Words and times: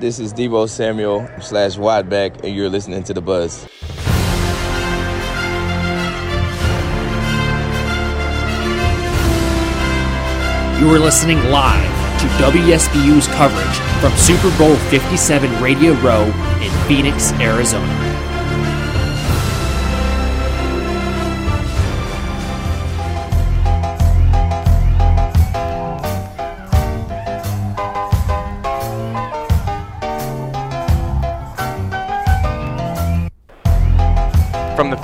This 0.00 0.20
is 0.20 0.32
Deebo 0.32 0.68
Samuel 0.68 1.28
slash 1.40 1.74
Wideback, 1.76 2.44
and 2.44 2.54
you're 2.54 2.68
listening 2.68 3.02
to 3.02 3.12
The 3.12 3.20
Buzz. 3.20 3.66
You 10.80 10.88
are 10.94 11.00
listening 11.00 11.38
live 11.50 12.20
to 12.20 12.26
WSBU's 12.40 13.26
coverage 13.26 13.78
from 14.00 14.16
Super 14.16 14.56
Bowl 14.56 14.76
57 14.88 15.60
Radio 15.60 15.94
Row 15.94 16.26
in 16.62 16.70
Phoenix, 16.86 17.32
Arizona. 17.40 18.07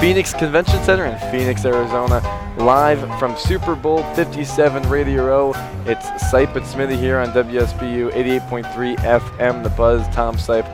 Phoenix 0.04 0.34
Convention 0.34 0.82
Center 0.82 1.06
in 1.06 1.18
Phoenix, 1.30 1.64
Arizona, 1.64 2.20
live 2.58 3.00
from 3.18 3.34
Super 3.38 3.74
Bowl 3.74 4.02
57 4.12 4.86
Radio 4.90 5.24
Row, 5.24 5.52
it's 5.86 6.04
Sipe 6.24 6.54
and 6.54 6.66
Smithy 6.66 6.98
here 6.98 7.18
on 7.18 7.28
WSBU 7.28 8.12
88.3 8.12 8.96
FM, 8.98 9.62
The 9.62 9.70
Buzz, 9.70 10.06
Tom 10.14 10.36
Sipe, 10.36 10.68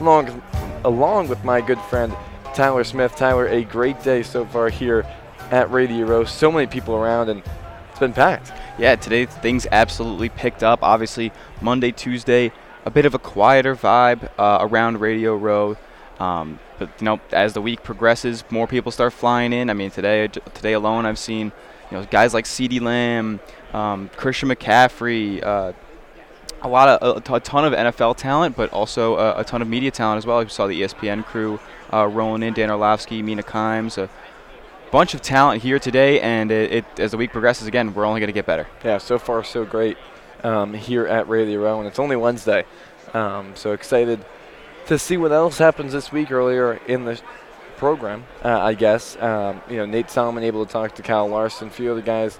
along, 0.00 0.40
along 0.84 1.26
with 1.26 1.42
my 1.42 1.60
good 1.60 1.80
friend 1.80 2.14
Tyler 2.54 2.84
Smith. 2.84 3.16
Tyler, 3.16 3.48
a 3.48 3.64
great 3.64 4.00
day 4.04 4.22
so 4.22 4.44
far 4.44 4.68
here 4.68 5.04
at 5.50 5.68
Radio 5.72 6.06
Row. 6.06 6.22
So 6.22 6.52
many 6.52 6.68
people 6.68 6.94
around, 6.94 7.28
and 7.28 7.42
it's 7.90 7.98
been 7.98 8.12
packed. 8.12 8.52
Yeah, 8.78 8.94
today 8.94 9.26
things 9.26 9.66
absolutely 9.72 10.28
picked 10.28 10.62
up. 10.62 10.84
Obviously, 10.84 11.32
Monday, 11.60 11.90
Tuesday, 11.90 12.52
a 12.84 12.90
bit 12.92 13.04
of 13.04 13.14
a 13.14 13.18
quieter 13.18 13.74
vibe 13.74 14.30
uh, 14.38 14.58
around 14.60 15.00
Radio 15.00 15.34
Row. 15.34 15.76
Um, 16.20 16.60
but 16.78 16.88
you 17.00 17.04
know, 17.04 17.20
as 17.32 17.54
the 17.54 17.62
week 17.62 17.82
progresses, 17.82 18.44
more 18.50 18.66
people 18.66 18.92
start 18.92 19.12
flying 19.12 19.52
in. 19.52 19.70
I 19.70 19.74
mean, 19.74 19.90
today 19.90 20.28
today 20.28 20.72
alone, 20.72 21.06
I've 21.06 21.18
seen 21.18 21.52
you 21.90 21.98
know 21.98 22.04
guys 22.04 22.34
like 22.34 22.44
CeeDee 22.44 22.80
Lamb, 22.80 23.40
um, 23.72 24.10
Christian 24.16 24.48
McCaffrey, 24.48 25.44
uh, 25.44 25.72
a 26.62 26.68
lot 26.68 26.88
of 26.88 27.16
a, 27.30 27.40
ton 27.40 27.64
of 27.64 27.72
NFL 27.72 28.16
talent, 28.16 28.56
but 28.56 28.72
also 28.72 29.16
a, 29.16 29.40
a, 29.40 29.44
ton 29.44 29.62
of 29.62 29.68
media 29.68 29.90
talent 29.90 30.18
as 30.18 30.26
well. 30.26 30.38
We 30.38 30.48
saw 30.48 30.66
the 30.66 30.82
ESPN 30.82 31.24
crew 31.24 31.60
uh, 31.92 32.06
rolling 32.06 32.42
in, 32.42 32.54
Dan 32.54 32.70
Orlovsky, 32.70 33.22
Mina 33.22 33.42
Kimes, 33.42 33.98
a 33.98 34.08
bunch 34.90 35.14
of 35.14 35.22
talent 35.22 35.62
here 35.62 35.78
today. 35.78 36.20
And 36.20 36.50
it, 36.50 36.72
it 36.72 36.84
as 36.98 37.12
the 37.12 37.16
week 37.16 37.32
progresses, 37.32 37.66
again, 37.66 37.94
we're 37.94 38.04
only 38.04 38.20
going 38.20 38.28
to 38.28 38.32
get 38.34 38.46
better. 38.46 38.66
Yeah, 38.84 38.98
so 38.98 39.18
far 39.18 39.44
so 39.44 39.64
great 39.64 39.96
um, 40.42 40.74
here 40.74 41.06
at 41.06 41.28
Radio 41.28 41.60
Row, 41.60 41.78
and 41.78 41.88
it's 41.88 41.98
only 41.98 42.16
Wednesday, 42.16 42.64
um, 43.14 43.54
so 43.54 43.72
excited 43.72 44.24
to 44.86 44.98
see 44.98 45.16
what 45.16 45.32
else 45.32 45.58
happens 45.58 45.92
this 45.92 46.12
week 46.12 46.30
earlier 46.30 46.74
in 46.86 47.04
the 47.04 47.20
program, 47.76 48.24
uh, 48.44 48.58
I 48.60 48.74
guess. 48.74 49.16
Um, 49.20 49.60
you 49.68 49.76
know, 49.76 49.86
Nate 49.86 50.10
Solomon 50.10 50.44
able 50.44 50.64
to 50.64 50.72
talk 50.72 50.94
to 50.96 51.02
Kyle 51.02 51.28
Larson, 51.28 51.68
a 51.68 51.70
few 51.70 51.90
other 51.90 52.02
guys, 52.02 52.38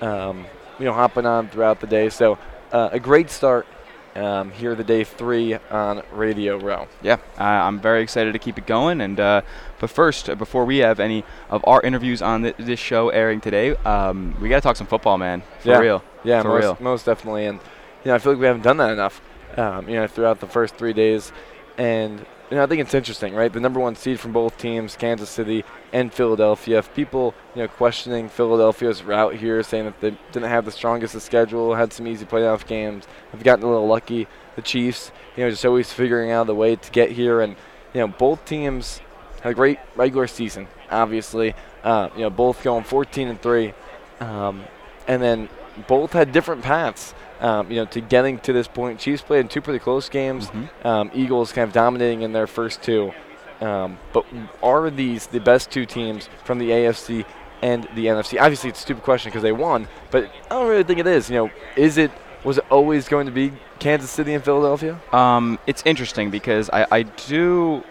um, 0.00 0.46
you 0.78 0.84
know, 0.84 0.92
hopping 0.92 1.26
on 1.26 1.48
throughout 1.48 1.80
the 1.80 1.86
day. 1.86 2.08
So 2.08 2.38
uh, 2.72 2.90
a 2.92 3.00
great 3.00 3.30
start 3.30 3.66
um, 4.14 4.50
here, 4.50 4.74
the 4.74 4.84
day 4.84 5.04
three 5.04 5.54
on 5.70 6.02
Radio 6.12 6.58
Row. 6.58 6.88
Yeah, 7.02 7.18
uh, 7.38 7.42
I'm 7.42 7.80
very 7.80 8.02
excited 8.02 8.32
to 8.32 8.38
keep 8.38 8.58
it 8.58 8.66
going. 8.66 9.00
And 9.00 9.18
uh, 9.20 9.42
but 9.78 9.90
first, 9.90 10.28
uh, 10.30 10.34
before 10.34 10.64
we 10.64 10.78
have 10.78 11.00
any 11.00 11.24
of 11.50 11.64
our 11.66 11.82
interviews 11.82 12.22
on 12.22 12.42
th- 12.42 12.56
this 12.58 12.80
show 12.80 13.10
airing 13.10 13.40
today, 13.40 13.70
um, 13.76 14.36
we 14.40 14.48
got 14.48 14.56
to 14.56 14.60
talk 14.62 14.76
some 14.76 14.86
football, 14.86 15.18
man. 15.18 15.42
For 15.60 15.68
yeah. 15.70 15.78
real. 15.78 16.04
Yeah, 16.24 16.42
for 16.42 16.48
most, 16.48 16.62
real. 16.62 16.78
most 16.80 17.06
definitely. 17.06 17.46
And 17.46 17.60
you 18.04 18.10
know, 18.10 18.14
I 18.14 18.18
feel 18.18 18.32
like 18.32 18.40
we 18.40 18.46
haven't 18.46 18.62
done 18.62 18.78
that 18.78 18.90
enough. 18.90 19.20
Um, 19.56 19.88
you 19.88 19.96
know, 19.96 20.06
throughout 20.06 20.40
the 20.40 20.46
first 20.46 20.76
three 20.76 20.92
days. 20.92 21.32
And 21.78 22.26
you 22.50 22.56
know, 22.56 22.62
I 22.62 22.66
think 22.66 22.80
it's 22.80 22.94
interesting, 22.94 23.34
right? 23.34 23.52
The 23.52 23.60
number 23.60 23.78
one 23.78 23.94
seed 23.94 24.18
from 24.18 24.32
both 24.32 24.56
teams, 24.56 24.96
Kansas 24.96 25.28
City 25.28 25.64
and 25.92 26.12
Philadelphia. 26.12 26.78
If 26.78 26.94
people, 26.94 27.34
you 27.54 27.62
know, 27.62 27.68
questioning 27.68 28.28
Philadelphia's 28.28 29.02
route 29.02 29.34
here, 29.34 29.62
saying 29.62 29.84
that 29.84 30.00
they 30.00 30.16
didn't 30.32 30.48
have 30.48 30.64
the 30.64 30.70
strongest 30.70 31.14
of 31.14 31.22
schedule, 31.22 31.74
had 31.74 31.92
some 31.92 32.06
easy 32.06 32.24
playoff 32.24 32.66
games, 32.66 33.06
have 33.32 33.42
gotten 33.42 33.64
a 33.64 33.68
little 33.68 33.86
lucky. 33.86 34.26
The 34.56 34.62
Chiefs, 34.62 35.12
you 35.36 35.44
know, 35.44 35.50
just 35.50 35.64
always 35.64 35.92
figuring 35.92 36.30
out 36.30 36.46
the 36.46 36.54
way 36.54 36.74
to 36.74 36.90
get 36.90 37.12
here, 37.12 37.40
and 37.40 37.54
you 37.92 38.00
know, 38.00 38.08
both 38.08 38.44
teams 38.44 39.00
had 39.42 39.52
a 39.52 39.54
great 39.54 39.78
regular 39.94 40.26
season. 40.26 40.68
Obviously, 40.90 41.54
uh, 41.84 42.08
you 42.14 42.22
know, 42.22 42.30
both 42.30 42.62
going 42.62 42.84
14 42.84 43.28
and 43.28 43.40
three, 43.40 43.74
um, 44.20 44.64
and 45.06 45.22
then 45.22 45.48
both 45.86 46.12
had 46.12 46.32
different 46.32 46.62
paths 46.62 47.14
um, 47.40 47.70
you 47.70 47.76
know, 47.76 47.84
to 47.86 48.00
getting 48.00 48.38
to 48.40 48.52
this 48.52 48.68
point. 48.68 48.98
Chiefs 49.00 49.22
played 49.22 49.40
in 49.40 49.48
two 49.48 49.60
pretty 49.60 49.78
close 49.78 50.08
games. 50.08 50.48
Mm-hmm. 50.48 50.86
Um, 50.86 51.10
Eagles 51.14 51.52
kind 51.52 51.66
of 51.66 51.72
dominating 51.72 52.22
in 52.22 52.32
their 52.32 52.46
first 52.46 52.82
two. 52.82 53.12
Um, 53.60 53.98
but 54.12 54.24
are 54.62 54.90
these 54.90 55.26
the 55.26 55.40
best 55.40 55.70
two 55.70 55.84
teams 55.84 56.28
from 56.44 56.58
the 56.58 56.70
AFC 56.70 57.24
and 57.62 57.84
the 57.94 58.06
NFC? 58.06 58.40
Obviously, 58.40 58.70
it's 58.70 58.78
a 58.78 58.82
stupid 58.82 59.02
question 59.02 59.30
because 59.30 59.42
they 59.42 59.52
won, 59.52 59.88
but 60.10 60.30
I 60.50 60.54
don't 60.54 60.68
really 60.68 60.84
think 60.84 61.00
it 61.00 61.06
is. 61.06 61.28
You 61.28 61.36
know, 61.36 61.50
is 61.76 61.98
it 61.98 62.10
was 62.44 62.58
it 62.58 62.64
always 62.70 63.08
going 63.08 63.26
to 63.26 63.32
be 63.32 63.52
Kansas 63.78 64.10
City 64.10 64.34
and 64.34 64.44
Philadelphia? 64.44 65.00
Um, 65.12 65.58
it's 65.66 65.82
interesting 65.84 66.30
because 66.30 66.70
I, 66.70 66.86
I 66.90 67.02
do 67.02 67.82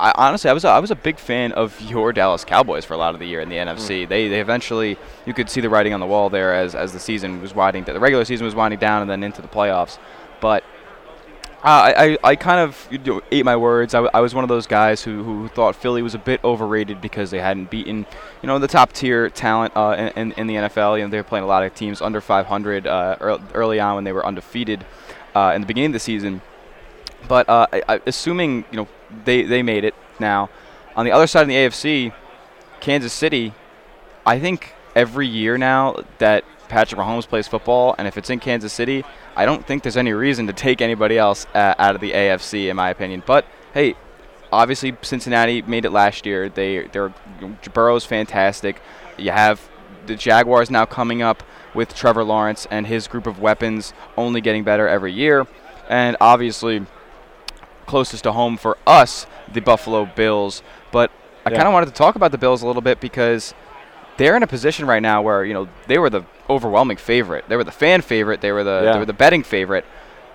I, 0.00 0.12
honestly, 0.14 0.48
I 0.48 0.52
was 0.52 0.64
a, 0.64 0.68
I 0.68 0.78
was 0.78 0.90
a 0.90 0.96
big 0.96 1.18
fan 1.18 1.52
of 1.52 1.80
your 1.80 2.12
Dallas 2.12 2.44
Cowboys 2.44 2.84
for 2.84 2.94
a 2.94 2.96
lot 2.96 3.14
of 3.14 3.20
the 3.20 3.26
year 3.26 3.40
in 3.40 3.48
the 3.48 3.56
NFC. 3.56 4.04
Mm. 4.04 4.08
They 4.08 4.28
they 4.28 4.40
eventually 4.40 4.96
you 5.26 5.34
could 5.34 5.50
see 5.50 5.60
the 5.60 5.68
writing 5.68 5.92
on 5.92 6.00
the 6.00 6.06
wall 6.06 6.30
there 6.30 6.54
as 6.54 6.74
as 6.74 6.92
the 6.92 7.00
season 7.00 7.40
was 7.42 7.54
winding 7.54 7.84
the 7.84 7.98
regular 7.98 8.24
season 8.24 8.44
was 8.44 8.54
winding 8.54 8.78
down 8.78 9.02
and 9.02 9.10
then 9.10 9.22
into 9.22 9.42
the 9.42 9.48
playoffs. 9.48 9.98
But 10.40 10.62
uh, 11.64 11.92
I, 11.96 12.04
I, 12.04 12.18
I 12.22 12.36
kind 12.36 12.60
of 12.60 12.86
you 12.88 12.98
know, 12.98 13.20
ate 13.32 13.44
my 13.44 13.56
words. 13.56 13.92
I, 13.92 13.98
w- 13.98 14.10
I 14.14 14.20
was 14.20 14.32
one 14.32 14.44
of 14.44 14.48
those 14.48 14.68
guys 14.68 15.02
who, 15.02 15.24
who 15.24 15.48
thought 15.48 15.74
Philly 15.74 16.02
was 16.02 16.14
a 16.14 16.18
bit 16.18 16.42
overrated 16.44 17.00
because 17.00 17.32
they 17.32 17.40
hadn't 17.40 17.68
beaten, 17.68 18.06
you 18.42 18.46
know, 18.46 18.60
the 18.60 18.68
top 18.68 18.92
tier 18.92 19.28
talent 19.28 19.76
uh, 19.76 20.12
in, 20.14 20.30
in, 20.32 20.46
the 20.46 20.54
NFL. 20.54 20.96
You 20.96 21.04
know, 21.04 21.10
they 21.10 21.16
were 21.16 21.24
playing 21.24 21.42
a 21.42 21.48
lot 21.48 21.64
of 21.64 21.74
teams 21.74 22.00
under 22.00 22.20
500 22.20 22.86
uh, 22.86 23.38
early 23.54 23.80
on 23.80 23.96
when 23.96 24.04
they 24.04 24.12
were 24.12 24.24
undefeated 24.24 24.86
uh, 25.34 25.50
in 25.52 25.60
the 25.60 25.66
beginning 25.66 25.90
of 25.90 25.94
the 25.94 25.98
season. 25.98 26.42
But 27.26 27.48
uh, 27.48 27.66
I, 27.72 27.82
I, 27.88 28.00
assuming 28.06 28.64
you 28.70 28.76
know 28.76 28.88
they 29.24 29.42
they 29.42 29.62
made 29.62 29.84
it 29.84 29.94
now, 30.20 30.50
on 30.96 31.04
the 31.04 31.12
other 31.12 31.26
side 31.26 31.42
of 31.42 31.48
the 31.48 31.54
AFC, 31.54 32.12
Kansas 32.80 33.12
City, 33.12 33.52
I 34.26 34.38
think 34.38 34.74
every 34.94 35.26
year 35.26 35.58
now 35.58 36.02
that 36.18 36.44
Patrick 36.68 37.00
Mahomes 37.00 37.26
plays 37.26 37.48
football, 37.48 37.94
and 37.98 38.06
if 38.06 38.18
it's 38.18 38.30
in 38.30 38.40
Kansas 38.40 38.72
City, 38.72 39.04
I 39.36 39.46
don't 39.46 39.66
think 39.66 39.82
there's 39.82 39.96
any 39.96 40.12
reason 40.12 40.46
to 40.48 40.52
take 40.52 40.80
anybody 40.80 41.16
else 41.16 41.46
uh, 41.54 41.74
out 41.78 41.94
of 41.94 42.00
the 42.00 42.12
AFC, 42.12 42.68
in 42.68 42.76
my 42.76 42.90
opinion. 42.90 43.22
But 43.24 43.46
hey, 43.72 43.94
obviously 44.52 44.96
Cincinnati 45.02 45.62
made 45.62 45.84
it 45.84 45.90
last 45.90 46.26
year. 46.26 46.48
They 46.48 46.86
they're 46.88 47.12
Burrow's 47.72 48.04
fantastic. 48.04 48.80
You 49.16 49.30
have 49.30 49.68
the 50.06 50.16
Jaguars 50.16 50.70
now 50.70 50.84
coming 50.84 51.22
up 51.22 51.42
with 51.74 51.94
Trevor 51.94 52.24
Lawrence 52.24 52.66
and 52.70 52.86
his 52.86 53.08
group 53.08 53.26
of 53.26 53.38
weapons 53.38 53.92
only 54.16 54.40
getting 54.40 54.64
better 54.64 54.88
every 54.88 55.12
year, 55.12 55.46
and 55.88 56.16
obviously 56.20 56.86
closest 57.88 58.24
to 58.24 58.32
home 58.32 58.56
for 58.56 58.78
us, 58.86 59.26
the 59.52 59.60
Buffalo 59.60 60.04
Bills. 60.06 60.62
But 60.92 61.10
I 61.44 61.50
yeah. 61.50 61.56
kind 61.56 61.68
of 61.68 61.74
wanted 61.74 61.86
to 61.86 61.92
talk 61.92 62.14
about 62.14 62.30
the 62.30 62.38
Bills 62.38 62.62
a 62.62 62.66
little 62.66 62.82
bit 62.82 63.00
because 63.00 63.54
they're 64.16 64.36
in 64.36 64.42
a 64.42 64.46
position 64.46 64.86
right 64.86 65.02
now 65.02 65.22
where 65.22 65.44
you 65.44 65.54
know 65.54 65.68
they 65.88 65.98
were 65.98 66.10
the 66.10 66.24
overwhelming 66.48 66.96
favorite. 66.96 67.48
They 67.48 67.56
were 67.56 67.64
the 67.64 67.72
fan 67.72 68.02
favorite. 68.02 68.40
They 68.40 68.52
were 68.52 68.62
the 68.62 68.82
yeah. 68.84 68.92
they 68.92 68.98
were 68.98 69.06
the 69.06 69.12
betting 69.12 69.42
favorite 69.42 69.84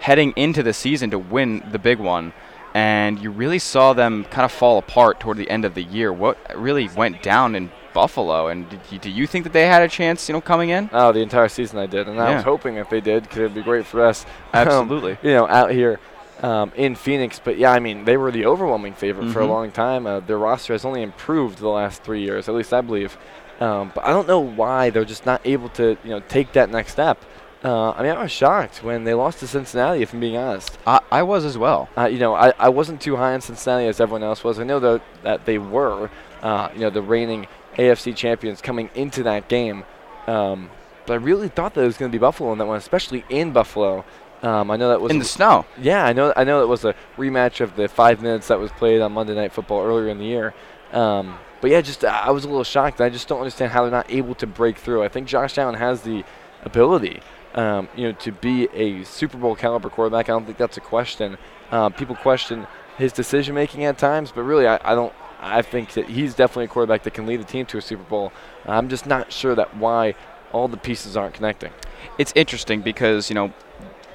heading 0.03 0.33
into 0.35 0.61
the 0.61 0.73
season 0.73 1.11
to 1.11 1.17
win 1.17 1.63
the 1.71 1.79
big 1.79 1.97
one. 1.97 2.33
And 2.73 3.19
you 3.19 3.31
really 3.31 3.59
saw 3.59 3.93
them 3.93 4.25
kind 4.25 4.43
of 4.43 4.51
fall 4.51 4.77
apart 4.77 5.19
toward 5.19 5.37
the 5.37 5.49
end 5.49 5.63
of 5.63 5.75
the 5.75 5.83
year. 5.83 6.11
What 6.11 6.37
really 6.57 6.89
went 6.89 7.23
down 7.23 7.55
in 7.55 7.71
Buffalo? 7.93 8.47
And 8.47 8.65
you, 8.89 8.99
do 8.99 9.09
you 9.09 9.27
think 9.27 9.45
that 9.45 9.53
they 9.53 9.65
had 9.65 9.81
a 9.81 9.87
chance, 9.87 10.27
you 10.27 10.33
know, 10.33 10.41
coming 10.41 10.71
in? 10.71 10.89
Oh, 10.91 11.13
the 11.13 11.21
entire 11.21 11.47
season 11.47 11.79
I 11.79 11.85
did, 11.85 12.07
and 12.07 12.17
yeah. 12.17 12.25
I 12.25 12.35
was 12.35 12.43
hoping 12.43 12.75
if 12.75 12.89
they 12.89 12.99
did, 12.99 13.23
because 13.23 13.37
it'd 13.37 13.53
be 13.53 13.61
great 13.61 13.85
for 13.85 14.03
us. 14.03 14.25
Absolutely. 14.53 15.13
Um, 15.13 15.17
you 15.21 15.31
know, 15.31 15.47
out 15.47 15.71
here 15.71 15.99
um, 16.41 16.71
in 16.75 16.95
Phoenix. 16.95 17.39
But 17.43 17.57
yeah, 17.57 17.71
I 17.71 17.79
mean, 17.79 18.05
they 18.05 18.17
were 18.17 18.31
the 18.31 18.45
overwhelming 18.45 18.93
favorite 18.93 19.25
mm-hmm. 19.25 19.33
for 19.33 19.39
a 19.39 19.43
mm-hmm. 19.43 19.51
long 19.51 19.71
time. 19.71 20.07
Uh, 20.07 20.19
their 20.19 20.37
roster 20.37 20.73
has 20.73 20.85
only 20.85 21.01
improved 21.01 21.59
the 21.59 21.69
last 21.69 22.03
three 22.03 22.21
years, 22.21 22.49
at 22.49 22.55
least 22.55 22.73
I 22.73 22.81
believe. 22.81 23.17
Um, 23.59 23.91
but 23.93 24.03
I 24.03 24.09
don't 24.09 24.27
know 24.27 24.39
why 24.39 24.89
they're 24.89 25.05
just 25.05 25.25
not 25.25 25.41
able 25.45 25.69
to, 25.69 25.97
you 26.03 26.09
know, 26.09 26.19
take 26.21 26.53
that 26.53 26.69
next 26.69 26.91
step. 26.91 27.23
Uh, 27.63 27.91
I 27.91 28.03
mean, 28.03 28.11
I 28.11 28.21
was 28.23 28.31
shocked 28.31 28.83
when 28.83 29.05
they 29.05 29.13
lost 29.13 29.39
to 29.39 29.47
Cincinnati, 29.47 30.01
if 30.01 30.13
I'm 30.13 30.19
being 30.19 30.35
honest. 30.35 30.77
I, 30.85 30.99
I 31.09 31.23
was 31.23 31.45
as 31.45 31.57
well. 31.57 31.87
Uh, 31.97 32.05
you 32.05 32.19
know, 32.19 32.33
I, 32.33 32.51
I 32.59 32.69
wasn't 32.69 32.99
too 32.99 33.15
high 33.15 33.33
on 33.33 33.41
Cincinnati 33.41 33.87
as 33.87 34.01
everyone 34.01 34.23
else 34.23 34.43
was. 34.43 34.59
I 34.59 34.63
know 34.63 34.79
that, 34.81 35.01
that 35.23 35.45
they 35.45 35.59
were, 35.59 36.09
uh, 36.41 36.69
you 36.73 36.81
know, 36.81 36.89
the 36.89 37.01
reigning 37.01 37.47
AFC 37.77 38.15
champions 38.15 38.59
coming 38.59 38.89
into 38.95 39.23
that 39.23 39.47
game. 39.47 39.85
Um, 40.27 40.69
but 41.05 41.13
I 41.13 41.15
really 41.17 41.47
thought 41.47 41.73
that 41.75 41.81
it 41.81 41.85
was 41.85 41.97
going 41.97 42.11
to 42.11 42.15
be 42.15 42.19
Buffalo 42.19 42.51
in 42.51 42.57
that 42.57 42.65
one, 42.65 42.77
especially 42.77 43.23
in 43.29 43.51
Buffalo. 43.51 44.03
Um, 44.43 44.69
I 44.69 44.75
know 44.75 44.89
that 44.89 44.99
was 44.99 45.09
in 45.09 45.19
the 45.19 45.25
snow. 45.25 45.65
Yeah, 45.81 46.05
I 46.05 46.11
know. 46.11 46.33
I 46.35 46.43
know 46.43 46.61
it 46.61 46.67
was 46.67 46.83
a 46.83 46.93
rematch 47.17 47.61
of 47.61 47.77
the 47.77 47.87
five 47.87 48.21
minutes 48.21 48.49
that 48.49 48.59
was 48.59 48.71
played 48.71 49.01
on 49.01 49.13
Monday 49.13 49.33
Night 49.33 49.53
Football 49.53 49.81
earlier 49.83 50.09
in 50.09 50.17
the 50.17 50.25
year. 50.25 50.53
Um, 50.91 51.39
but 51.61 51.71
yeah, 51.71 51.79
just 51.79 52.03
I 52.03 52.29
was 52.29 52.43
a 52.43 52.49
little 52.49 52.65
shocked. 52.65 52.99
I 52.99 53.07
just 53.07 53.29
don't 53.29 53.39
understand 53.39 53.71
how 53.71 53.83
they're 53.83 53.91
not 53.91 54.11
able 54.11 54.35
to 54.35 54.45
break 54.45 54.77
through. 54.77 55.01
I 55.01 55.07
think 55.07 55.27
Josh 55.27 55.57
Allen 55.57 55.75
has 55.75 56.01
the 56.01 56.25
ability, 56.65 57.21
um, 57.55 57.87
you 57.95 58.03
know, 58.03 58.11
to 58.19 58.33
be 58.33 58.67
a 58.73 59.05
Super 59.05 59.37
Bowl 59.37 59.55
caliber 59.55 59.89
quarterback. 59.89 60.27
I 60.27 60.33
don't 60.33 60.45
think 60.45 60.57
that's 60.57 60.75
a 60.75 60.81
question. 60.81 61.37
Uh, 61.71 61.89
people 61.89 62.15
question 62.17 62.67
his 62.97 63.13
decision 63.13 63.55
making 63.55 63.85
at 63.85 63.97
times, 63.97 64.33
but 64.33 64.43
really, 64.43 64.67
I, 64.67 64.77
I, 64.83 64.93
don't. 64.93 65.13
I 65.39 65.61
think 65.61 65.93
that 65.93 66.09
he's 66.09 66.35
definitely 66.35 66.65
a 66.65 66.67
quarterback 66.67 67.03
that 67.03 67.13
can 67.13 67.25
lead 67.25 67.39
a 67.39 67.45
team 67.45 67.65
to 67.67 67.77
a 67.77 67.81
Super 67.81 68.03
Bowl. 68.03 68.33
I'm 68.65 68.89
just 68.89 69.05
not 69.05 69.31
sure 69.31 69.55
that 69.55 69.77
why 69.77 70.15
all 70.51 70.67
the 70.67 70.77
pieces 70.77 71.15
aren't 71.15 71.33
connecting. 71.33 71.71
It's 72.17 72.33
interesting 72.35 72.81
because 72.81 73.29
you 73.29 73.35
know, 73.35 73.53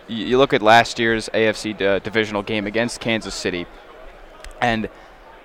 you, 0.08 0.38
look 0.38 0.52
at 0.52 0.62
last 0.62 0.98
year's 0.98 1.28
AFC 1.30 1.80
uh, 1.80 1.98
divisional 2.00 2.42
game 2.42 2.66
against 2.66 3.00
Kansas 3.00 3.34
City, 3.34 3.66
and 4.60 4.88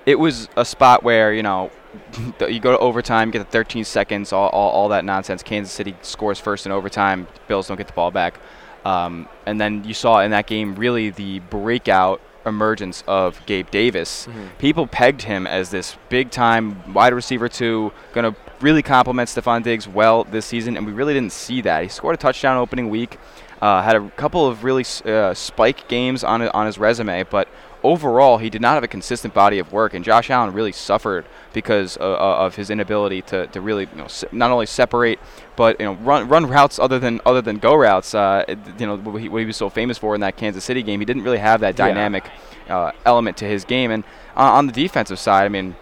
it 0.06 0.20
was 0.20 0.50
a 0.56 0.66
spot 0.66 1.04
where 1.04 1.34
you 1.34 1.44
know 1.44 1.72
you 2.48 2.60
go 2.60 2.72
to 2.72 2.80
overtime, 2.80 3.32
get 3.32 3.40
the 3.40 3.46
13 3.46 3.84
seconds, 3.84 4.34
all, 4.34 4.50
all, 4.50 4.72
all, 4.72 4.90
that 4.90 5.06
nonsense. 5.06 5.44
Kansas 5.44 5.74
City 5.74 5.96
scores 6.02 6.40
first 6.40 6.66
in 6.66 6.72
overtime. 6.72 7.28
Bills 7.48 7.68
don't 7.68 7.78
get 7.78 7.88
the 7.88 7.94
ball 7.94 8.12
back. 8.12 8.40
Um, 8.86 9.30
and 9.46 9.62
then 9.62 9.84
you 9.86 9.94
saw 9.94 10.20
in 10.22 10.32
that 10.32 10.48
game 10.48 10.76
really 10.76 11.10
the 11.10 11.40
breakout 11.40 12.22
emergence 12.46 13.04
of 13.08 13.44
Gabe 13.46 13.70
Davis. 13.72 14.28
Mm-hmm. 14.28 14.48
People 14.58 14.88
pegged 14.88 15.22
him 15.22 15.48
as 15.48 15.72
this 15.72 15.96
big 16.10 16.32
time 16.32 16.94
wide 16.94 17.14
receiver 17.14 17.48
two, 17.48 17.92
going 18.14 18.34
to 18.34 18.40
really 18.60 18.82
complement 18.82 19.30
Stefon 19.30 19.64
Diggs 19.64 19.88
well 19.88 20.24
this 20.26 20.46
season, 20.46 20.78
and 20.78 20.86
we 20.86 20.92
really 20.92 21.14
didn't 21.14 21.32
see 21.32 21.62
that. 21.62 21.84
He 21.84 21.90
scored 21.90 22.16
a 22.16 22.18
touchdown 22.18 22.58
opening 22.58 22.90
week, 22.90 23.18
uh, 23.64 23.82
had 23.82 23.96
a 23.96 24.10
couple 24.12 24.46
of 24.46 24.66
really 24.66 24.84
uh, 25.06 25.34
spike 25.34 25.88
games 25.88 26.22
on, 26.22 26.42
on 26.42 26.66
his 26.66 26.78
resume, 26.78 27.24
but 27.24 27.48
overall, 27.82 28.38
he 28.38 28.50
did 28.50 28.60
not 28.60 28.74
have 28.74 28.84
a 28.84 28.90
consistent 28.90 29.34
body 29.34 29.58
of 29.58 29.72
work, 29.72 29.94
and 29.94 30.04
Josh 30.04 30.30
Allen 30.30 30.54
really 30.54 30.74
suffered 30.74 31.26
because 31.54 31.96
uh, 31.96 32.02
of 32.02 32.58
his 32.58 32.70
inability 32.70 33.22
to, 33.22 33.48
to 33.48 33.62
really 33.62 33.88
you 33.94 33.98
know, 34.00 34.08
not 34.34 34.52
only 34.52 34.66
separate 34.66 35.18
but 35.56 35.80
you 35.80 35.86
know 35.86 35.94
run 35.94 36.28
run 36.28 36.46
routes 36.46 36.78
other 36.78 37.00
than 37.00 37.22
other 37.26 37.42
than 37.42 37.58
go 37.58 37.74
routes. 37.74 38.14
Uh, 38.14 38.44
you 38.78 38.86
know 38.86 38.98
what 38.98 39.22
he, 39.22 39.30
what 39.30 39.40
he, 39.40 39.46
was 39.46 39.56
so 39.56 39.70
famous 39.70 39.98
for 39.98 40.14
in 40.14 40.20
that 40.20 40.36
Kansas 40.36 40.66
City 40.66 40.84
game. 40.84 41.00
He 41.00 41.06
didn't 41.06 41.24
really 41.24 41.38
have 41.38 41.62
that 41.62 41.78
dynamic 41.78 42.30
yeah. 42.68 42.78
uh, 42.78 42.92
element 43.06 43.38
to 43.38 43.46
his 43.46 43.64
game. 43.64 43.92
And 43.92 44.04
uh, 44.36 44.42
on 44.42 44.68
the 44.68 44.74
defensive 44.74 45.20
side, 45.20 45.46
I 45.46 45.50
mean, 45.50 45.76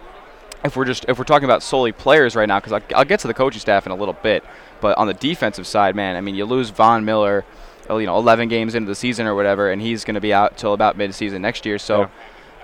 if 0.64 0.76
we're 0.76 0.84
just 0.84 1.04
if 1.08 1.18
we're 1.18 1.24
talking 1.24 1.46
about 1.46 1.64
solely 1.64 1.90
players 1.90 2.36
right 2.36 2.46
now, 2.46 2.60
because 2.60 2.74
I'll, 2.74 2.98
I'll, 2.98 3.04
get 3.04 3.18
to 3.20 3.26
the 3.26 3.34
coaching 3.34 3.60
staff 3.60 3.86
in 3.86 3.92
a 3.92 3.96
little 3.96 4.14
bit, 4.14 4.44
but 4.80 4.96
on 4.98 5.08
the 5.08 5.14
defensive 5.14 5.66
side, 5.66 5.96
man, 5.96 6.14
I 6.14 6.20
mean, 6.20 6.34
you 6.34 6.44
lose 6.44 6.70
Von 6.70 7.04
Miller 7.04 7.44
you 7.90 8.06
know 8.06 8.16
11 8.16 8.48
games 8.48 8.74
into 8.74 8.88
the 8.88 8.94
season 8.94 9.26
or 9.26 9.34
whatever, 9.34 9.70
and 9.70 9.80
he's 9.80 10.04
going 10.04 10.14
to 10.14 10.20
be 10.20 10.32
out 10.32 10.56
till 10.56 10.72
about 10.72 10.96
mid-season 10.96 11.42
next 11.42 11.66
year. 11.66 11.78
So. 11.78 12.02
Yeah. 12.02 12.08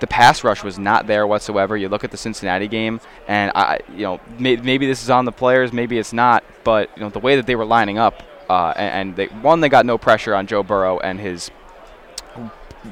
The 0.00 0.06
pass 0.06 0.44
rush 0.44 0.62
was 0.62 0.78
not 0.78 1.08
there 1.08 1.26
whatsoever. 1.26 1.76
You 1.76 1.88
look 1.88 2.04
at 2.04 2.12
the 2.12 2.16
Cincinnati 2.16 2.68
game, 2.68 3.00
and 3.26 3.50
I, 3.56 3.80
you 3.92 4.04
know, 4.04 4.20
may, 4.38 4.54
maybe 4.54 4.86
this 4.86 5.02
is 5.02 5.10
on 5.10 5.24
the 5.24 5.32
players, 5.32 5.72
maybe 5.72 5.98
it's 5.98 6.12
not. 6.12 6.44
But 6.62 6.88
you 6.94 7.02
know, 7.02 7.08
the 7.08 7.18
way 7.18 7.34
that 7.34 7.46
they 7.46 7.56
were 7.56 7.64
lining 7.64 7.98
up, 7.98 8.22
uh, 8.48 8.74
and, 8.76 9.08
and 9.08 9.16
they, 9.16 9.26
one, 9.26 9.60
they 9.60 9.68
got 9.68 9.84
no 9.86 9.98
pressure 9.98 10.36
on 10.36 10.46
Joe 10.46 10.62
Burrow 10.62 11.00
and 11.00 11.18
his 11.18 11.50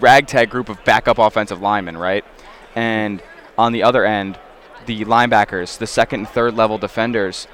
ragtag 0.00 0.50
group 0.50 0.68
of 0.68 0.82
backup 0.84 1.18
offensive 1.18 1.60
linemen, 1.60 1.96
right? 1.96 2.24
And 2.74 3.22
on 3.56 3.72
the 3.72 3.82
other 3.82 4.04
end, 4.04 4.38
the 4.86 5.04
linebackers, 5.04 5.78
the 5.78 5.86
second 5.86 6.20
and 6.20 6.28
third 6.28 6.54
level 6.54 6.78
defenders, 6.78 7.46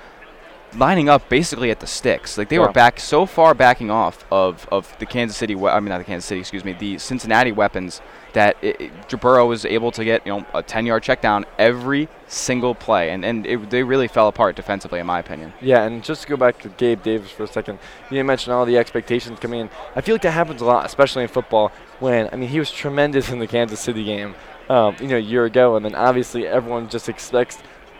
lining 0.76 1.08
up 1.08 1.28
basically 1.28 1.70
at 1.70 1.80
the 1.80 1.86
sticks. 1.86 2.38
Like 2.38 2.48
they 2.48 2.56
yeah. 2.56 2.66
were 2.66 2.72
back 2.72 3.00
so 3.00 3.26
far 3.26 3.54
backing 3.54 3.90
off 3.90 4.24
of, 4.30 4.66
of 4.70 4.94
the 4.98 5.06
Kansas 5.06 5.36
City, 5.36 5.54
we- 5.54 5.68
I 5.68 5.80
mean 5.80 5.90
not 5.90 5.98
the 5.98 6.04
Kansas 6.04 6.26
City, 6.26 6.40
excuse 6.40 6.64
me, 6.64 6.72
the 6.72 6.98
Cincinnati 6.98 7.52
weapons 7.52 8.00
that 8.32 8.56
it, 8.62 8.80
it, 8.80 9.20
Burrow 9.20 9.46
was 9.46 9.64
able 9.64 9.92
to 9.92 10.04
get 10.04 10.26
you 10.26 10.32
know 10.32 10.46
a 10.54 10.62
10 10.62 10.86
yard 10.86 11.02
check 11.02 11.20
down 11.20 11.44
every 11.58 12.08
single 12.28 12.74
play, 12.74 13.10
and 13.10 13.24
and 13.24 13.46
it, 13.46 13.70
they 13.70 13.82
really 13.82 14.08
fell 14.08 14.28
apart 14.28 14.56
defensively 14.56 15.00
in 15.00 15.06
my 15.06 15.18
opinion. 15.18 15.52
Yeah, 15.60 15.82
and 15.82 16.02
just 16.02 16.22
to 16.22 16.28
go 16.28 16.36
back 16.36 16.60
to 16.62 16.68
Gabe 16.70 17.02
Davis 17.02 17.30
for 17.30 17.44
a 17.44 17.46
second, 17.46 17.78
you 18.10 18.22
mentioned 18.24 18.54
all 18.54 18.64
the 18.64 18.78
expectations 18.78 19.38
coming 19.38 19.60
in. 19.60 19.70
I 19.94 20.00
feel 20.00 20.14
like 20.14 20.22
that 20.22 20.32
happens 20.32 20.60
a 20.60 20.64
lot, 20.64 20.86
especially 20.86 21.22
in 21.22 21.28
football. 21.28 21.72
When 22.00 22.28
I 22.32 22.36
mean 22.36 22.48
he 22.48 22.58
was 22.58 22.70
tremendous 22.70 23.30
in 23.30 23.38
the 23.38 23.46
Kansas 23.46 23.80
City 23.80 24.04
game, 24.04 24.34
um, 24.68 24.96
you 25.00 25.08
know, 25.08 25.16
a 25.16 25.20
year 25.20 25.44
ago, 25.44 25.76
and 25.76 25.84
then 25.84 25.94
obviously 25.94 26.46
everyone 26.46 26.88
just 26.88 27.08
expects 27.08 27.58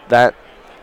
that 0.09 0.35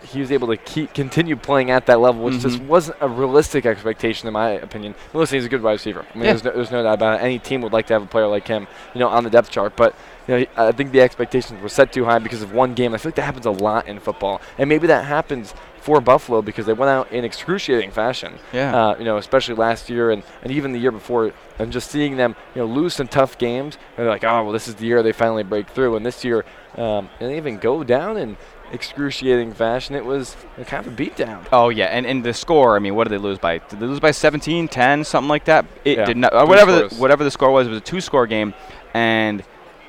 he 0.04 0.20
was 0.20 0.32
able 0.32 0.48
to 0.48 0.58
keep 0.58 0.94
continue 0.94 1.36
playing 1.36 1.72
at 1.72 1.86
that 1.88 2.00
level, 2.00 2.24
which 2.24 2.36
mm-hmm. 2.36 2.50
just 2.50 2.62
wasn't 2.64 2.98
a 3.02 3.08
realistic 3.08 3.66
expectation 3.66 4.28
in 4.28 4.34
my 4.34 4.52
opinion. 4.52 4.96
Listen, 5.14 5.38
he's 5.38 5.46
a 5.46 5.50
good 5.50 5.62
wide 5.62 5.74
receiver. 5.74 6.06
I 6.14 6.18
mean, 6.18 6.26
yeah. 6.26 6.32
there's, 6.34 6.44
no, 6.44 6.52
there's 6.52 6.72
no 6.72 6.84
doubt 6.84 6.96
about 6.96 7.20
it. 7.20 7.24
Any 7.24 7.40
team 7.40 7.62
would 7.62 7.74
like 7.74 7.88
to 7.88 7.94
have 7.94 8.04
a 8.04 8.08
player 8.08 8.28
like 8.28 8.48
him, 8.48 8.68
you 8.94 9.00
know, 9.00 9.08
on 9.08 9.24
the 9.24 9.30
depth 9.30 9.50
chart. 9.50 9.76
But 9.76 9.96
you 10.28 10.38
know, 10.38 10.46
I 10.58 10.72
think 10.72 10.92
the 10.92 11.02
expectations 11.02 11.62
were 11.62 11.70
set 11.70 11.92
too 11.92 12.06
high 12.06 12.20
because 12.20 12.42
of 12.42 12.54
one 12.54 12.74
game. 12.74 12.94
I 12.94 12.98
feel 12.98 13.10
like 13.10 13.16
that 13.16 13.24
happens 13.24 13.46
a 13.46 13.52
lot 13.52 13.88
in 13.88 14.00
football, 14.00 14.42
and 14.58 14.70
maybe 14.70 14.88
that 14.88 15.06
happens 15.06 15.54
for 15.80 16.02
Buffalo 16.02 16.42
because 16.42 16.66
they 16.66 16.74
went 16.74 16.90
out 16.90 17.12
in 17.12 17.24
excruciating 17.24 17.92
fashion. 17.92 18.34
Yeah. 18.54 18.76
Uh, 18.76 18.98
you 18.98 19.06
know, 19.06 19.18
especially 19.18 19.56
last 19.56 19.90
year 19.90 20.12
and, 20.12 20.24
and 20.44 20.52
even 20.52 20.72
the 20.72 20.80
year 20.80 20.92
before, 20.92 21.34
and 21.58 21.72
just 21.72 21.90
seeing 21.90 22.18
them, 22.18 22.36
you 22.54 22.62
know, 22.62 22.68
lose 22.68 22.94
some 22.94 23.08
tough 23.08 23.38
games. 23.38 23.78
And 23.98 24.06
they're 24.06 24.12
like, 24.12 24.24
oh, 24.24 24.44
well, 24.44 24.52
this 24.52 24.68
is 24.68 24.76
the 24.76 24.86
year 24.86 25.02
they 25.02 25.12
finally 25.12 25.44
break 25.44 25.70
through. 25.70 25.96
And 25.96 26.06
this 26.06 26.24
year, 26.24 26.46
um, 26.76 27.10
and 27.20 27.30
they 27.30 27.38
even 27.38 27.58
go 27.58 27.84
down 27.84 28.18
and 28.18 28.38
excruciating 28.72 29.54
fashion. 29.54 29.96
It 29.96 30.06
was 30.06 30.36
kind 30.66 30.86
of 30.86 30.94
a 30.94 30.96
beatdown. 30.96 31.46
Oh 31.52 31.70
yeah, 31.70 31.86
and, 31.86 32.06
and 32.06 32.24
the 32.24 32.34
score. 32.34 32.76
I 32.76 32.80
mean, 32.80 32.96
what 32.96 33.06
did 33.06 33.12
they 33.12 33.24
lose 33.24 33.38
by? 33.38 33.60
Did 33.60 33.80
they 33.80 33.86
lose 33.86 34.00
by 34.00 34.12
17, 34.12 34.68
10, 34.68 35.04
something 35.04 35.30
like 35.30 35.46
that? 35.46 35.66
It 35.86 35.98
yeah. 35.98 36.06
did 36.06 36.18
not. 36.18 36.34
Uh, 36.34 36.46
whatever 36.46 36.88
the, 36.88 36.96
whatever 36.96 37.24
the 37.24 37.32
score 37.32 37.52
was, 37.52 37.68
it 37.68 37.72
was 37.72 37.80
a 37.80 37.82
two-score 37.82 38.28
game, 38.28 38.54
and 38.94 39.44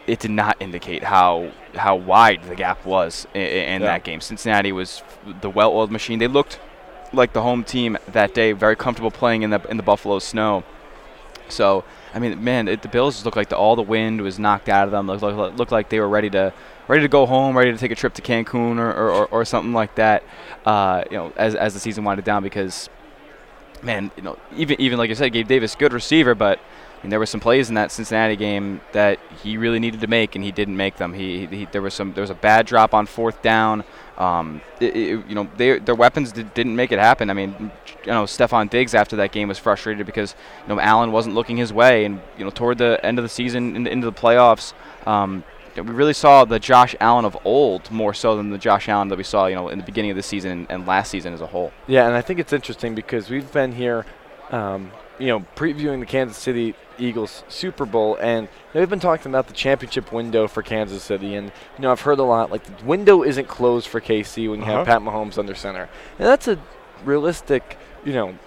it 0.07 0.19
did 0.19 0.31
not 0.31 0.57
indicate 0.61 1.03
how 1.03 1.53
how 1.75 1.97
wide 1.97 2.43
the 2.45 2.57
gap 2.57 2.85
was 2.85 3.27
in, 3.35 3.43
in 3.43 3.83
yeah. 3.83 3.89
that 3.89 4.05
game. 4.05 4.21
Cincinnati 4.21 4.73
was 4.73 5.03
the 5.41 5.51
well-oiled 5.51 5.91
machine. 5.91 6.19
They 6.19 6.29
looked 6.29 6.59
like 7.13 7.33
the 7.33 7.43
home 7.43 7.65
team 7.65 7.99
that 8.09 8.35
day, 8.35 8.53
very 8.53 8.77
comfortable 8.77 9.11
playing 9.11 9.43
in 9.43 9.51
the 9.51 9.61
in 9.69 9.77
the 9.77 9.83
Buffalo 9.83 10.19
snow. 10.19 10.65
So 11.49 11.85
I 12.15 12.19
mean, 12.19 12.43
man, 12.43 12.69
it, 12.69 12.83
the 12.83 12.89
Bills 12.89 13.25
looked 13.25 13.37
like 13.37 13.49
the, 13.49 13.57
all 13.57 13.77
the 13.77 13.83
wind 13.83 14.21
was 14.21 14.39
knocked 14.39 14.69
out 14.69 14.87
of 14.87 14.93
them. 14.93 15.07
Looked, 15.07 15.23
looked, 15.23 15.57
looked 15.57 15.73
like 15.73 15.89
they 15.89 16.01
were 16.01 16.09
ready 16.09 16.31
to 16.31 16.53
ready 16.91 17.03
to 17.03 17.09
go 17.09 17.25
home, 17.25 17.57
ready 17.57 17.71
to 17.71 17.79
take 17.79 17.93
a 17.93 17.95
trip 17.95 18.13
to 18.15 18.23
Cancun 18.23 18.79
or, 18.79 18.91
or, 18.91 19.11
or, 19.11 19.27
or 19.27 19.45
something 19.45 19.73
like 19.73 19.95
that. 19.95 20.25
Uh, 20.67 21.05
you 21.09 21.17
know, 21.17 21.33
as 21.37 21.55
as 21.55 21.73
the 21.73 21.81
season 21.81 22.03
winded 22.03 22.25
down, 22.25 22.43
because 22.43 22.91
man, 23.81 24.11
you 24.17 24.23
know, 24.25 24.37
even 24.57 24.81
even 24.81 24.99
like 24.99 25.09
I 25.09 25.15
said, 25.15 25.33
Gabe 25.33 25.47
Davis, 25.47 25.77
good 25.77 25.93
receiver, 25.93 26.35
but 26.35 26.59
I 26.59 27.03
mean, 27.05 27.11
there 27.11 27.21
were 27.21 27.27
some 27.27 27.41
plays 27.41 27.69
in 27.69 27.77
that 27.77 27.93
Cincinnati 27.93 28.37
game 28.37 28.81
that 28.93 29.21
he 29.43 29.57
really 29.57 29.79
needed 29.79 30.01
to 30.01 30.09
make, 30.09 30.35
and 30.35 30.45
he 30.45 30.51
didn't 30.51 30.77
make 30.77 30.97
them. 30.97 31.15
He, 31.15 31.47
he 31.47 31.65
there 31.67 31.81
was 31.81 31.95
some 31.95 32.13
there 32.13 32.23
was 32.23 32.31
a 32.31 32.35
bad 32.35 32.67
drop 32.67 32.93
on 32.93 33.07
fourth 33.07 33.41
down. 33.41 33.85
Um, 34.19 34.61
it, 34.81 34.97
it, 34.97 35.27
you 35.29 35.35
know, 35.35 35.49
they, 35.57 35.79
their 35.79 35.95
weapons 35.95 36.33
did, 36.33 36.55
not 36.55 36.67
make 36.67 36.93
it 36.93 36.99
happen. 36.99 37.31
I 37.31 37.35
mean, 37.35 37.73
you 38.05 38.13
know, 38.13 38.25
Stefon 38.25 38.69
Diggs 38.69 38.95
after 38.95 39.17
that 39.17 39.33
game 39.33 39.49
was 39.49 39.59
frustrated 39.59 40.05
because 40.05 40.35
you 40.67 40.75
know 40.75 40.81
Allen 40.81 41.13
wasn't 41.13 41.37
looking 41.37 41.57
his 41.57 41.73
way, 41.73 42.05
and 42.05 42.21
you 42.37 42.45
know, 42.45 42.51
toward 42.51 42.79
the 42.79 42.99
end 43.03 43.19
of 43.19 43.23
the 43.23 43.29
season 43.29 43.77
and 43.77 43.87
into 43.87 44.07
the 44.07 44.13
playoffs. 44.13 44.73
Um, 45.07 45.45
we 45.77 45.83
really 45.83 46.13
saw 46.13 46.45
the 46.45 46.59
Josh 46.59 46.95
Allen 47.01 47.25
of 47.25 47.37
old 47.45 47.91
more 47.91 48.15
so 48.15 48.37
than 48.37 48.51
the 48.51 48.59
Josh 48.59 48.89
Allen 48.89 49.09
that 49.09 49.19
we 49.19 49.25
saw, 49.25 49.47
you 49.47 49.55
know, 49.55 49.69
in 49.69 49.79
the 49.79 49.85
beginning 49.85 50.11
of 50.11 50.17
the 50.17 50.23
season 50.23 50.51
and, 50.51 50.71
and 50.71 50.87
last 50.87 51.11
season 51.11 51.33
as 51.33 51.41
a 51.41 51.47
whole. 51.47 51.73
Yeah, 51.87 52.07
and 52.07 52.17
I 52.17 52.21
think 52.21 52.41
it's 52.41 52.53
interesting 52.53 52.95
because 52.95 53.31
we've 53.31 53.51
been 53.53 53.73
here, 53.73 54.05
um, 54.51 54.91
you 55.19 55.29
know, 55.29 55.41
previewing 55.55 56.01
the 56.01 56.07
Kansas 56.07 56.37
City 56.37 56.75
Eagles 56.99 57.45
Super 57.49 57.87
Bowl, 57.87 58.17
and 58.17 58.47
you 58.47 58.51
know, 58.75 58.81
we've 58.81 58.91
been 58.91 59.01
talking 59.01 59.31
about 59.31 59.47
the 59.47 59.55
championship 59.55 60.13
window 60.13 60.49
for 60.49 60.63
Kansas 60.63 61.03
City, 61.03 61.35
and 61.35 61.53
you 61.77 61.83
know, 61.83 61.93
I've 61.93 62.01
heard 62.01 62.19
a 62.19 62.25
lot 62.25 62.51
like 62.51 62.65
the 62.65 62.85
window 62.85 63.23
isn't 63.23 63.49
closed 63.49 63.87
for 63.87 64.01
KC 64.01 64.51
when 64.51 64.61
you 64.61 64.67
uh-huh. 64.67 64.85
have 64.85 64.87
Pat 64.87 65.01
Mahomes 65.03 65.39
under 65.39 65.55
center, 65.55 65.89
and 66.19 66.27
that's 66.27 66.49
a 66.49 66.59
realistic, 67.05 67.79
you 68.05 68.13
know, 68.13 68.39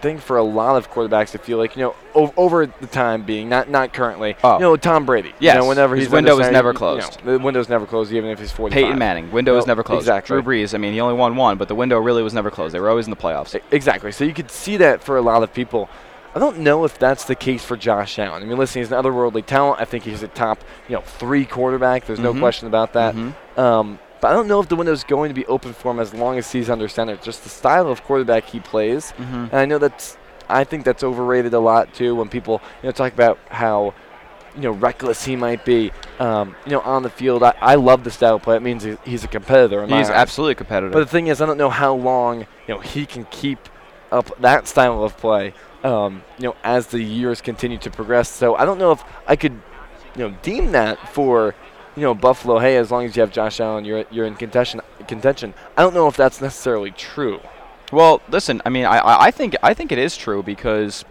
thing 0.00 0.18
for 0.18 0.36
a 0.36 0.42
lot 0.42 0.76
of 0.76 0.90
quarterbacks 0.90 1.30
to 1.32 1.38
feel 1.38 1.58
like 1.58 1.76
you 1.76 1.82
know 1.82 2.32
over 2.36 2.66
the 2.66 2.86
time 2.86 3.22
being 3.22 3.48
not 3.48 3.68
not 3.68 3.92
currently. 3.92 4.36
Oh. 4.42 4.54
You 4.54 4.60
know 4.60 4.76
Tom 4.76 5.06
Brady. 5.06 5.32
Yes. 5.38 5.54
You 5.54 5.60
know, 5.60 5.68
whenever 5.68 5.96
his 5.96 6.08
window 6.08 6.38
is 6.38 6.50
never 6.50 6.72
closed. 6.72 7.20
You 7.20 7.26
know, 7.26 7.38
the 7.38 7.44
window's 7.44 7.68
never 7.68 7.86
closed 7.86 8.12
even 8.12 8.30
if 8.30 8.38
he's 8.38 8.52
45. 8.52 8.74
Peyton 8.74 8.98
Manning 8.98 9.30
window 9.30 9.52
well, 9.52 9.60
is 9.60 9.66
never 9.66 9.82
closed. 9.82 10.02
Exactly. 10.02 10.40
Drew 10.40 10.42
Brees. 10.42 10.74
I 10.74 10.78
mean 10.78 10.92
he 10.92 11.00
only 11.00 11.14
won 11.14 11.36
one, 11.36 11.58
but 11.58 11.68
the 11.68 11.74
window 11.74 11.98
really 11.98 12.22
was 12.22 12.34
never 12.34 12.50
closed. 12.50 12.74
They 12.74 12.80
were 12.80 12.90
always 12.90 13.06
in 13.06 13.10
the 13.10 13.16
playoffs. 13.16 13.58
Exactly. 13.70 14.12
So 14.12 14.24
you 14.24 14.34
could 14.34 14.50
see 14.50 14.76
that 14.78 15.02
for 15.02 15.16
a 15.16 15.22
lot 15.22 15.42
of 15.42 15.52
people. 15.52 15.88
I 16.34 16.38
don't 16.38 16.58
know 16.58 16.84
if 16.84 16.98
that's 16.98 17.24
the 17.24 17.34
case 17.34 17.64
for 17.64 17.78
Josh 17.78 18.18
Allen. 18.18 18.42
I 18.42 18.46
mean, 18.46 18.58
listen, 18.58 18.82
he's 18.82 18.92
an 18.92 19.02
otherworldly 19.02 19.46
talent. 19.46 19.80
I 19.80 19.86
think 19.86 20.04
he's 20.04 20.22
a 20.22 20.28
top, 20.28 20.62
you 20.86 20.94
know, 20.94 21.00
three 21.00 21.46
quarterback. 21.46 22.04
There's 22.04 22.18
mm-hmm. 22.18 22.36
no 22.36 22.38
question 22.38 22.68
about 22.68 22.92
that. 22.92 23.14
Mm-hmm. 23.14 23.58
Um, 23.58 23.98
but 24.26 24.32
I 24.32 24.34
don't 24.34 24.48
know 24.48 24.58
if 24.58 24.68
the 24.68 24.74
window 24.74 24.92
is 24.92 25.04
going 25.04 25.28
to 25.30 25.34
be 25.34 25.46
open 25.46 25.72
for 25.72 25.92
him 25.92 26.00
as 26.00 26.12
long 26.12 26.36
as 26.36 26.50
he's 26.50 26.68
under 26.68 26.88
center. 26.88 27.14
Just 27.14 27.44
the 27.44 27.48
style 27.48 27.88
of 27.88 28.02
quarterback 28.02 28.46
he 28.46 28.58
plays, 28.58 29.12
mm-hmm. 29.12 29.34
and 29.34 29.54
I 29.54 29.66
know 29.66 29.78
that's 29.78 30.18
I 30.48 30.64
think 30.64 30.84
that's 30.84 31.04
overrated 31.04 31.54
a 31.54 31.60
lot 31.60 31.94
too 31.94 32.16
when 32.16 32.28
people 32.28 32.60
you 32.82 32.88
know 32.88 32.90
talk 32.90 33.12
about 33.12 33.38
how 33.50 33.94
you 34.56 34.62
know 34.62 34.72
reckless 34.72 35.24
he 35.24 35.36
might 35.36 35.64
be. 35.64 35.92
Um, 36.18 36.56
you 36.64 36.72
know 36.72 36.80
on 36.80 37.04
the 37.04 37.08
field, 37.08 37.44
I, 37.44 37.54
I 37.60 37.76
love 37.76 38.02
the 38.02 38.10
style 38.10 38.34
of 38.34 38.42
play. 38.42 38.56
It 38.56 38.62
means 38.62 38.84
he's 39.04 39.22
a 39.22 39.28
competitor. 39.28 39.86
he's 39.86 40.10
absolutely 40.10 40.52
a 40.52 40.56
competitor. 40.56 40.90
But 40.90 40.98
the 40.98 41.06
thing 41.06 41.28
is, 41.28 41.40
I 41.40 41.46
don't 41.46 41.58
know 41.58 41.70
how 41.70 41.94
long 41.94 42.40
you 42.40 42.74
know 42.74 42.80
he 42.80 43.06
can 43.06 43.26
keep 43.26 43.68
up 44.10 44.36
that 44.40 44.66
style 44.66 45.04
of 45.04 45.16
play. 45.16 45.54
Um, 45.84 46.24
you 46.36 46.48
know 46.48 46.56
as 46.64 46.88
the 46.88 47.00
years 47.00 47.40
continue 47.40 47.78
to 47.78 47.92
progress. 47.92 48.28
So 48.28 48.56
I 48.56 48.64
don't 48.64 48.78
know 48.78 48.90
if 48.90 49.04
I 49.28 49.36
could 49.36 49.52
you 50.16 50.28
know 50.28 50.36
deem 50.42 50.72
that 50.72 50.98
for 51.10 51.54
you 51.96 52.02
know 52.02 52.14
Buffalo. 52.14 52.58
Hey, 52.58 52.76
as 52.76 52.90
long 52.90 53.04
as 53.04 53.16
you 53.16 53.20
have 53.20 53.32
Josh 53.32 53.60
Allen, 53.60 53.84
you're 53.84 54.04
you're 54.10 54.26
in 54.26 54.34
contention. 54.34 54.80
Contention. 55.08 55.54
I 55.76 55.82
don't 55.82 55.94
know 55.94 56.06
if 56.08 56.16
that's 56.16 56.40
necessarily 56.40 56.90
true. 56.90 57.40
Well, 57.92 58.20
listen. 58.28 58.60
I 58.66 58.68
mean, 58.68 58.84
I, 58.84 59.00
I 59.02 59.30
think 59.30 59.54
I 59.62 59.72
think 59.74 59.92
it 59.92 59.98
is 59.98 60.16
true 60.16 60.42
because, 60.42 61.04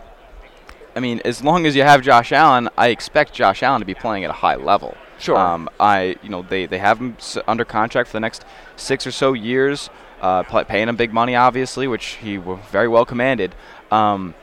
I 0.96 1.00
mean, 1.00 1.22
as 1.26 1.44
long 1.44 1.66
as 1.66 1.76
you 1.76 1.84
have 1.84 2.02
Josh 2.02 2.32
Allen, 2.32 2.70
I 2.78 2.90
expect 2.90 3.34
Josh 3.34 3.64
Allen 3.64 3.80
to 3.82 3.86
be 3.86 3.94
playing 3.96 4.24
at 4.24 4.30
a 4.30 4.34
high 4.34 4.56
level. 4.56 4.96
Sure. 5.18 5.38
Um, 5.38 5.70
I 5.80 6.18
you 6.22 6.30
know 6.30 6.42
they 6.42 6.66
they 6.66 6.78
have 6.80 7.00
him 7.00 7.16
s- 7.18 7.38
under 7.48 7.64
contract 7.64 8.10
for 8.10 8.14
the 8.14 8.20
next 8.20 8.44
six 8.76 9.08
or 9.08 9.12
so 9.12 9.32
years, 9.34 9.90
uh, 10.22 10.44
paying 10.64 10.90
him 10.90 10.98
big 10.98 11.14
money, 11.14 11.36
obviously, 11.36 11.88
which 11.88 12.18
he 12.22 12.36
w- 12.36 12.60
very 12.70 12.90
well 12.90 13.06
commanded. 13.06 13.56
Um, 13.92 14.34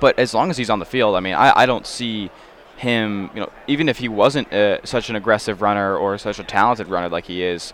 but 0.00 0.16
as 0.18 0.32
long 0.32 0.50
as 0.50 0.56
he's 0.56 0.70
on 0.70 0.78
the 0.78 0.84
field, 0.84 1.16
I 1.16 1.20
mean, 1.20 1.34
I, 1.34 1.62
I 1.62 1.66
don't 1.66 1.86
see 1.86 2.30
him, 2.76 3.30
you 3.34 3.40
know, 3.40 3.52
even 3.66 3.88
if 3.88 3.98
he 3.98 4.08
wasn't 4.08 4.52
uh, 4.52 4.84
such 4.84 5.10
an 5.10 5.16
aggressive 5.16 5.62
runner 5.62 5.96
or 5.96 6.18
such 6.18 6.38
a 6.38 6.44
talented 6.44 6.88
runner 6.88 7.08
like 7.08 7.26
he 7.26 7.42
is, 7.42 7.72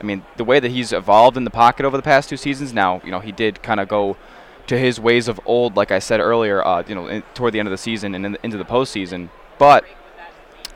I 0.00 0.02
mean, 0.02 0.24
the 0.36 0.44
way 0.44 0.60
that 0.60 0.70
he's 0.70 0.92
evolved 0.92 1.36
in 1.36 1.44
the 1.44 1.50
pocket 1.50 1.84
over 1.84 1.96
the 1.96 2.02
past 2.02 2.28
two 2.28 2.36
seasons, 2.36 2.72
now, 2.72 3.00
you 3.04 3.10
know, 3.10 3.20
he 3.20 3.32
did 3.32 3.62
kind 3.62 3.80
of 3.80 3.88
go 3.88 4.16
to 4.66 4.78
his 4.78 4.98
ways 4.98 5.28
of 5.28 5.40
old, 5.44 5.76
like 5.76 5.90
I 5.90 5.98
said 5.98 6.20
earlier, 6.20 6.64
uh, 6.64 6.82
you 6.86 6.94
know, 6.94 7.06
in, 7.06 7.22
toward 7.34 7.52
the 7.52 7.58
end 7.58 7.68
of 7.68 7.70
the 7.70 7.78
season 7.78 8.14
and 8.14 8.24
in, 8.24 8.38
into 8.42 8.56
the 8.56 8.64
postseason. 8.64 9.28
But, 9.58 9.84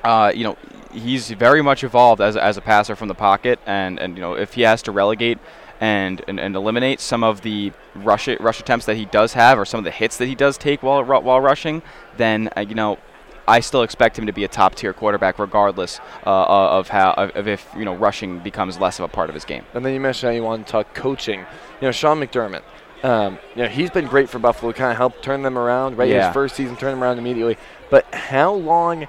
uh, 0.02 0.32
you 0.34 0.44
know, 0.44 0.56
he's 0.92 1.30
very 1.30 1.62
much 1.62 1.84
evolved 1.84 2.20
as, 2.20 2.36
as 2.36 2.56
a 2.56 2.60
passer 2.60 2.94
from 2.94 3.08
the 3.08 3.14
pocket, 3.14 3.58
and, 3.66 3.98
and 3.98 4.16
you 4.16 4.20
know, 4.20 4.34
if 4.34 4.54
he 4.54 4.62
has 4.62 4.82
to 4.82 4.92
relegate 4.92 5.38
and, 5.80 6.22
and, 6.28 6.38
and 6.38 6.54
eliminate 6.54 7.00
some 7.00 7.24
of 7.24 7.40
the 7.40 7.72
rush 7.94 8.28
rush 8.28 8.60
attempts 8.60 8.86
that 8.86 8.96
he 8.96 9.06
does 9.06 9.32
have, 9.32 9.58
or 9.58 9.64
some 9.64 9.78
of 9.78 9.84
the 9.84 9.90
hits 9.90 10.16
that 10.18 10.26
he 10.26 10.34
does 10.34 10.56
take 10.58 10.82
while 10.82 11.02
while 11.04 11.40
rushing, 11.40 11.82
then 12.16 12.48
uh, 12.56 12.60
you 12.60 12.74
know. 12.74 12.98
I 13.46 13.60
still 13.60 13.82
expect 13.82 14.18
him 14.18 14.26
to 14.26 14.32
be 14.32 14.44
a 14.44 14.48
top 14.48 14.74
tier 14.74 14.92
quarterback, 14.92 15.38
regardless 15.38 16.00
uh, 16.26 16.30
of 16.44 16.88
how 16.88 17.12
of, 17.12 17.46
if 17.46 17.66
you 17.76 17.84
know 17.84 17.94
rushing 17.94 18.38
becomes 18.38 18.78
less 18.78 18.98
of 18.98 19.04
a 19.04 19.08
part 19.08 19.28
of 19.28 19.34
his 19.34 19.44
game. 19.44 19.64
And 19.74 19.84
then 19.84 19.92
you 19.92 20.00
mentioned 20.00 20.30
how 20.30 20.34
you 20.34 20.42
want 20.42 20.66
to 20.66 20.70
talk 20.72 20.94
coaching. 20.94 21.40
You 21.40 21.88
know, 21.88 21.92
Sean 21.92 22.20
McDermott. 22.20 22.62
Um, 23.02 23.38
you 23.54 23.62
know, 23.64 23.68
he's 23.68 23.90
been 23.90 24.06
great 24.06 24.30
for 24.30 24.38
Buffalo, 24.38 24.72
kind 24.72 24.90
of 24.90 24.96
helped 24.96 25.22
turn 25.22 25.42
them 25.42 25.58
around. 25.58 25.98
Right, 25.98 26.08
Yeah. 26.08 26.28
his 26.28 26.32
first 26.34 26.56
season 26.56 26.74
turned 26.76 26.94
them 26.94 27.02
around 27.02 27.18
immediately. 27.18 27.58
But 27.90 28.06
how 28.14 28.54
long, 28.54 29.02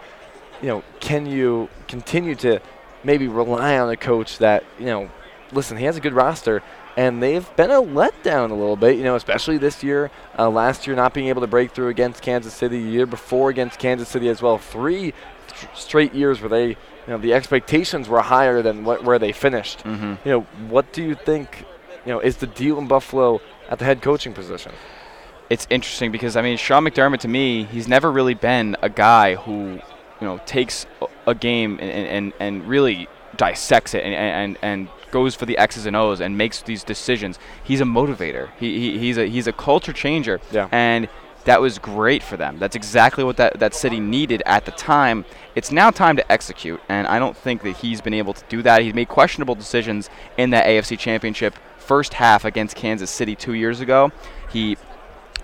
you 0.62 0.68
know, 0.68 0.84
can 1.00 1.26
you 1.26 1.70
continue 1.88 2.36
to 2.36 2.60
maybe 3.06 3.30
rely 3.30 3.78
on 3.80 3.90
a 3.90 3.96
coach 3.96 4.40
that 4.40 4.66
you 4.80 4.88
know? 4.88 5.10
Listen, 5.54 5.78
he 5.78 5.86
has 5.86 5.96
a 5.96 6.02
good 6.02 6.14
roster, 6.14 6.62
and 6.98 7.22
they've 7.22 7.56
been 7.56 7.72
a 7.72 7.82
letdown 7.82 8.52
a 8.52 8.54
little 8.54 8.76
bit. 8.76 8.98
You 8.98 9.04
know, 9.04 9.16
especially 9.16 9.58
this 9.58 9.84
year. 9.84 10.12
Uh, 10.38 10.50
last 10.50 10.88
year, 10.88 10.96
not 10.96 11.14
being 11.14 11.28
able 11.28 11.42
to 11.42 11.48
break 11.48 11.72
through 11.72 11.90
against 11.90 12.22
Kansas 12.22 12.54
City. 12.54 12.82
The 12.82 12.92
year 12.92 13.06
before 13.06 13.50
against 13.50 13.80
Kansas 13.80 14.10
City 14.10 14.30
as 14.30 14.42
well. 14.42 14.58
Three 14.58 15.14
th- 15.48 15.72
straight 15.76 16.14
years 16.14 16.42
where 16.42 16.50
they, 16.50 16.68
you 16.70 16.76
know, 17.08 17.18
the 17.18 17.34
expectations 17.34 18.08
were 18.08 18.22
higher 18.22 18.62
than 18.62 18.84
what, 18.84 19.04
where 19.04 19.20
they 19.20 19.32
finished. 19.32 19.80
Mm-hmm. 19.80 20.28
You 20.28 20.32
know, 20.32 20.42
what 20.70 20.92
do 20.94 21.04
you 21.04 21.16
think, 21.16 21.66
you 22.06 22.12
know, 22.14 22.20
is 22.20 22.38
the 22.38 22.48
deal 22.48 22.78
in 22.78 22.88
Buffalo 22.88 23.42
at 23.70 23.80
the 23.80 23.86
head 23.86 24.02
coaching 24.02 24.34
position? 24.34 24.72
it's 25.48 25.68
interesting 25.70 26.12
because 26.12 26.36
I 26.36 26.42
mean 26.42 26.58
Sean 26.58 26.84
McDermott 26.84 27.20
to 27.20 27.28
me 27.28 27.66
he's 27.66 27.88
never 27.88 28.12
really 28.12 28.34
been 28.34 28.76
a 28.82 28.90
guy 28.90 29.36
who 29.36 29.74
you 29.74 29.82
know 30.22 30.40
takes 30.48 30.88
a- 31.02 31.08
a 31.28 31.36
game 31.36 31.78
and, 31.80 31.92
and, 31.92 32.34
and 32.40 32.68
really 32.68 33.08
dissects 33.38 33.94
it 33.94 34.04
and, 34.04 34.16
and, 34.16 34.58
and 34.64 34.88
goes 35.16 35.34
for 35.34 35.46
the 35.46 35.58
X's 35.58 35.86
and 35.86 35.96
O's 35.96 36.20
and 36.20 36.38
makes 36.38 36.62
these 36.62 36.84
decisions. 36.84 37.40
He's 37.64 37.80
a 37.80 37.86
motivator. 37.86 38.50
He, 38.60 38.68
he, 38.82 39.00
he's 39.00 39.18
a 39.18 39.26
he's 39.28 39.48
a 39.48 39.54
culture 39.54 39.94
changer. 39.94 40.42
Yeah. 40.52 40.68
And 40.74 41.08
that 41.46 41.62
was 41.62 41.80
great 41.80 42.22
for 42.22 42.36
them. 42.36 42.60
That's 42.60 42.76
exactly 42.76 43.24
what 43.24 43.38
that, 43.38 43.60
that 43.60 43.74
city 43.74 44.02
needed 44.02 44.44
at 44.46 44.66
the 44.66 44.72
time. 44.72 45.24
It's 45.56 45.72
now 45.72 45.90
time 45.90 46.18
to 46.18 46.30
execute, 46.30 46.82
and 46.90 47.08
I 47.08 47.18
don't 47.18 47.38
think 47.38 47.62
that 47.62 47.78
he's 47.78 48.02
been 48.02 48.14
able 48.16 48.34
to 48.34 48.44
do 48.50 48.62
that. 48.64 48.82
He's 48.82 48.94
made 48.94 49.08
questionable 49.08 49.56
decisions 49.56 50.10
in 50.38 50.50
that 50.50 50.66
AFC 50.66 51.00
Championship 51.00 51.56
first 51.78 52.16
half 52.16 52.44
against 52.44 52.76
Kansas 52.76 53.10
City 53.10 53.36
two 53.36 53.54
years 53.54 53.80
ago. 53.80 54.12
He 54.52 54.76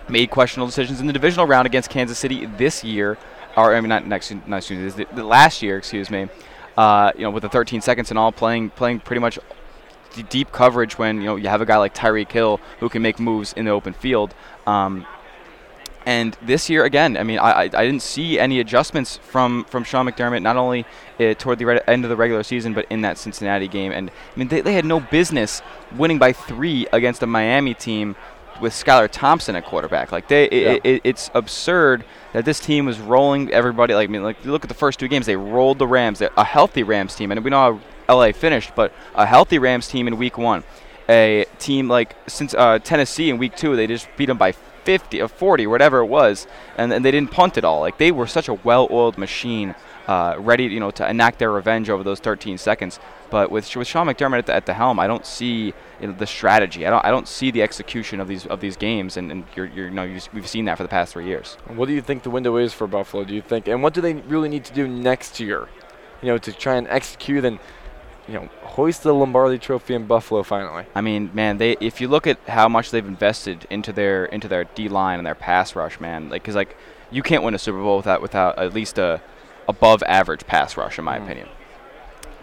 made 0.06 0.28
questionable 0.28 0.66
decisions 0.66 1.00
in 1.00 1.06
the 1.06 1.14
divisional 1.14 1.46
round 1.46 1.64
against 1.66 1.88
Kansas 1.88 2.18
City 2.18 2.44
this 2.44 2.84
year, 2.84 3.16
or 3.56 3.74
I 3.74 3.80
mean 3.80 3.88
not 3.88 4.06
next, 4.06 4.34
not 4.46 4.62
this- 4.68 4.94
the, 4.94 5.06
the 5.14 5.24
last 5.24 5.62
year, 5.62 5.78
excuse 5.78 6.10
me. 6.10 6.28
Uh, 6.76 7.12
you 7.16 7.22
know, 7.22 7.30
with 7.30 7.42
the 7.42 7.48
13 7.48 7.80
seconds 7.80 8.10
and 8.10 8.18
all, 8.18 8.32
playing 8.32 8.70
playing 8.70 8.98
pretty 9.00 9.20
much 9.20 9.38
d- 10.14 10.22
deep 10.24 10.52
coverage 10.52 10.98
when 10.98 11.18
you 11.18 11.26
know 11.26 11.36
you 11.36 11.48
have 11.48 11.60
a 11.60 11.66
guy 11.66 11.76
like 11.76 11.94
Tyreek 11.94 12.30
Hill 12.30 12.60
who 12.80 12.88
can 12.88 13.02
make 13.02 13.18
moves 13.18 13.52
in 13.52 13.64
the 13.64 13.70
open 13.70 13.92
field. 13.92 14.34
Um, 14.66 15.06
and 16.04 16.36
this 16.42 16.68
year 16.68 16.84
again, 16.84 17.16
I 17.16 17.22
mean, 17.22 17.38
I, 17.38 17.62
I, 17.62 17.68
didn't 17.68 18.02
see 18.02 18.38
any 18.38 18.58
adjustments 18.58 19.18
from, 19.18 19.64
from 19.64 19.84
Sean 19.84 20.08
McDermott, 20.08 20.42
not 20.42 20.56
only 20.56 20.84
uh, 21.20 21.34
toward 21.34 21.58
the 21.58 21.64
re- 21.64 21.80
end 21.86 22.04
of 22.04 22.10
the 22.10 22.16
regular 22.16 22.42
season, 22.42 22.74
but 22.74 22.86
in 22.90 23.02
that 23.02 23.18
Cincinnati 23.18 23.68
game. 23.68 23.92
And 23.92 24.10
I 24.10 24.38
mean, 24.38 24.48
they, 24.48 24.60
they 24.62 24.74
had 24.74 24.84
no 24.84 24.98
business 24.98 25.62
winning 25.96 26.18
by 26.18 26.32
three 26.32 26.88
against 26.92 27.22
a 27.22 27.26
Miami 27.26 27.74
team 27.74 28.16
with 28.60 28.72
Skylar 28.72 29.08
Thompson 29.10 29.54
at 29.54 29.64
quarterback. 29.64 30.10
Like 30.10 30.28
they, 30.28 30.48
Yeah. 30.50 30.72
it, 30.72 30.80
it, 30.84 31.00
it's 31.04 31.30
absurd 31.34 32.04
that 32.32 32.44
this 32.44 32.58
team 32.58 32.84
was 32.86 32.98
rolling 32.98 33.52
everybody. 33.52 33.94
Like 33.94 34.08
I 34.08 34.12
mean, 34.12 34.22
like 34.22 34.44
you 34.44 34.50
look 34.50 34.64
at 34.64 34.68
the 34.68 34.74
first 34.74 34.98
two 34.98 35.08
games, 35.08 35.26
they 35.26 35.36
rolled 35.36 35.78
the 35.78 35.86
Rams, 35.86 36.20
a 36.20 36.44
healthy 36.44 36.82
Rams 36.82 37.14
team, 37.14 37.30
and 37.30 37.44
we 37.44 37.50
know 37.50 37.74
how 37.74 37.80
LA 38.08 38.32
finished, 38.32 38.72
but 38.74 38.92
a 39.14 39.26
healthy 39.26 39.58
Rams 39.58 39.88
team 39.88 40.06
in 40.06 40.18
Week 40.18 40.38
One. 40.38 40.64
A 41.08 41.46
team 41.58 41.88
like 41.88 42.16
since 42.26 42.54
uh, 42.54 42.78
Tennessee 42.78 43.28
in 43.30 43.38
Week 43.38 43.56
Two, 43.56 43.76
they 43.76 43.86
just 43.86 44.08
beat 44.16 44.26
them 44.26 44.38
by 44.38 44.52
50 44.84 45.20
or 45.20 45.28
40, 45.28 45.66
whatever 45.66 45.98
it 45.98 46.06
was, 46.06 46.46
and, 46.76 46.92
and 46.92 47.04
they 47.04 47.10
didn't 47.10 47.30
punt 47.30 47.56
at 47.56 47.64
all. 47.64 47.80
Like 47.80 47.98
they 47.98 48.12
were 48.12 48.26
such 48.26 48.48
a 48.48 48.54
well-oiled 48.54 49.16
machine, 49.16 49.74
uh, 50.06 50.36
ready, 50.38 50.64
you 50.64 50.80
know, 50.80 50.90
to 50.92 51.08
enact 51.08 51.38
their 51.38 51.50
revenge 51.50 51.88
over 51.88 52.02
those 52.02 52.20
13 52.20 52.58
seconds. 52.58 52.98
But 53.30 53.50
with 53.50 53.74
with 53.76 53.88
Sean 53.88 54.06
McDermott 54.06 54.38
at 54.38 54.46
the, 54.46 54.54
at 54.54 54.66
the 54.66 54.74
helm, 54.74 55.00
I 55.00 55.06
don't 55.06 55.24
see 55.24 55.72
you 56.00 56.06
know, 56.08 56.12
the 56.12 56.26
strategy. 56.26 56.86
I 56.86 56.90
don't 56.90 57.04
I 57.04 57.10
don't 57.10 57.28
see 57.28 57.50
the 57.50 57.62
execution 57.62 58.20
of 58.20 58.28
these 58.28 58.46
of 58.46 58.60
these 58.60 58.76
games, 58.76 59.16
and, 59.16 59.30
and 59.30 59.44
you're, 59.56 59.66
you're 59.66 59.86
you 59.86 59.94
know 59.94 60.02
you 60.02 60.20
we've 60.32 60.48
seen 60.48 60.66
that 60.66 60.76
for 60.76 60.82
the 60.82 60.88
past 60.88 61.14
three 61.14 61.26
years. 61.26 61.56
What 61.68 61.86
do 61.86 61.94
you 61.94 62.02
think 62.02 62.24
the 62.24 62.30
window 62.30 62.56
is 62.56 62.72
for 62.72 62.86
Buffalo? 62.86 63.24
Do 63.24 63.34
you 63.34 63.42
think, 63.42 63.68
and 63.68 63.82
what 63.82 63.94
do 63.94 64.00
they 64.00 64.14
really 64.14 64.48
need 64.48 64.64
to 64.66 64.74
do 64.74 64.86
next 64.86 65.40
year, 65.40 65.68
you 66.20 66.28
know, 66.28 66.38
to 66.38 66.52
try 66.52 66.76
and 66.76 66.86
execute 66.88 67.44
and, 67.44 67.58
you 68.32 68.38
know, 68.40 68.48
hoist 68.62 69.02
the 69.02 69.12
Lombardi 69.12 69.58
Trophy 69.58 69.94
in 69.94 70.06
Buffalo 70.06 70.42
finally? 70.42 70.86
I 70.94 71.02
mean, 71.02 71.30
man, 71.34 71.58
they 71.58 71.72
if 71.80 72.00
you 72.00 72.08
look 72.08 72.26
at 72.26 72.38
how 72.48 72.66
much 72.68 72.90
they've 72.90 73.06
invested 73.06 73.66
into 73.68 73.92
their 73.92 74.24
into 74.24 74.48
their 74.48 74.64
D 74.64 74.88
line 74.88 75.18
and 75.18 75.26
their 75.26 75.34
pass 75.34 75.76
rush, 75.76 76.00
man, 76.00 76.30
like 76.30 76.42
because 76.42 76.54
like 76.54 76.76
you 77.10 77.22
can't 77.22 77.42
win 77.42 77.54
a 77.54 77.58
Super 77.58 77.78
Bowl 77.82 77.98
without 77.98 78.22
without 78.22 78.58
at 78.58 78.72
least 78.72 78.96
a 78.98 79.20
above 79.68 80.02
average 80.04 80.46
pass 80.46 80.76
rush, 80.76 80.98
in 80.98 81.04
my 81.04 81.18
Mhm. 81.18 81.24
opinion. 81.24 81.48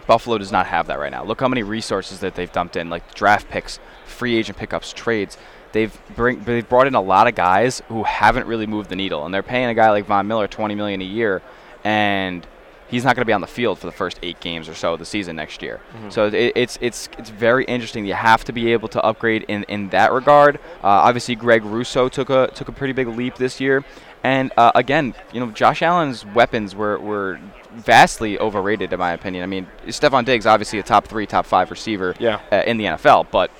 Buffalo 0.06 0.38
does 0.38 0.50
not 0.52 0.66
have 0.66 0.86
that 0.86 0.98
right 0.98 1.10
now. 1.10 1.22
Look 1.24 1.40
how 1.40 1.48
many 1.48 1.62
resources 1.62 2.20
that 2.20 2.34
they've 2.34 2.50
dumped 2.50 2.76
in, 2.76 2.88
like 2.90 3.14
draft 3.14 3.48
picks, 3.50 3.78
free 4.06 4.36
agent 4.36 4.58
pickups, 4.58 4.92
trades. 4.92 5.36
They've 5.72 5.96
bring 6.16 6.42
they've 6.44 6.68
brought 6.68 6.86
in 6.86 6.94
a 6.94 7.00
lot 7.00 7.26
of 7.26 7.34
guys 7.34 7.82
who 7.88 8.04
haven't 8.04 8.46
really 8.46 8.66
moved 8.66 8.90
the 8.90 8.96
needle, 8.96 9.24
and 9.24 9.34
they're 9.34 9.42
paying 9.42 9.68
a 9.68 9.74
guy 9.74 9.90
like 9.90 10.06
Von 10.06 10.26
Miller 10.26 10.48
20 10.48 10.74
million 10.74 11.00
a 11.00 11.04
year, 11.04 11.42
and 11.84 12.46
he's 12.90 13.04
not 13.04 13.14
going 13.16 13.22
to 13.22 13.26
be 13.26 13.32
on 13.32 13.40
the 13.40 13.46
field 13.46 13.78
for 13.78 13.86
the 13.86 13.92
first 13.92 14.18
eight 14.22 14.40
games 14.40 14.68
or 14.68 14.74
so 14.74 14.92
of 14.94 14.98
the 14.98 15.04
season 15.04 15.36
next 15.36 15.62
year. 15.62 15.80
So 16.10 16.26
it, 16.26 16.52
it's 16.56 16.78
it's 16.80 17.08
it's 17.18 17.30
very 17.30 17.64
interesting. 17.64 18.04
You 18.04 18.14
have 18.14 18.44
to 18.44 18.52
be 18.52 18.72
able 18.72 18.88
to 18.88 19.02
upgrade 19.02 19.44
in, 19.48 19.62
in 19.64 19.88
that 19.90 20.12
regard. 20.12 20.56
Uh, 20.82 20.88
obviously, 20.88 21.34
Greg 21.36 21.64
Rousseau 21.64 22.08
took 22.08 22.30
a 22.30 22.48
took 22.54 22.68
a 22.68 22.72
pretty 22.72 22.92
big 22.92 23.08
leap 23.08 23.36
this 23.36 23.60
year, 23.60 23.84
and 24.24 24.52
uh, 24.56 24.72
again, 24.74 25.14
you 25.32 25.40
know, 25.40 25.50
Josh 25.52 25.82
Allen's 25.82 26.24
weapons 26.26 26.74
were 26.74 26.98
were 26.98 27.38
vastly 27.72 28.38
overrated 28.38 28.92
in 28.92 28.98
my 28.98 29.12
opinion. 29.12 29.44
I 29.44 29.46
mean, 29.46 29.68
Stefon 29.86 30.24
Diggs 30.24 30.44
obviously 30.46 30.78
a 30.80 30.82
top 30.82 31.06
three, 31.06 31.26
top 31.26 31.46
five 31.46 31.70
receiver 31.70 32.14
Yeah. 32.18 32.40
uh, 32.50 32.56
in 32.66 32.76
the 32.78 32.84
NFL, 32.86 33.28
but 33.30 33.50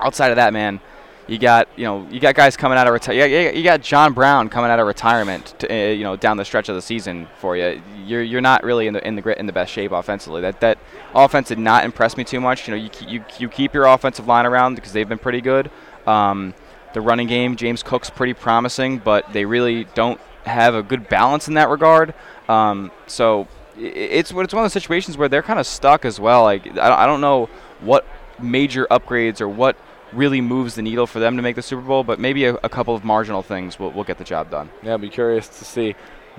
outside 0.00 0.30
of 0.30 0.36
that, 0.36 0.52
man. 0.52 0.80
You 1.28 1.38
got 1.38 1.68
you 1.76 1.84
know 1.84 2.08
you 2.10 2.20
got 2.20 2.34
guys 2.34 2.56
coming 2.56 2.78
out 2.78 2.86
of 2.86 2.94
retirement. 2.94 3.30
You, 3.30 3.58
you 3.58 3.62
got 3.62 3.82
John 3.82 4.14
Brown 4.14 4.48
coming 4.48 4.70
out 4.70 4.80
of 4.80 4.86
retirement. 4.86 5.54
To, 5.58 5.70
uh, 5.70 5.92
you 5.92 6.02
know 6.02 6.16
down 6.16 6.38
the 6.38 6.44
stretch 6.44 6.70
of 6.70 6.74
the 6.74 6.80
season 6.80 7.28
for 7.38 7.54
you. 7.54 7.82
You're 8.06 8.22
you're 8.22 8.40
not 8.40 8.64
really 8.64 8.86
in 8.86 8.94
the 8.94 9.06
in 9.06 9.14
the 9.14 9.20
grit 9.20 9.36
in 9.36 9.44
the 9.44 9.52
best 9.52 9.70
shape 9.70 9.92
offensively. 9.92 10.40
That 10.40 10.60
that 10.60 10.78
offense 11.14 11.48
did 11.48 11.58
not 11.58 11.84
impress 11.84 12.16
me 12.16 12.24
too 12.24 12.40
much. 12.40 12.66
You 12.66 12.74
know 12.74 12.82
you 12.82 12.90
you 13.06 13.24
you 13.38 13.48
keep 13.50 13.74
your 13.74 13.84
offensive 13.84 14.26
line 14.26 14.46
around 14.46 14.76
because 14.76 14.92
they've 14.92 15.08
been 15.08 15.18
pretty 15.18 15.42
good. 15.42 15.70
Um, 16.06 16.54
the 16.94 17.02
running 17.02 17.26
game, 17.26 17.56
James 17.56 17.82
Cook's 17.82 18.08
pretty 18.08 18.32
promising, 18.32 18.98
but 18.98 19.30
they 19.34 19.44
really 19.44 19.84
don't 19.94 20.18
have 20.46 20.74
a 20.74 20.82
good 20.82 21.10
balance 21.10 21.46
in 21.46 21.54
that 21.54 21.68
regard. 21.68 22.14
Um, 22.48 22.90
so 23.06 23.46
it's 23.76 24.30
it's 24.30 24.32
one 24.32 24.44
of 24.44 24.50
those 24.50 24.72
situations 24.72 25.18
where 25.18 25.28
they're 25.28 25.42
kind 25.42 25.60
of 25.60 25.66
stuck 25.66 26.06
as 26.06 26.18
well. 26.18 26.44
Like 26.44 26.78
I 26.78 27.04
don't 27.04 27.20
know 27.20 27.50
what 27.80 28.06
major 28.40 28.86
upgrades 28.90 29.40
or 29.40 29.48
what 29.48 29.76
really 30.12 30.40
moves 30.40 30.74
the 30.74 30.82
needle 30.82 31.06
for 31.06 31.18
them 31.20 31.36
to 31.36 31.42
make 31.42 31.56
the 31.56 31.62
Super 31.62 31.82
Bowl, 31.82 32.02
but 32.04 32.18
maybe 32.18 32.44
a, 32.46 32.54
a 32.56 32.68
couple 32.68 32.94
of 32.94 33.04
marginal 33.04 33.42
things 33.42 33.78
will, 33.78 33.90
will 33.92 34.04
get 34.04 34.18
the 34.18 34.24
job 34.24 34.50
done. 34.50 34.70
Yeah, 34.82 34.92
I'll 34.92 34.98
be 34.98 35.08
curious 35.10 35.48
to 35.48 35.64
see 35.64 35.94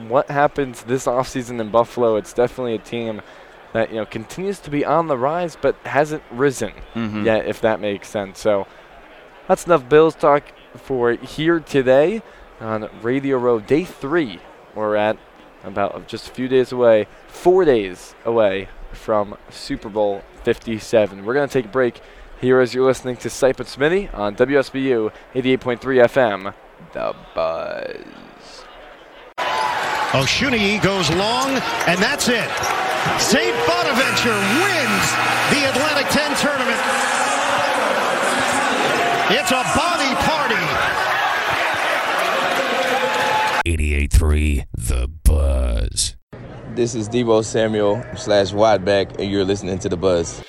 what 0.08 0.30
happens 0.32 0.84
this 0.84 1.06
offseason 1.06 1.60
in 1.60 1.70
Buffalo. 1.70 2.16
It's 2.16 2.34
definitely 2.34 2.76
a 2.76 2.80
team 2.80 3.22
that, 3.74 3.90
you 3.92 3.98
know, 3.98 4.06
continues 4.06 4.60
to 4.60 4.70
be 4.72 4.84
on 4.86 5.08
the 5.08 5.18
rise 5.18 5.56
but 5.60 5.76
hasn't 5.86 6.24
risen 6.32 6.72
Mhm. 6.96 7.26
yet, 7.26 7.46
if 7.46 7.62
that 7.62 7.80
makes 7.80 8.08
sense. 8.08 8.40
So 8.40 8.66
that's 9.48 9.66
enough 9.66 9.88
Bills 9.88 10.16
talk 10.16 10.44
for 10.76 11.12
here 11.12 11.60
today 11.60 12.22
on 12.60 12.90
Radio 13.02 13.38
Row 13.38 13.60
Day 13.60 13.84
3. 13.84 14.40
We're 14.74 14.96
at 14.96 15.18
about 15.64 16.08
just 16.08 16.28
a 16.28 16.32
few 16.32 16.48
days 16.48 16.72
away, 16.72 17.08
four 17.28 17.66
days 17.66 18.16
away 18.26 18.70
from 18.94 19.38
Super 19.50 19.90
Bowl 19.90 20.24
57. 20.44 21.26
We're 21.26 21.34
going 21.34 21.48
to 21.48 21.54
take 21.54 21.66
a 21.66 21.70
break 21.70 22.02
here 22.42 22.60
as 22.60 22.74
you're 22.74 22.86
listening 22.86 23.18
to 23.18 23.28
Sipe 23.28 23.60
and 23.60 23.68
Smitty 23.68 24.14
on 24.14 24.36
WSBU 24.36 25.12
88.3 25.34 25.80
FM. 25.80 26.54
The 26.94 27.16
Buzz. 27.36 28.66
Oh, 29.38 30.24
Osunniyi 30.24 30.82
goes 30.82 31.10
long, 31.12 31.50
and 31.88 32.00
that's 32.00 32.30
it. 32.30 32.50
St. 33.20 33.56
Bonaventure 33.68 34.40
wins 34.64 35.06
the 35.52 35.70
Atlantic 35.70 36.08
10 36.10 36.36
tournament. 36.38 36.80
It's 39.32 39.52
a 39.52 39.64
body 39.78 40.16
party. 40.26 40.56
88.3 43.70 44.66
The 44.74 45.08
Buzz. 45.24 46.16
This 46.74 46.96
is 46.96 47.10
Deebo 47.10 47.44
Samuel 47.44 48.04
slash 48.16 48.52
Wideback, 48.52 49.20
and 49.20 49.30
you're 49.30 49.46
listening 49.46 49.78
to 49.80 49.90
The 49.90 49.98
Buzz. 49.98 50.42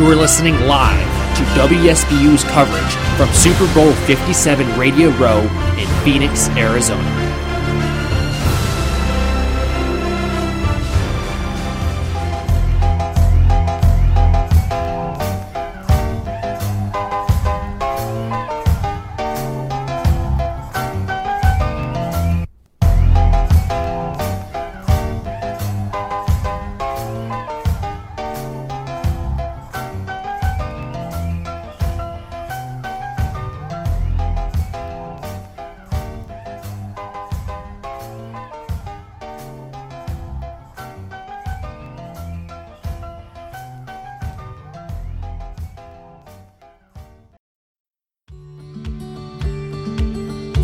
You 0.00 0.06
are 0.06 0.16
listening 0.16 0.58
live 0.60 1.36
to 1.36 1.42
WSBU's 1.60 2.42
coverage 2.44 2.94
from 3.18 3.28
Super 3.34 3.70
Bowl 3.74 3.92
57 4.06 4.78
Radio 4.78 5.10
Row 5.18 5.40
in 5.76 5.86
Phoenix, 6.02 6.48
Arizona. 6.56 7.19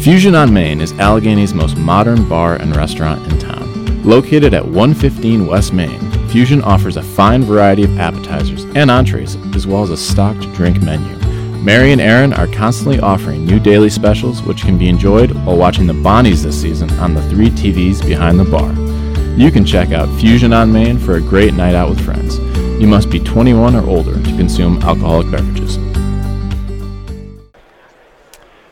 Fusion 0.06 0.36
on 0.36 0.54
Main 0.54 0.80
is 0.80 0.92
Allegany's 1.00 1.52
most 1.52 1.76
modern 1.76 2.28
bar 2.28 2.54
and 2.54 2.76
restaurant 2.76 3.26
in 3.26 3.40
town. 3.40 4.04
Located 4.04 4.54
at 4.54 4.64
115 4.64 5.48
West 5.48 5.72
Main, 5.72 5.98
Fusion 6.28 6.62
offers 6.62 6.96
a 6.96 7.02
fine 7.02 7.42
variety 7.42 7.82
of 7.82 7.98
appetizers 7.98 8.62
and 8.76 8.88
entrees, 8.88 9.34
as 9.56 9.66
well 9.66 9.82
as 9.82 9.90
a 9.90 9.96
stocked 9.96 10.42
drink 10.52 10.80
menu. 10.80 11.12
Mary 11.60 11.90
and 11.90 12.00
Aaron 12.00 12.32
are 12.34 12.46
constantly 12.46 13.00
offering 13.00 13.44
new 13.44 13.58
daily 13.58 13.90
specials, 13.90 14.42
which 14.42 14.62
can 14.62 14.78
be 14.78 14.88
enjoyed 14.88 15.32
while 15.44 15.56
watching 15.56 15.88
the 15.88 15.92
Bonnies 15.92 16.44
this 16.44 16.62
season 16.62 16.88
on 17.00 17.12
the 17.12 17.28
three 17.28 17.50
TVs 17.50 18.06
behind 18.06 18.38
the 18.38 18.44
bar. 18.44 18.72
You 19.36 19.50
can 19.50 19.64
check 19.64 19.90
out 19.90 20.20
Fusion 20.20 20.52
on 20.52 20.72
Main 20.72 21.00
for 21.00 21.16
a 21.16 21.20
great 21.20 21.54
night 21.54 21.74
out 21.74 21.90
with 21.90 22.04
friends. 22.04 22.38
You 22.80 22.86
must 22.86 23.10
be 23.10 23.18
21 23.18 23.74
or 23.74 23.84
older 23.88 24.14
to 24.14 24.36
consume 24.36 24.80
alcoholic 24.82 25.32
beverages. 25.32 25.78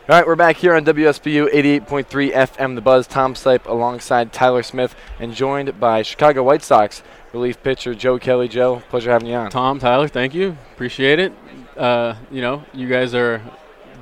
All 0.06 0.14
right, 0.16 0.26
we're 0.26 0.36
back 0.36 0.56
here 0.58 0.74
on 0.74 0.84
WSBU 0.84 1.50
88.3 1.54 2.32
FM, 2.32 2.74
The 2.74 2.82
Buzz. 2.82 3.06
Tom 3.06 3.32
Sipe 3.32 3.64
alongside 3.64 4.34
Tyler 4.34 4.62
Smith 4.62 4.94
and 5.18 5.32
joined 5.34 5.80
by 5.80 6.02
Chicago 6.02 6.42
White 6.42 6.62
Sox 6.62 7.02
relief 7.32 7.62
pitcher 7.62 7.94
Joe 7.94 8.18
Kelly. 8.18 8.46
Joe, 8.46 8.82
pleasure 8.90 9.10
having 9.10 9.28
you 9.28 9.34
on. 9.34 9.50
Tom, 9.50 9.78
Tyler, 9.78 10.06
thank 10.08 10.34
you. 10.34 10.58
Appreciate 10.74 11.18
it. 11.20 11.32
Uh, 11.74 12.16
you 12.30 12.42
know, 12.42 12.62
you 12.74 12.86
guys 12.86 13.14
are 13.14 13.40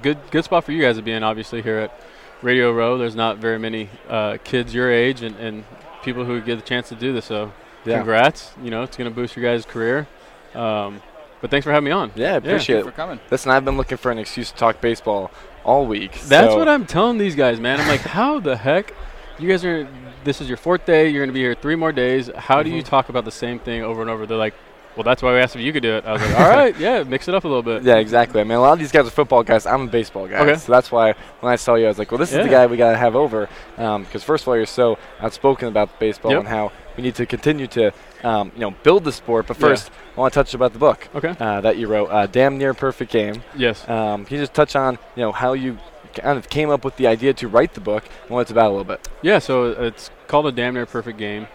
good. 0.02 0.18
Good 0.32 0.44
spot 0.44 0.64
for 0.64 0.72
you 0.72 0.82
guys 0.82 0.96
to 0.96 1.02
be 1.02 1.12
in. 1.12 1.22
Obviously, 1.22 1.62
here 1.62 1.78
at 1.78 2.00
Radio 2.42 2.72
Row, 2.72 2.98
there's 2.98 3.14
not 3.14 3.38
very 3.38 3.60
many 3.60 3.88
uh, 4.08 4.38
kids 4.42 4.74
your 4.74 4.90
age 4.90 5.22
and, 5.22 5.36
and 5.36 5.64
people 6.02 6.24
who 6.24 6.40
get 6.40 6.56
the 6.56 6.62
chance 6.62 6.88
to 6.88 6.96
do 6.96 7.12
this. 7.12 7.26
So, 7.26 7.52
Yeah. 7.84 7.98
congrats. 7.98 8.52
You 8.60 8.70
know, 8.72 8.82
it's 8.82 8.96
going 8.96 9.08
to 9.08 9.14
boost 9.14 9.36
your 9.36 9.44
guys' 9.44 9.64
career. 9.64 10.08
Um, 10.52 11.00
but 11.40 11.50
thanks 11.50 11.64
for 11.64 11.70
having 11.72 11.84
me 11.84 11.90
on. 11.92 12.10
Yeah, 12.16 12.36
appreciate 12.36 12.82
for 12.82 12.88
it. 12.88 12.92
For 12.92 12.96
coming. 12.96 13.20
Listen, 13.30 13.52
I've 13.52 13.64
been 13.64 13.76
looking 13.76 13.98
for 13.98 14.10
an 14.10 14.18
excuse 14.18 14.50
to 14.50 14.56
talk 14.56 14.80
baseball 14.80 15.30
all 15.64 15.86
week. 15.86 16.12
That's 16.22 16.52
so- 16.52 16.58
what 16.58 16.68
I'm 16.68 16.86
telling 16.86 17.18
these 17.18 17.34
guys, 17.36 17.60
man. 17.60 17.80
I'm 17.80 17.88
like, 17.88 18.00
how 18.00 18.40
the 18.40 18.56
heck? 18.56 18.92
You 19.38 19.48
guys 19.48 19.64
are. 19.64 19.88
This 20.24 20.40
is 20.40 20.48
your 20.48 20.56
fourth 20.56 20.86
day. 20.86 21.08
You're 21.08 21.20
going 21.22 21.30
to 21.30 21.34
be 21.34 21.40
here 21.40 21.54
three 21.54 21.74
more 21.74 21.90
days. 21.92 22.30
How 22.36 22.62
do 22.62 22.68
Mm-hmm. 22.68 22.76
you 22.76 22.82
talk 22.82 23.08
about 23.08 23.24
the 23.24 23.30
same 23.32 23.58
thing 23.58 23.82
over 23.82 24.00
and 24.00 24.08
over? 24.10 24.24
They're 24.26 24.36
like, 24.38 24.54
well, 24.96 25.04
that's 25.04 25.22
why 25.22 25.32
we 25.32 25.38
asked 25.40 25.54
if 25.56 25.62
you 25.62 25.72
could 25.72 25.82
do 25.82 25.94
it. 25.96 26.04
I 26.04 26.12
was 26.12 26.22
like, 26.22 26.38
all 26.38 26.48
right, 26.48 26.78
yeah, 26.78 27.02
mix 27.02 27.28
it 27.28 27.34
up 27.34 27.44
a 27.44 27.48
little 27.48 27.62
bit. 27.62 27.82
Yeah, 27.82 27.96
exactly. 27.96 28.40
I 28.40 28.44
mean, 28.44 28.58
a 28.58 28.60
lot 28.60 28.72
of 28.74 28.78
these 28.78 28.92
guys 28.92 29.06
are 29.06 29.10
football 29.10 29.42
guys. 29.42 29.66
I'm 29.66 29.82
a 29.82 29.86
baseball 29.90 30.26
guy. 30.28 30.38
Okay. 30.40 30.56
So 30.56 30.70
that's 30.72 30.92
why 30.92 31.14
when 31.40 31.52
I 31.52 31.56
saw 31.56 31.74
you, 31.76 31.86
I 31.86 31.88
was 31.88 31.98
like, 31.98 32.10
well, 32.10 32.18
this 32.18 32.32
is 32.32 32.42
the 32.44 32.48
guy 32.50 32.66
we 32.66 32.76
got 32.76 32.90
to 32.92 32.96
have 32.96 33.16
over. 33.16 33.48
Because, 33.76 34.22
first 34.22 34.44
of 34.44 34.48
all, 34.48 34.56
you're 34.56 34.66
so 34.66 34.98
outspoken 35.20 35.68
about 35.68 35.98
baseball 35.98 36.32
Yep. 36.32 36.40
and 36.40 36.48
how 36.48 36.72
we 36.96 37.02
need 37.02 37.14
to 37.14 37.26
continue 37.26 37.66
to, 37.68 37.90
um, 38.22 38.52
you 38.54 38.60
know, 38.60 38.70
build 38.82 39.04
the 39.04 39.12
sport. 39.12 39.46
But 39.46 39.56
Yeah. 39.58 39.68
first, 39.68 39.90
I 40.16 40.20
want 40.20 40.34
to 40.34 40.40
touch 40.40 40.52
about 40.54 40.72
the 40.74 40.78
book 40.78 41.08
Okay. 41.14 41.34
uh, 41.40 41.60
that 41.62 41.76
you 41.78 41.86
wrote, 41.88 42.08
uh, 42.10 42.26
Damn 42.26 42.58
Near 42.58 42.74
Perfect 42.74 43.10
Game. 43.10 43.42
Yes. 43.56 43.88
Um, 43.88 44.24
can 44.26 44.36
you 44.36 44.42
just 44.42 44.52
touch 44.54 44.76
on, 44.76 44.98
you 45.16 45.22
know, 45.22 45.32
how 45.32 45.54
you 45.54 45.78
kind 46.14 46.36
of 46.36 46.50
came 46.50 46.68
up 46.68 46.84
with 46.84 46.96
the 46.96 47.06
idea 47.06 47.32
to 47.32 47.48
write 47.48 47.72
the 47.72 47.80
book 47.80 48.04
and 48.22 48.30
what 48.30 48.40
it's 48.42 48.50
about 48.50 48.66
a 48.66 48.72
little 48.72 48.84
bit? 48.84 49.08
Yeah, 49.22 49.38
so 49.38 49.70
it's 49.70 50.10
called 50.26 50.46
a 50.46 50.52
damn 50.52 50.74
near 50.74 50.84
perfect 50.84 51.18
game. 51.18 51.46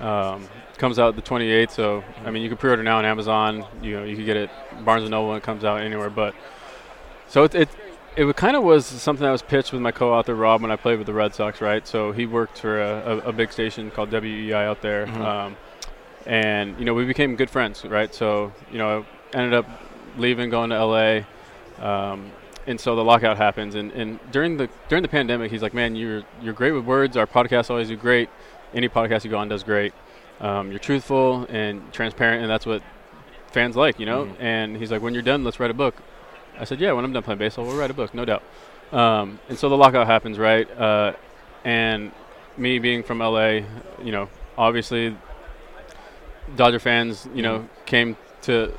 Um, 0.00 0.48
comes 0.80 0.98
out 0.98 1.14
the 1.14 1.22
28th, 1.22 1.70
so 1.70 2.02
I 2.24 2.30
mean 2.30 2.42
you 2.42 2.48
can 2.48 2.58
pre-order 2.58 2.82
now 2.82 2.98
on 2.98 3.04
Amazon. 3.04 3.64
You 3.82 3.98
know 3.98 4.04
you 4.04 4.16
can 4.16 4.24
get 4.24 4.36
it 4.36 4.50
Barnes 4.84 5.04
and 5.04 5.10
Noble 5.12 5.28
when 5.28 5.36
it 5.36 5.42
comes 5.42 5.62
out 5.62 5.80
anywhere. 5.80 6.10
But 6.10 6.34
so 7.28 7.44
it 7.44 7.54
it 7.54 7.68
it 8.16 8.36
kind 8.36 8.56
of 8.56 8.64
was 8.64 8.86
something 8.86 9.24
that 9.24 9.30
was 9.30 9.42
pitched 9.42 9.72
with 9.72 9.82
my 9.82 9.92
co-author 9.92 10.34
Rob 10.34 10.62
when 10.62 10.72
I 10.72 10.76
played 10.76 10.98
with 10.98 11.06
the 11.06 11.12
Red 11.12 11.34
Sox, 11.34 11.60
right? 11.60 11.86
So 11.86 12.10
he 12.10 12.26
worked 12.26 12.58
for 12.58 12.80
a, 12.80 13.18
a, 13.18 13.18
a 13.28 13.32
big 13.32 13.52
station 13.52 13.90
called 13.90 14.10
WEEI 14.10 14.52
out 14.52 14.82
there, 14.82 15.06
um, 15.08 15.56
and 16.26 16.76
you 16.78 16.84
know 16.84 16.94
we 16.94 17.04
became 17.04 17.36
good 17.36 17.50
friends, 17.50 17.84
right? 17.84 18.12
So 18.12 18.52
you 18.72 18.78
know 18.78 19.04
I 19.32 19.36
ended 19.36 19.54
up 19.54 19.66
leaving, 20.16 20.50
going 20.50 20.70
to 20.70 20.84
LA. 20.84 21.20
Um, 21.78 22.32
and 22.66 22.78
so 22.78 22.94
the 22.94 23.04
lockout 23.04 23.36
happens, 23.36 23.74
and, 23.74 23.90
and 23.92 24.20
during 24.32 24.56
the 24.56 24.68
during 24.88 25.02
the 25.02 25.08
pandemic, 25.08 25.50
he's 25.50 25.62
like, 25.62 25.74
"Man, 25.74 25.96
you're 25.96 26.22
you're 26.42 26.52
great 26.52 26.72
with 26.72 26.84
words. 26.84 27.16
Our 27.16 27.26
podcasts 27.26 27.70
always 27.70 27.88
do 27.88 27.96
great. 27.96 28.28
Any 28.74 28.88
podcast 28.88 29.24
you 29.24 29.30
go 29.30 29.38
on 29.38 29.48
does 29.48 29.62
great. 29.62 29.92
Um, 30.40 30.70
you're 30.70 30.78
truthful 30.78 31.46
and 31.48 31.92
transparent, 31.92 32.42
and 32.42 32.50
that's 32.50 32.66
what 32.66 32.82
fans 33.52 33.76
like, 33.76 33.98
you 34.00 34.06
know." 34.06 34.34
And 34.38 34.76
he's 34.76 34.90
like, 34.90 35.02
"When 35.02 35.14
you're 35.14 35.22
done, 35.22 35.44
let's 35.44 35.60
write 35.60 35.70
a 35.70 35.74
book." 35.74 35.94
I 36.58 36.64
said, 36.64 36.80
"Yeah, 36.80 36.92
when 36.92 37.04
I'm 37.04 37.12
done 37.12 37.22
playing 37.22 37.38
baseball, 37.38 37.66
we'll 37.66 37.76
write 37.76 37.90
a 37.90 37.94
book, 37.94 38.14
no 38.14 38.24
doubt." 38.24 38.42
Um, 38.92 39.38
and 39.48 39.58
so 39.58 39.68
the 39.68 39.76
lockout 39.76 40.06
happens, 40.06 40.38
right? 40.38 40.68
Uh, 40.70 41.12
and 41.64 42.12
me 42.56 42.78
being 42.78 43.02
from 43.02 43.20
LA, 43.20 43.62
you 44.02 44.12
know, 44.12 44.28
obviously, 44.58 45.16
Dodger 46.56 46.80
fans, 46.80 47.28
you 47.34 47.42
know, 47.42 47.68
came 47.86 48.16
to 48.42 48.72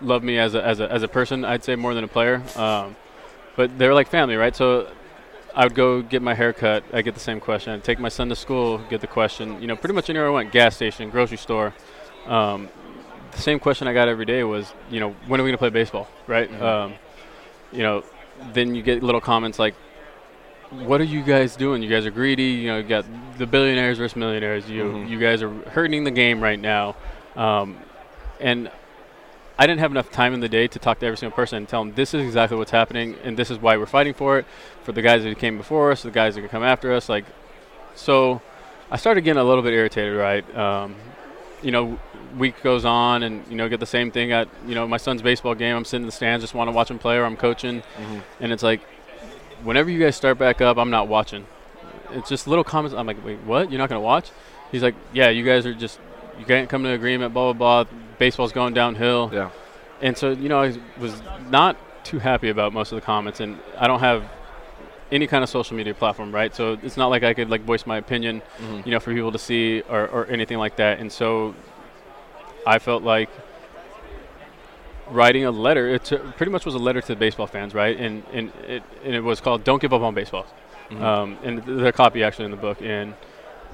love 0.00 0.22
me 0.22 0.38
as 0.38 0.54
a 0.54 0.64
as 0.64 0.80
a 0.80 0.90
as 0.90 1.02
a 1.02 1.08
person. 1.08 1.44
I'd 1.44 1.64
say 1.64 1.76
more 1.76 1.94
than 1.94 2.04
a 2.04 2.08
player. 2.08 2.42
Um, 2.56 2.96
but 3.56 3.78
they're 3.78 3.94
like 3.94 4.08
family, 4.08 4.36
right? 4.36 4.54
So 4.54 4.88
I 5.54 5.64
would 5.64 5.74
go 5.74 6.02
get 6.02 6.20
my 6.20 6.34
hair 6.34 6.52
cut. 6.52 6.84
I 6.92 7.02
get 7.02 7.14
the 7.14 7.20
same 7.20 7.40
question. 7.40 7.72
I'd 7.72 7.84
take 7.84 8.00
my 8.00 8.08
son 8.08 8.28
to 8.28 8.36
school, 8.36 8.78
get 8.90 9.00
the 9.00 9.06
question. 9.06 9.60
You 9.60 9.68
know, 9.68 9.76
pretty 9.76 9.94
much 9.94 10.10
anywhere 10.10 10.28
I 10.28 10.32
went, 10.32 10.52
gas 10.52 10.74
station, 10.74 11.10
grocery 11.10 11.36
store. 11.36 11.72
Um, 12.26 12.68
the 13.30 13.40
same 13.40 13.60
question 13.60 13.86
I 13.86 13.92
got 13.92 14.08
every 14.08 14.24
day 14.24 14.42
was, 14.42 14.72
you 14.90 15.00
know, 15.00 15.10
when 15.26 15.40
are 15.40 15.44
we 15.44 15.48
going 15.48 15.54
to 15.54 15.58
play 15.58 15.70
baseball, 15.70 16.08
right? 16.26 16.50
Um, 16.60 16.94
you 17.72 17.82
know, 17.82 18.04
then 18.52 18.74
you 18.74 18.82
get 18.82 19.02
little 19.02 19.20
comments 19.20 19.58
like, 19.58 19.74
what 20.70 21.00
are 21.00 21.04
you 21.04 21.22
guys 21.22 21.54
doing? 21.54 21.82
You 21.82 21.90
guys 21.90 22.04
are 22.04 22.10
greedy. 22.10 22.44
You 22.44 22.68
know, 22.68 22.78
you 22.78 22.82
got 22.84 23.04
the 23.38 23.46
billionaires 23.46 23.98
versus 23.98 24.16
millionaires. 24.16 24.68
You 24.68 25.04
you 25.04 25.20
guys 25.20 25.42
are 25.42 25.52
hurting 25.70 26.02
the 26.02 26.10
game 26.10 26.40
right 26.40 26.58
now. 26.58 26.96
Um, 27.36 27.78
and 28.40 28.70
I 29.58 29.66
didn't 29.66 29.80
have 29.80 29.90
enough 29.90 30.10
time 30.10 30.34
in 30.34 30.40
the 30.40 30.48
day 30.48 30.66
to 30.66 30.78
talk 30.78 30.98
to 31.00 31.06
every 31.06 31.16
single 31.16 31.34
person 31.34 31.58
and 31.58 31.68
tell 31.68 31.84
them 31.84 31.94
this 31.94 32.12
is 32.12 32.24
exactly 32.24 32.58
what's 32.58 32.72
happening 32.72 33.16
and 33.22 33.36
this 33.36 33.50
is 33.50 33.58
why 33.58 33.76
we're 33.76 33.86
fighting 33.86 34.14
for 34.14 34.38
it. 34.38 34.46
For 34.82 34.92
the 34.92 35.02
guys 35.02 35.22
that 35.22 35.38
came 35.38 35.56
before 35.56 35.92
us, 35.92 36.02
the 36.02 36.10
guys 36.10 36.34
that 36.34 36.40
can 36.40 36.50
come 36.50 36.64
after 36.64 36.92
us, 36.92 37.08
like, 37.08 37.24
so 37.94 38.42
I 38.90 38.96
started 38.96 39.22
getting 39.22 39.40
a 39.40 39.44
little 39.44 39.62
bit 39.62 39.72
irritated, 39.72 40.16
right? 40.16 40.56
Um, 40.56 40.96
you 41.62 41.70
know, 41.70 41.98
week 42.36 42.60
goes 42.62 42.84
on 42.84 43.22
and 43.22 43.46
you 43.48 43.56
know 43.56 43.68
get 43.68 43.80
the 43.80 43.86
same 43.86 44.10
thing 44.10 44.32
at 44.32 44.48
you 44.66 44.74
know 44.74 44.86
my 44.86 44.96
son's 44.96 45.22
baseball 45.22 45.54
game. 45.54 45.76
I'm 45.76 45.84
sitting 45.84 46.02
in 46.02 46.06
the 46.06 46.12
stands, 46.12 46.42
just 46.42 46.54
want 46.54 46.68
to 46.68 46.72
watch 46.72 46.90
him 46.90 46.98
play, 46.98 47.16
or 47.16 47.24
I'm 47.24 47.36
coaching, 47.36 47.82
and 48.40 48.52
it's 48.52 48.62
like, 48.62 48.80
whenever 49.62 49.90
you 49.90 49.98
guys 49.98 50.16
start 50.16 50.38
back 50.38 50.60
up, 50.60 50.76
I'm 50.76 50.90
not 50.90 51.08
watching. 51.08 51.46
It's 52.10 52.28
just 52.28 52.46
little 52.46 52.64
comments. 52.64 52.94
I'm 52.94 53.06
like, 53.06 53.24
wait, 53.24 53.40
what? 53.40 53.70
You're 53.70 53.78
not 53.78 53.88
gonna 53.88 54.00
watch? 54.00 54.30
He's 54.70 54.82
like, 54.82 54.94
yeah, 55.12 55.30
you 55.30 55.44
guys 55.44 55.64
are 55.66 55.74
just 55.74 55.98
you 56.38 56.44
can't 56.44 56.68
come 56.68 56.82
to 56.82 56.88
an 56.88 56.94
agreement. 56.94 57.32
Blah 57.32 57.52
blah 57.52 57.84
blah. 57.84 57.98
Baseball's 58.18 58.52
going 58.52 58.74
downhill. 58.74 59.30
Yeah. 59.32 59.50
And 60.02 60.16
so 60.16 60.30
you 60.30 60.48
know 60.48 60.60
I 60.62 60.74
was 60.98 61.22
not 61.50 61.76
too 62.04 62.18
happy 62.18 62.48
about 62.50 62.72
most 62.72 62.92
of 62.92 62.96
the 62.96 63.02
comments, 63.02 63.40
and 63.40 63.58
I 63.78 63.86
don't 63.86 64.00
have 64.00 64.24
any 65.12 65.26
kind 65.26 65.44
of 65.44 65.48
social 65.50 65.76
media 65.76 65.94
platform, 65.94 66.34
right? 66.34 66.54
So 66.54 66.76
it's 66.82 66.96
not 66.96 67.06
like 67.08 67.22
I 67.22 67.34
could 67.34 67.48
like 67.50 67.62
voice 67.62 67.86
my 67.86 67.98
opinion, 67.98 68.42
Mhm. 68.60 68.84
you 68.86 68.90
know, 68.92 69.00
for 69.00 69.12
people 69.14 69.32
to 69.32 69.38
see 69.38 69.82
or, 69.88 70.08
or 70.08 70.26
anything 70.26 70.58
like 70.58 70.76
that. 70.76 70.98
And 70.98 71.10
so 71.12 71.54
I 72.66 72.78
felt 72.78 73.02
like 73.02 73.28
writing 75.10 75.44
a 75.44 75.50
letter. 75.50 75.88
It 75.88 76.04
t- 76.04 76.16
pretty 76.36 76.50
much 76.50 76.64
was 76.64 76.74
a 76.74 76.78
letter 76.78 77.00
to 77.00 77.06
the 77.08 77.16
baseball 77.16 77.46
fans, 77.46 77.74
right? 77.74 77.98
And 77.98 78.22
and 78.32 78.52
it 78.66 78.82
and 79.04 79.14
it 79.14 79.20
was 79.22 79.40
called 79.40 79.64
"Don't 79.64 79.80
Give 79.80 79.92
Up 79.92 80.02
on 80.02 80.14
Baseball." 80.14 80.46
Mhm. 80.90 81.00
Um, 81.00 81.38
and 81.44 81.64
th- 81.64 81.78
the 81.80 81.92
copy 81.92 82.22
actually 82.24 82.46
in 82.46 82.50
the 82.50 82.56
book, 82.56 82.78
and 82.82 83.14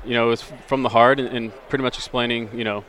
you 0.04 0.14
know, 0.14 0.26
it 0.26 0.30
was 0.30 0.42
f- 0.42 0.66
from 0.66 0.82
the 0.82 0.88
heart, 0.88 1.20
and, 1.20 1.28
and 1.28 1.52
pretty 1.68 1.82
much 1.84 1.96
explaining, 1.98 2.48
you 2.54 2.64
know, 2.64 2.84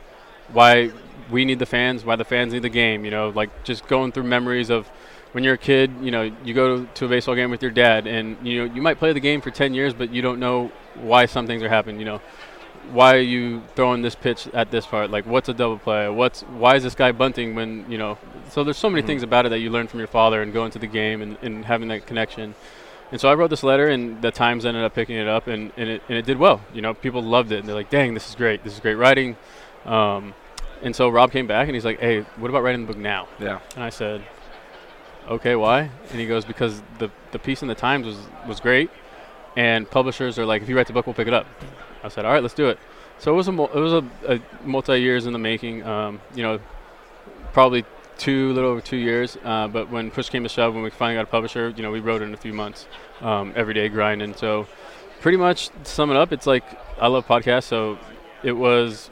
why 0.52 0.90
we 1.30 1.44
need 1.44 1.58
the 1.58 1.66
fans, 1.66 2.04
why 2.04 2.16
the 2.16 2.24
fans 2.24 2.52
need 2.52 2.62
the 2.62 2.68
game. 2.68 3.04
You 3.04 3.10
know, 3.10 3.28
like 3.30 3.64
just 3.64 3.86
going 3.86 4.12
through 4.12 4.24
memories 4.24 4.70
of 4.70 4.88
when 5.32 5.44
you're 5.44 5.54
a 5.54 5.58
kid. 5.58 5.90
You 6.00 6.10
know, 6.10 6.30
you 6.44 6.54
go 6.54 6.84
to 6.84 7.04
a 7.04 7.08
baseball 7.08 7.34
game 7.34 7.50
with 7.50 7.62
your 7.62 7.70
dad, 7.70 8.06
and 8.06 8.36
you 8.46 8.58
know, 8.66 8.74
you 8.74 8.82
might 8.82 8.98
play 8.98 9.12
the 9.12 9.20
game 9.20 9.40
for 9.40 9.50
10 9.50 9.74
years, 9.74 9.94
but 9.94 10.12
you 10.12 10.22
don't 10.22 10.40
know 10.40 10.70
why 10.96 11.26
some 11.26 11.46
things 11.46 11.62
are 11.62 11.68
happening. 11.68 11.98
You 11.98 12.06
know, 12.06 12.20
why 12.90 13.14
are 13.14 13.20
you 13.20 13.62
throwing 13.74 14.02
this 14.02 14.14
pitch 14.14 14.48
at 14.52 14.70
this 14.70 14.86
part? 14.86 15.10
Like, 15.10 15.24
what's 15.26 15.48
a 15.48 15.54
double 15.54 15.78
play? 15.78 16.08
What's 16.08 16.42
why 16.42 16.76
is 16.76 16.82
this 16.82 16.94
guy 16.94 17.12
bunting 17.12 17.54
when 17.54 17.90
you 17.90 17.98
know? 17.98 18.18
So 18.50 18.64
there's 18.64 18.76
so 18.76 18.90
many 18.90 19.02
Mhm. 19.02 19.06
things 19.06 19.22
about 19.22 19.46
it 19.46 19.50
that 19.50 19.60
you 19.60 19.70
learn 19.70 19.86
from 19.86 20.00
your 20.00 20.08
father 20.08 20.42
and 20.42 20.52
going 20.52 20.70
to 20.72 20.78
the 20.78 20.86
game 20.86 21.22
and, 21.22 21.38
and 21.42 21.64
having 21.64 21.88
that 21.88 22.06
connection. 22.06 22.54
And 23.10 23.20
so 23.20 23.28
I 23.28 23.34
wrote 23.34 23.50
this 23.50 23.62
letter, 23.62 23.88
and 23.88 24.22
the 24.22 24.30
Times 24.30 24.64
ended 24.64 24.84
up 24.84 24.94
picking 24.94 25.16
it 25.16 25.28
up, 25.28 25.46
and, 25.46 25.70
and, 25.76 25.88
it, 25.90 26.02
and 26.08 26.16
it 26.16 26.24
did 26.24 26.38
well. 26.38 26.62
You 26.72 26.80
know, 26.80 26.94
people 26.94 27.22
loved 27.22 27.52
it, 27.52 27.58
and 27.58 27.68
they're 27.68 27.74
like, 27.74 27.90
"Dang, 27.90 28.14
this 28.14 28.26
is 28.28 28.34
great! 28.34 28.64
This 28.64 28.72
is 28.72 28.80
great 28.80 28.94
writing." 28.94 29.36
Um, 29.84 30.32
and 30.82 30.94
so 30.94 31.08
Rob 31.08 31.32
came 31.32 31.46
back, 31.46 31.68
and 31.68 31.74
he's 31.74 31.84
like, 31.84 32.00
"Hey, 32.00 32.20
what 32.36 32.48
about 32.48 32.62
writing 32.62 32.86
the 32.86 32.92
book 32.92 33.00
now?" 33.00 33.28
Yeah. 33.38 33.60
And 33.74 33.84
I 33.84 33.90
said, 33.90 34.22
"Okay, 35.28 35.54
why?" 35.54 35.90
And 36.10 36.20
he 36.20 36.26
goes, 36.26 36.44
"Because 36.44 36.82
the 36.98 37.10
the 37.30 37.38
piece 37.38 37.62
in 37.62 37.68
the 37.68 37.74
Times 37.74 38.06
was 38.06 38.18
was 38.46 38.60
great, 38.60 38.90
and 39.56 39.88
publishers 39.90 40.38
are 40.38 40.46
like, 40.46 40.62
if 40.62 40.68
you 40.68 40.76
write 40.76 40.86
the 40.86 40.92
book, 40.92 41.06
we'll 41.06 41.14
pick 41.14 41.28
it 41.28 41.34
up." 41.34 41.46
I 42.02 42.08
said, 42.08 42.24
"All 42.24 42.32
right, 42.32 42.42
let's 42.42 42.54
do 42.54 42.68
it." 42.68 42.78
So 43.18 43.32
it 43.32 43.36
was 43.36 43.48
a 43.48 43.52
mul- 43.52 43.70
it 43.72 43.78
was 43.78 43.92
a, 43.92 44.04
a 44.26 44.40
multi 44.64 45.00
years 45.00 45.26
in 45.26 45.32
the 45.32 45.38
making. 45.38 45.84
Um, 45.84 46.20
you 46.34 46.42
know, 46.42 46.58
probably 47.52 47.84
two, 48.18 48.52
little 48.52 48.70
over 48.70 48.80
two 48.80 48.96
years. 48.96 49.36
Uh, 49.44 49.68
but 49.68 49.90
when 49.90 50.10
push 50.10 50.28
came 50.28 50.42
to 50.42 50.48
shove, 50.48 50.74
when 50.74 50.82
we 50.82 50.90
finally 50.90 51.16
got 51.16 51.28
a 51.28 51.30
publisher, 51.30 51.72
you 51.76 51.82
know, 51.82 51.90
we 51.90 52.00
wrote 52.00 52.22
it 52.22 52.26
in 52.26 52.34
a 52.34 52.36
few 52.36 52.52
months, 52.52 52.86
um, 53.20 53.52
every 53.56 53.74
day 53.74 53.88
grinding. 53.88 54.34
So 54.34 54.66
pretty 55.20 55.38
much 55.38 55.68
to 55.68 55.84
sum 55.84 56.10
it 56.10 56.16
up, 56.16 56.32
it's 56.32 56.46
like 56.46 56.64
I 57.00 57.06
love 57.06 57.26
podcasts, 57.26 57.64
so 57.64 57.98
it 58.42 58.52
was 58.52 59.10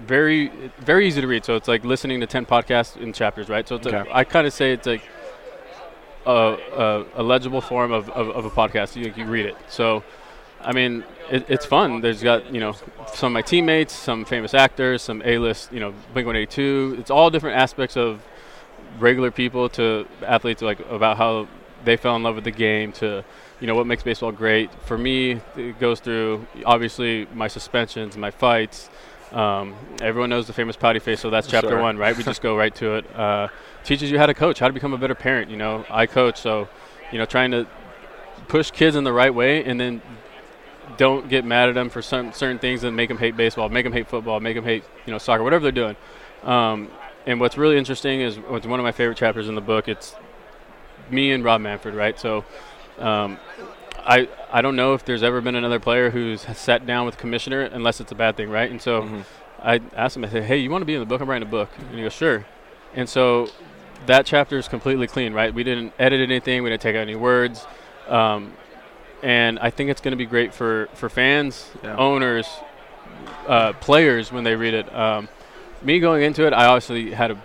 very 0.00 0.48
very 0.78 1.06
easy 1.06 1.20
to 1.20 1.26
read. 1.26 1.44
So 1.44 1.56
it's 1.56 1.68
like 1.68 1.84
listening 1.84 2.20
to 2.20 2.26
ten 2.26 2.46
podcasts 2.46 2.96
in 2.96 3.12
chapters, 3.12 3.48
right? 3.48 3.66
So 3.66 3.76
it's 3.76 3.86
Okay. 3.86 4.08
a, 4.08 4.14
I 4.14 4.24
kind 4.24 4.46
of 4.46 4.52
say 4.52 4.72
it's 4.72 4.86
like 4.86 5.02
a, 6.26 6.56
a, 6.76 7.04
a 7.16 7.22
legible 7.22 7.60
form 7.60 7.92
of, 7.92 8.08
of, 8.10 8.30
of 8.30 8.44
a 8.44 8.50
podcast. 8.50 8.96
You, 8.96 9.12
you 9.16 9.26
read 9.30 9.46
it. 9.46 9.56
So 9.68 10.02
I 10.60 10.72
mean, 10.72 11.04
it, 11.30 11.44
it's 11.48 11.66
fun. 11.66 12.00
There's 12.00 12.22
got 12.22 12.52
you 12.52 12.60
know 12.60 12.74
some 13.12 13.28
of 13.28 13.32
my 13.32 13.42
teammates, 13.42 13.92
some 13.92 14.24
famous 14.24 14.54
actors, 14.54 15.02
some 15.02 15.22
A-list, 15.24 15.72
you 15.72 15.80
know, 15.80 15.90
Blink 16.12 16.26
182. 16.26 16.96
It's 16.98 17.10
all 17.10 17.30
different 17.30 17.56
aspects 17.56 17.96
of 17.96 18.22
regular 18.98 19.30
people 19.30 19.68
to 19.70 20.06
athletes, 20.24 20.62
like 20.62 20.78
about 20.90 21.16
how 21.16 21.48
they 21.84 21.96
fell 21.96 22.14
in 22.14 22.22
love 22.22 22.36
with 22.36 22.44
the 22.44 22.50
game 22.52 22.92
to 22.92 23.24
you 23.60 23.66
know 23.66 23.74
what 23.74 23.86
makes 23.86 24.02
baseball 24.02 24.32
great. 24.32 24.70
For 24.84 24.96
me, 24.98 25.40
it 25.56 25.78
goes 25.80 25.98
through 26.00 26.46
obviously 26.64 27.26
my 27.34 27.48
suspensions, 27.48 28.16
my 28.16 28.30
fights. 28.30 28.88
Um, 29.32 29.74
everyone 30.00 30.30
knows 30.30 30.46
the 30.46 30.52
famous 30.52 30.76
pouty 30.76 30.98
face, 30.98 31.20
so 31.20 31.30
that's 31.30 31.46
chapter 31.46 31.70
Sure. 31.70 31.80
one, 31.80 31.96
right? 31.96 32.16
We 32.16 32.22
just 32.22 32.42
go 32.42 32.56
right 32.56 32.74
to 32.76 32.96
it. 32.96 33.16
Uh, 33.16 33.48
teaches 33.82 34.10
you 34.10 34.18
how 34.18 34.26
to 34.26 34.34
coach, 34.34 34.58
how 34.58 34.66
to 34.68 34.74
become 34.74 34.92
a 34.92 34.98
better 34.98 35.14
parent. 35.14 35.50
You 35.50 35.56
know, 35.56 35.84
I 35.90 36.06
coach, 36.06 36.38
so 36.38 36.68
you 37.10 37.18
know, 37.18 37.24
trying 37.24 37.50
to 37.52 37.66
push 38.48 38.70
kids 38.70 38.94
in 38.94 39.04
the 39.04 39.12
right 39.12 39.34
way, 39.34 39.64
and 39.64 39.80
then 39.80 40.02
don't 40.98 41.28
get 41.28 41.44
mad 41.44 41.68
at 41.70 41.74
them 41.74 41.88
for 41.88 42.02
some 42.02 42.32
certain 42.32 42.58
things 42.58 42.84
and 42.84 42.94
make 42.94 43.08
them 43.08 43.18
hate 43.18 43.36
baseball, 43.36 43.68
make 43.68 43.84
them 43.84 43.92
hate 43.92 44.08
football, 44.08 44.40
make 44.40 44.54
them 44.54 44.64
hate 44.64 44.84
you 45.06 45.12
know 45.12 45.18
soccer, 45.18 45.42
whatever 45.42 45.62
they're 45.62 45.72
doing. 45.72 45.96
Um, 46.42 46.90
and 47.26 47.40
what's 47.40 47.56
really 47.56 47.78
interesting 47.78 48.20
is 48.20 48.38
what's 48.38 48.66
one 48.66 48.80
of 48.80 48.84
my 48.84 48.92
favorite 48.92 49.16
chapters 49.16 49.48
in 49.48 49.54
the 49.54 49.60
book. 49.60 49.88
It's 49.88 50.14
me 51.10 51.32
and 51.32 51.44
Rob 51.44 51.60
Manfred, 51.60 51.94
right? 51.94 52.18
So 52.18 52.44
um, 52.98 53.38
I 54.04 54.28
I 54.52 54.62
don't 54.62 54.76
know 54.76 54.94
if 54.94 55.04
there's 55.04 55.22
ever 55.22 55.40
been 55.40 55.54
another 55.54 55.78
player 55.78 56.10
who's 56.10 56.42
sat 56.56 56.86
down 56.86 57.06
with 57.06 57.16
commissioner 57.18 57.62
unless 57.62 58.00
it's 58.00 58.12
a 58.12 58.14
bad 58.14 58.36
thing, 58.36 58.50
right? 58.50 58.70
And 58.70 58.80
so 58.80 59.02
Mhm. 59.02 59.24
I 59.62 59.80
asked 59.96 60.16
him, 60.16 60.24
I 60.24 60.28
said, 60.28 60.44
"Hey, 60.44 60.56
you 60.58 60.70
want 60.70 60.82
to 60.82 60.86
be 60.86 60.94
in 60.94 61.00
the 61.00 61.06
book? 61.06 61.20
I'm 61.20 61.30
writing 61.30 61.46
a 61.46 61.50
book." 61.50 61.70
And 61.78 61.96
he 61.96 62.02
goes, 62.02 62.12
"Sure." 62.12 62.44
And 62.94 63.08
so 63.08 63.48
that 64.06 64.26
chapter 64.26 64.58
is 64.58 64.66
completely 64.68 65.06
clean, 65.06 65.32
right? 65.32 65.54
We 65.54 65.62
didn't 65.62 65.92
edit 65.98 66.20
anything, 66.20 66.62
we 66.64 66.70
didn't 66.70 66.82
take 66.82 66.96
out 66.96 67.02
any 67.02 67.14
words, 67.14 67.64
um, 68.08 68.52
and 69.22 69.58
I 69.60 69.70
think 69.70 69.90
it's 69.90 70.00
going 70.00 70.12
to 70.12 70.16
be 70.18 70.26
great 70.26 70.52
for 70.52 70.88
for 70.94 71.08
fans, 71.08 71.70
Yeah. 71.84 71.96
owners, 71.96 72.48
uh, 73.46 73.72
players 73.74 74.32
when 74.32 74.42
they 74.44 74.56
read 74.56 74.74
it. 74.74 74.92
Um, 74.94 75.28
me 75.82 76.00
going 76.00 76.22
into 76.22 76.46
it, 76.46 76.52
I 76.52 76.66
obviously 76.66 77.12
had 77.12 77.30
a. 77.30 77.36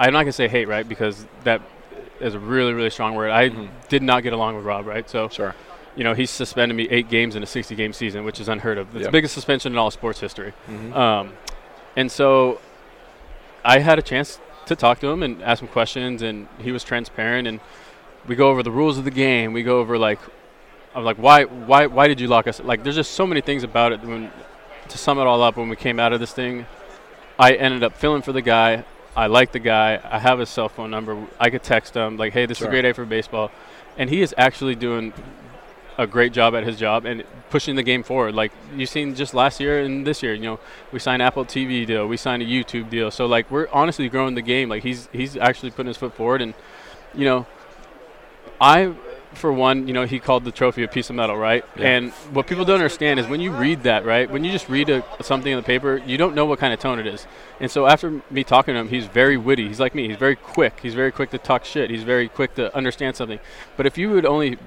I'm 0.00 0.12
not 0.12 0.20
gonna 0.22 0.32
say 0.32 0.48
hate, 0.48 0.66
right? 0.66 0.88
Because 0.88 1.26
that 1.44 1.60
is 2.20 2.34
a 2.34 2.38
really, 2.38 2.72
really 2.72 2.90
strong 2.90 3.14
word. 3.14 3.30
I 3.30 3.50
Mhm. 3.50 3.68
did 3.88 4.02
not 4.02 4.22
get 4.22 4.32
along 4.32 4.56
with 4.56 4.64
Rob, 4.64 4.86
right? 4.86 5.08
So 5.08 5.28
Sure. 5.28 5.54
you 5.96 6.04
know, 6.04 6.14
he 6.14 6.26
suspended 6.26 6.76
me 6.76 6.86
eight 6.90 7.08
games 7.08 7.34
in 7.36 7.42
a 7.42 7.46
60 7.46 7.74
game 7.74 7.92
season, 7.92 8.24
which 8.24 8.40
is 8.40 8.48
unheard 8.48 8.78
of. 8.78 8.88
It's 8.88 8.96
Yep. 8.96 9.04
the 9.06 9.10
biggest 9.12 9.34
suspension 9.34 9.72
in 9.72 9.78
all 9.78 9.90
sports 9.90 10.20
history. 10.20 10.52
Mhm. 10.70 10.94
Um, 10.96 11.32
and 11.96 12.10
so 12.10 12.60
I 13.64 13.80
had 13.80 13.98
a 13.98 14.02
chance 14.02 14.38
to 14.66 14.76
talk 14.76 15.00
to 15.00 15.08
him 15.08 15.22
and 15.22 15.42
ask 15.42 15.60
him 15.62 15.68
questions, 15.68 16.22
and 16.22 16.46
he 16.58 16.70
was 16.72 16.84
transparent. 16.84 17.48
And 17.48 17.60
we 18.26 18.36
go 18.36 18.48
over 18.50 18.62
the 18.62 18.70
rules 18.70 18.98
of 18.98 19.04
the 19.04 19.10
game. 19.10 19.52
We 19.52 19.62
go 19.62 19.78
over 19.80 19.98
like, 19.98 20.18
I'm 20.94 21.04
like, 21.04 21.16
why, 21.16 21.44
why, 21.44 21.86
why 21.86 22.08
did 22.08 22.20
you 22.20 22.26
lock 22.28 22.46
us? 22.46 22.60
Like, 22.62 22.82
there's 22.82 22.96
just 22.96 23.12
so 23.12 23.26
many 23.26 23.40
things 23.40 23.62
about 23.62 23.92
it. 23.92 24.00
When 24.02 24.30
to 24.88 24.98
sum 24.98 25.18
it 25.18 25.26
all 25.26 25.42
up, 25.42 25.56
when 25.56 25.68
we 25.68 25.76
came 25.76 26.00
out 26.00 26.12
of 26.12 26.20
this 26.20 26.32
thing, 26.32 26.66
I 27.38 27.52
ended 27.52 27.82
up 27.84 27.96
filling 27.96 28.22
for 28.22 28.32
the 28.32 28.42
guy. 28.42 28.84
I 29.16 29.26
like 29.26 29.52
the 29.52 29.58
guy. 29.58 30.00
I 30.04 30.18
have 30.18 30.38
his 30.38 30.48
cell 30.48 30.68
phone 30.68 30.90
number. 30.90 31.26
I 31.38 31.50
could 31.50 31.62
text 31.62 31.94
him 31.94 32.16
like, 32.16 32.32
"Hey, 32.32 32.46
this 32.46 32.58
Sure. 32.58 32.66
is 32.66 32.68
a 32.68 32.70
great 32.70 32.82
day 32.82 32.92
for 32.92 33.04
baseball," 33.04 33.50
and 33.98 34.08
he 34.08 34.22
is 34.22 34.34
actually 34.38 34.74
doing 34.76 35.12
a 35.98 36.06
great 36.06 36.32
job 36.32 36.54
at 36.54 36.64
his 36.64 36.78
job 36.78 37.04
and 37.04 37.24
pushing 37.50 37.74
the 37.76 37.82
game 37.82 38.02
forward. 38.02 38.34
Like 38.34 38.52
you've 38.74 38.88
seen 38.88 39.14
just 39.14 39.34
last 39.34 39.60
year 39.60 39.80
and 39.82 40.06
this 40.06 40.22
year, 40.22 40.32
you 40.32 40.42
know, 40.42 40.60
we 40.92 40.98
signed 40.98 41.20
Apple 41.20 41.44
TV 41.44 41.84
deal, 41.86 42.06
we 42.06 42.16
signed 42.16 42.42
a 42.42 42.46
YouTube 42.46 42.88
deal. 42.88 43.10
So 43.10 43.26
like 43.26 43.50
we're 43.50 43.68
honestly 43.72 44.08
growing 44.08 44.34
the 44.34 44.42
game. 44.42 44.68
Like 44.68 44.82
he's 44.82 45.08
he's 45.12 45.36
actually 45.36 45.70
putting 45.72 45.88
his 45.88 45.96
foot 45.98 46.14
forward 46.14 46.40
and 46.40 46.54
you 47.14 47.24
know, 47.24 47.46
I 48.60 48.94
for 49.34 49.52
one, 49.52 49.86
you 49.86 49.94
know, 49.94 50.04
he 50.04 50.18
called 50.18 50.44
the 50.44 50.52
trophy 50.52 50.82
a 50.82 50.88
piece 50.88 51.10
of 51.10 51.16
metal, 51.16 51.36
right? 51.36 51.64
Yeah. 51.76 51.88
And 51.88 52.12
what 52.32 52.46
people 52.46 52.64
don't 52.64 52.76
understand 52.76 53.20
is 53.20 53.26
when 53.26 53.40
you 53.40 53.52
read 53.52 53.84
that, 53.84 54.04
right? 54.04 54.30
When 54.30 54.44
you 54.44 54.52
just 54.52 54.68
read 54.68 54.88
a, 54.90 55.04
something 55.22 55.50
in 55.50 55.56
the 55.56 55.62
paper, 55.62 55.98
you 56.04 56.16
don't 56.18 56.34
know 56.34 56.44
what 56.44 56.58
kind 56.58 56.72
of 56.72 56.80
tone 56.80 56.98
it 56.98 57.06
is. 57.06 57.26
And 57.60 57.70
so 57.70 57.86
after 57.86 58.22
me 58.30 58.44
talking 58.44 58.74
to 58.74 58.80
him, 58.80 58.88
he's 58.88 59.06
very 59.06 59.36
witty. 59.36 59.68
He's 59.68 59.80
like 59.80 59.94
me. 59.94 60.08
He's 60.08 60.16
very 60.16 60.36
quick. 60.36 60.80
He's 60.82 60.94
very 60.94 61.12
quick 61.12 61.30
to 61.30 61.38
talk 61.38 61.64
shit. 61.64 61.90
He's 61.90 62.02
very 62.02 62.28
quick 62.28 62.54
to 62.56 62.74
understand 62.76 63.16
something. 63.16 63.38
But 63.76 63.86
if 63.86 63.96
you 63.96 64.10
would 64.10 64.26
only 64.26 64.58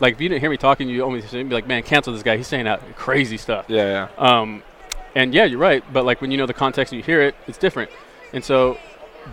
like 0.00 0.14
if 0.14 0.20
you 0.20 0.28
didn't 0.28 0.40
hear 0.40 0.50
me 0.50 0.56
talking, 0.56 0.88
you 0.88 1.02
only 1.02 1.20
be 1.20 1.44
like, 1.44 1.66
"Man, 1.66 1.82
cancel 1.82 2.12
this 2.12 2.22
guy. 2.22 2.36
He's 2.36 2.46
saying 2.46 2.66
out 2.66 2.82
crazy 2.96 3.36
stuff." 3.36 3.66
Yeah, 3.68 4.08
yeah. 4.18 4.40
Um, 4.40 4.62
and 5.14 5.32
yeah, 5.32 5.44
you're 5.44 5.58
right. 5.58 5.82
But 5.92 6.04
like 6.04 6.20
when 6.20 6.30
you 6.30 6.36
know 6.36 6.46
the 6.46 6.54
context 6.54 6.92
and 6.92 6.98
you 6.98 7.04
hear 7.04 7.22
it, 7.22 7.34
it's 7.46 7.58
different. 7.58 7.90
And 8.32 8.44
so 8.44 8.78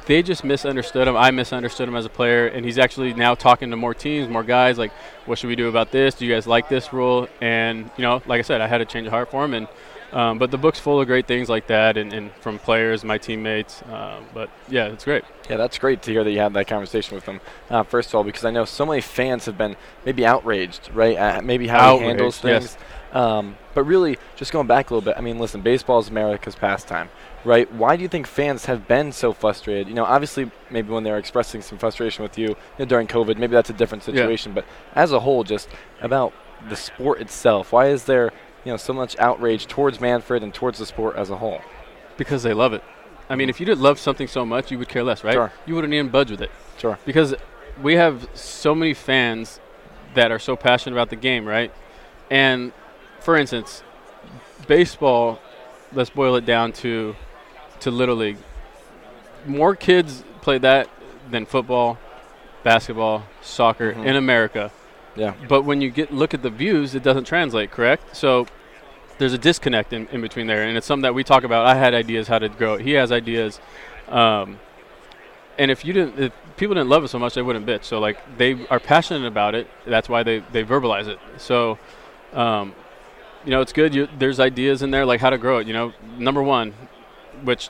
they 0.06 0.24
just 0.24 0.44
misunderstood 0.44 1.08
him. 1.08 1.16
I 1.16 1.32
misunderstood 1.32 1.88
him 1.88 1.96
as 1.96 2.06
a 2.06 2.10
player, 2.10 2.48
and 2.48 2.66
he's 2.66 2.78
actually 2.78 3.14
now 3.14 3.36
talking 3.36 3.70
to 3.72 3.78
more 3.78 3.94
teams, 3.94 4.28
more 4.30 4.44
guys. 4.44 4.78
Like, 4.78 4.92
what 5.26 5.38
should 5.38 5.48
we 5.48 5.56
do 5.56 5.70
about 5.70 5.92
this? 5.92 6.16
Do 6.16 6.26
you 6.26 6.34
guys 6.34 6.48
like 6.48 6.70
this 6.70 6.94
rule? 6.94 7.28
And 7.42 7.90
you 7.98 8.02
know, 8.02 8.22
like 8.26 8.40
I 8.40 8.42
said, 8.44 8.62
I 8.62 8.68
had 8.68 8.80
to 8.80 8.86
change 8.86 9.08
of 9.08 9.14
heart 9.14 9.32
for 9.32 9.44
him. 9.44 9.54
And 9.54 9.68
um, 10.14 10.38
but 10.38 10.52
the 10.52 10.60
book's 10.60 10.80
full 10.80 11.02
of 11.02 11.08
great 11.08 11.26
things 11.26 11.50
like 11.50 11.68
that, 11.68 11.98
and, 11.98 12.14
and 12.14 12.32
from 12.34 12.60
players, 12.60 13.04
my 13.04 13.18
teammates. 13.18 13.82
Uh, 13.82 14.22
but 14.32 14.50
yeah, 14.70 14.86
it's 14.86 15.06
great. 15.06 15.24
Yeah, 15.50 15.58
that's 15.58 15.80
great 15.80 16.04
to 16.04 16.12
hear 16.12 16.24
that 16.24 16.32
you 16.32 16.38
had 16.38 16.54
that 16.54 16.68
conversation 16.68 17.16
with 17.16 17.26
him. 17.26 17.42
Uh, 17.70 17.82
first 17.82 18.10
of 18.10 18.16
all, 18.16 18.24
because 18.24 18.46
I 18.46 18.52
know 18.52 18.64
so 18.66 18.86
many 18.86 19.02
fans 19.02 19.46
have 19.46 19.58
been 19.58 19.76
maybe 20.06 20.24
outraged, 20.24 20.92
right? 20.94 21.18
At 21.18 21.44
maybe 21.44 21.68
how 21.68 21.98
he 21.98 22.06
handles 22.06 22.38
Outraged, 22.40 22.70
things. 22.70 22.78
Um, 23.14 23.58
but 23.76 23.84
really, 23.84 24.18
just 24.36 24.52
going 24.52 24.66
back 24.68 24.90
a 24.90 24.94
little 24.94 25.06
bit, 25.06 25.16
I 25.18 25.22
mean, 25.22 25.38
listen, 25.38 25.62
baseball 25.62 26.00
is 26.00 26.10
America's 26.10 26.56
pastime, 26.56 27.10
right? 27.46 27.72
Why 27.72 27.96
do 27.96 28.02
you 28.02 28.08
think 28.08 28.26
fans 28.26 28.66
have 28.66 28.88
been 28.88 29.12
so 29.12 29.34
frustrated? 29.34 29.88
You 29.88 29.94
know, 29.94 30.04
obviously, 30.06 30.50
maybe 30.72 30.92
when 30.92 31.04
they're 31.04 31.20
expressing 31.20 31.62
some 31.62 31.78
frustration 31.78 32.24
with 32.24 32.38
you, 32.40 32.50
you 32.50 32.56
know, 32.80 32.86
during 32.86 33.08
COVID, 33.08 33.38
maybe 33.38 33.54
that's 33.54 33.70
a 33.70 33.74
different 33.74 34.06
Yeah. 34.08 34.16
situation. 34.16 34.54
But 34.54 34.66
as 34.96 35.12
a 35.12 35.20
whole, 35.20 35.44
just 35.44 35.70
about 36.02 36.34
the 36.70 36.76
sport 36.76 37.22
itself, 37.22 37.72
why 37.72 37.88
is 37.88 38.06
there, 38.06 38.32
you 38.66 38.72
know, 38.72 38.78
so 38.78 38.94
much 38.94 39.16
outrage 39.20 39.68
towards 39.68 40.02
Manfred 40.02 40.42
and 40.42 40.52
towards 40.54 40.80
the 40.80 40.86
sport 40.86 41.16
as 41.16 41.30
a 41.30 41.36
whole? 41.38 41.62
Because 42.18 42.42
they 42.42 42.54
love 42.54 42.74
it. 42.74 42.84
I 43.30 43.36
mean, 43.36 43.48
if 43.50 43.60
you 43.60 43.66
didn't 43.66 43.82
love 43.82 44.00
something 44.00 44.28
so 44.28 44.44
much, 44.46 44.72
you 44.72 44.80
would 44.80 44.90
care 44.90 45.04
less, 45.04 45.24
right? 45.24 45.34
Sure. 45.34 45.52
You 45.66 45.76
wouldn't 45.76 45.94
even 45.94 46.10
budge 46.10 46.32
with 46.32 46.42
it. 46.42 46.52
Sure. 46.78 46.98
Because 47.06 47.36
we 47.82 47.94
have 47.94 48.28
so 48.34 48.74
many 48.74 48.94
fans 48.94 49.60
that 50.16 50.32
are 50.32 50.40
so 50.40 50.56
passionate 50.56 50.96
about 50.96 51.10
the 51.10 51.16
game, 51.16 51.46
right? 51.46 51.72
And 52.30 52.72
for 53.24 53.38
instance, 53.38 53.84
baseball, 54.68 55.40
let's 55.94 56.10
boil 56.10 56.36
it 56.36 56.46
down 56.46 56.72
to 56.74 57.16
to 57.82 57.92
little 57.92 58.16
league. 58.16 58.38
More 59.46 59.76
kids 59.76 60.24
play 60.42 60.58
that 60.60 60.90
than 61.30 61.46
football, 61.46 61.98
basketball, 62.64 63.24
soccer 63.42 63.94
Mhm. 63.94 64.06
in 64.06 64.16
America. 64.16 64.72
Yeah. 65.16 65.34
But 65.48 65.64
when 65.64 65.82
you 65.82 65.90
get 65.90 66.14
look 66.14 66.34
at 66.34 66.42
the 66.44 66.50
views, 66.50 66.96
it 66.96 67.04
doesn't 67.04 67.26
translate, 67.26 67.72
correct? 67.72 68.16
So 68.16 68.48
there's 69.18 69.34
a 69.34 69.38
disconnect 69.38 69.94
in, 69.94 70.08
in 70.12 70.22
between 70.22 70.48
there, 70.48 70.64
and 70.64 70.76
it's 70.78 70.88
something 70.88 71.04
that 71.04 71.14
we 71.14 71.24
talk 71.24 71.44
about. 71.44 71.66
I 71.66 71.76
had 71.76 71.94
ideas 71.94 72.28
how 72.28 72.40
to 72.40 72.50
grow 72.50 72.76
it. 72.76 72.82
He 72.82 72.92
has 72.94 73.12
ideas, 73.12 73.60
um, 74.10 74.60
and 75.60 75.70
if 75.70 75.86
you 75.86 75.94
didn't, 75.94 76.20
if 76.20 76.32
people 76.58 76.74
didn't 76.76 76.90
love 76.90 77.04
it 77.04 77.10
so 77.10 77.20
much, 77.20 77.34
they 77.36 77.42
wouldn't 77.42 77.66
bitch. 77.66 77.84
So 77.84 78.00
like 78.00 78.18
they 78.38 78.66
are 78.70 78.80
passionate 78.80 79.28
about 79.28 79.56
it. 79.56 79.68
That's 79.86 80.10
why 80.10 80.24
they 80.24 80.40
they 80.52 80.64
verbalize 80.64 81.08
it. 81.08 81.20
So. 81.38 81.78
Um, 82.34 82.74
you 83.46 83.52
know, 83.52 83.62
it's 83.62 83.74
good. 83.74 83.94
You, 83.94 84.08
there's 84.18 84.40
ideas 84.40 84.82
in 84.82 84.92
there 84.92 85.06
like 85.06 85.20
how 85.20 85.30
to 85.30 85.38
grow 85.38 85.58
it. 85.60 85.68
You 85.68 85.74
know, 85.74 85.94
number 86.18 86.42
one, 86.42 86.74
which 87.44 87.70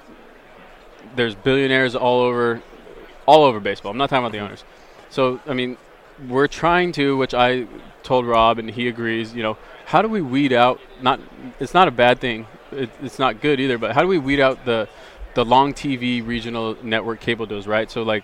there's 1.16 1.36
billionaires 1.36 1.96
all 1.96 2.22
over, 2.22 2.62
all 3.26 3.44
over 3.44 3.60
baseball. 3.60 3.92
I'm 3.92 3.98
not 3.98 4.10
talking 4.10 4.26
about 4.26 4.32
the 4.32 4.40
owners. 4.40 4.64
So 5.10 5.40
I 5.48 5.54
mean, 5.54 5.78
we're 6.28 6.48
trying 6.48 6.92
to, 6.94 7.18
which 7.18 7.34
I 7.34 7.68
told 8.04 8.26
Rob 8.26 8.60
and 8.60 8.70
he 8.70 8.88
agrees. 8.88 9.34
You 9.34 9.44
know, 9.44 9.58
how 9.86 10.02
do 10.02 10.08
we 10.08 10.22
weed 10.22 10.54
out? 10.54 10.80
Not, 11.02 11.20
it's 11.60 11.74
not 11.74 11.88
a 11.88 11.92
bad 11.92 12.20
thing. 12.20 12.48
It, 12.72 12.90
it's 13.02 13.20
not 13.20 13.42
good 13.42 13.60
either. 13.60 13.78
But 13.78 13.94
how 13.94 14.02
do 14.02 14.08
we 14.08 14.18
weed 14.18 14.40
out 14.40 14.66
the, 14.66 14.88
the 15.34 15.46
long 15.46 15.74
TV 15.74 16.26
regional 16.26 16.78
network 16.84 17.20
cable 17.20 17.46
deals? 17.46 17.68
Right. 17.68 17.90
So 17.90 18.04
like, 18.04 18.24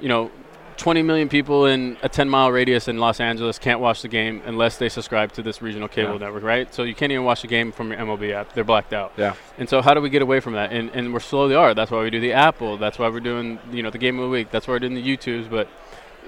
you 0.00 0.08
know, 0.08 0.30
20 0.76 1.02
million 1.02 1.28
people 1.28 1.66
in 1.66 1.96
a 2.02 2.08
10 2.08 2.28
mile 2.28 2.52
radius 2.52 2.86
in 2.88 2.98
Los 2.98 3.18
Angeles 3.20 3.58
can't 3.58 3.80
watch 3.80 4.02
the 4.02 4.08
game 4.08 4.42
unless 4.46 4.76
they 4.76 4.88
subscribe 4.88 5.32
to 5.32 5.42
this 5.42 5.62
regional 5.62 5.88
cable 5.88 6.12
Yeah. 6.12 6.18
network, 6.26 6.42
right? 6.42 6.72
So 6.74 6.82
you 6.82 6.94
can't 6.94 7.10
even 7.12 7.24
watch 7.24 7.42
the 7.42 7.48
game 7.48 7.72
from 7.72 7.90
your 7.90 7.98
MLB 8.00 8.32
app. 8.32 8.52
They're 8.52 8.64
blacked 8.64 8.92
out. 8.92 9.12
Yeah. 9.16 9.34
And 9.58 9.68
so 9.68 9.80
how 9.82 9.94
do 9.94 10.00
we 10.00 10.10
get 10.10 10.22
away 10.22 10.40
from 10.40 10.52
that? 10.52 10.72
And, 10.72 10.90
and 10.90 11.12
we're 11.12 11.20
slowly 11.20 11.54
are. 11.54 11.74
That's 11.74 11.90
why 11.90 12.02
we 12.02 12.10
do 12.10 12.20
the 12.20 12.32
Apple. 12.32 12.76
That's 12.76 12.98
why 12.98 13.08
we're 13.08 13.20
doing, 13.20 13.58
you 13.72 13.82
know, 13.82 13.90
the 13.90 13.98
game 13.98 14.18
of 14.18 14.24
the 14.24 14.30
week. 14.30 14.50
That's 14.50 14.66
why 14.68 14.72
we're 14.74 14.80
doing 14.80 14.94
the 14.94 15.02
YouTubes. 15.16 15.48
But 15.50 15.68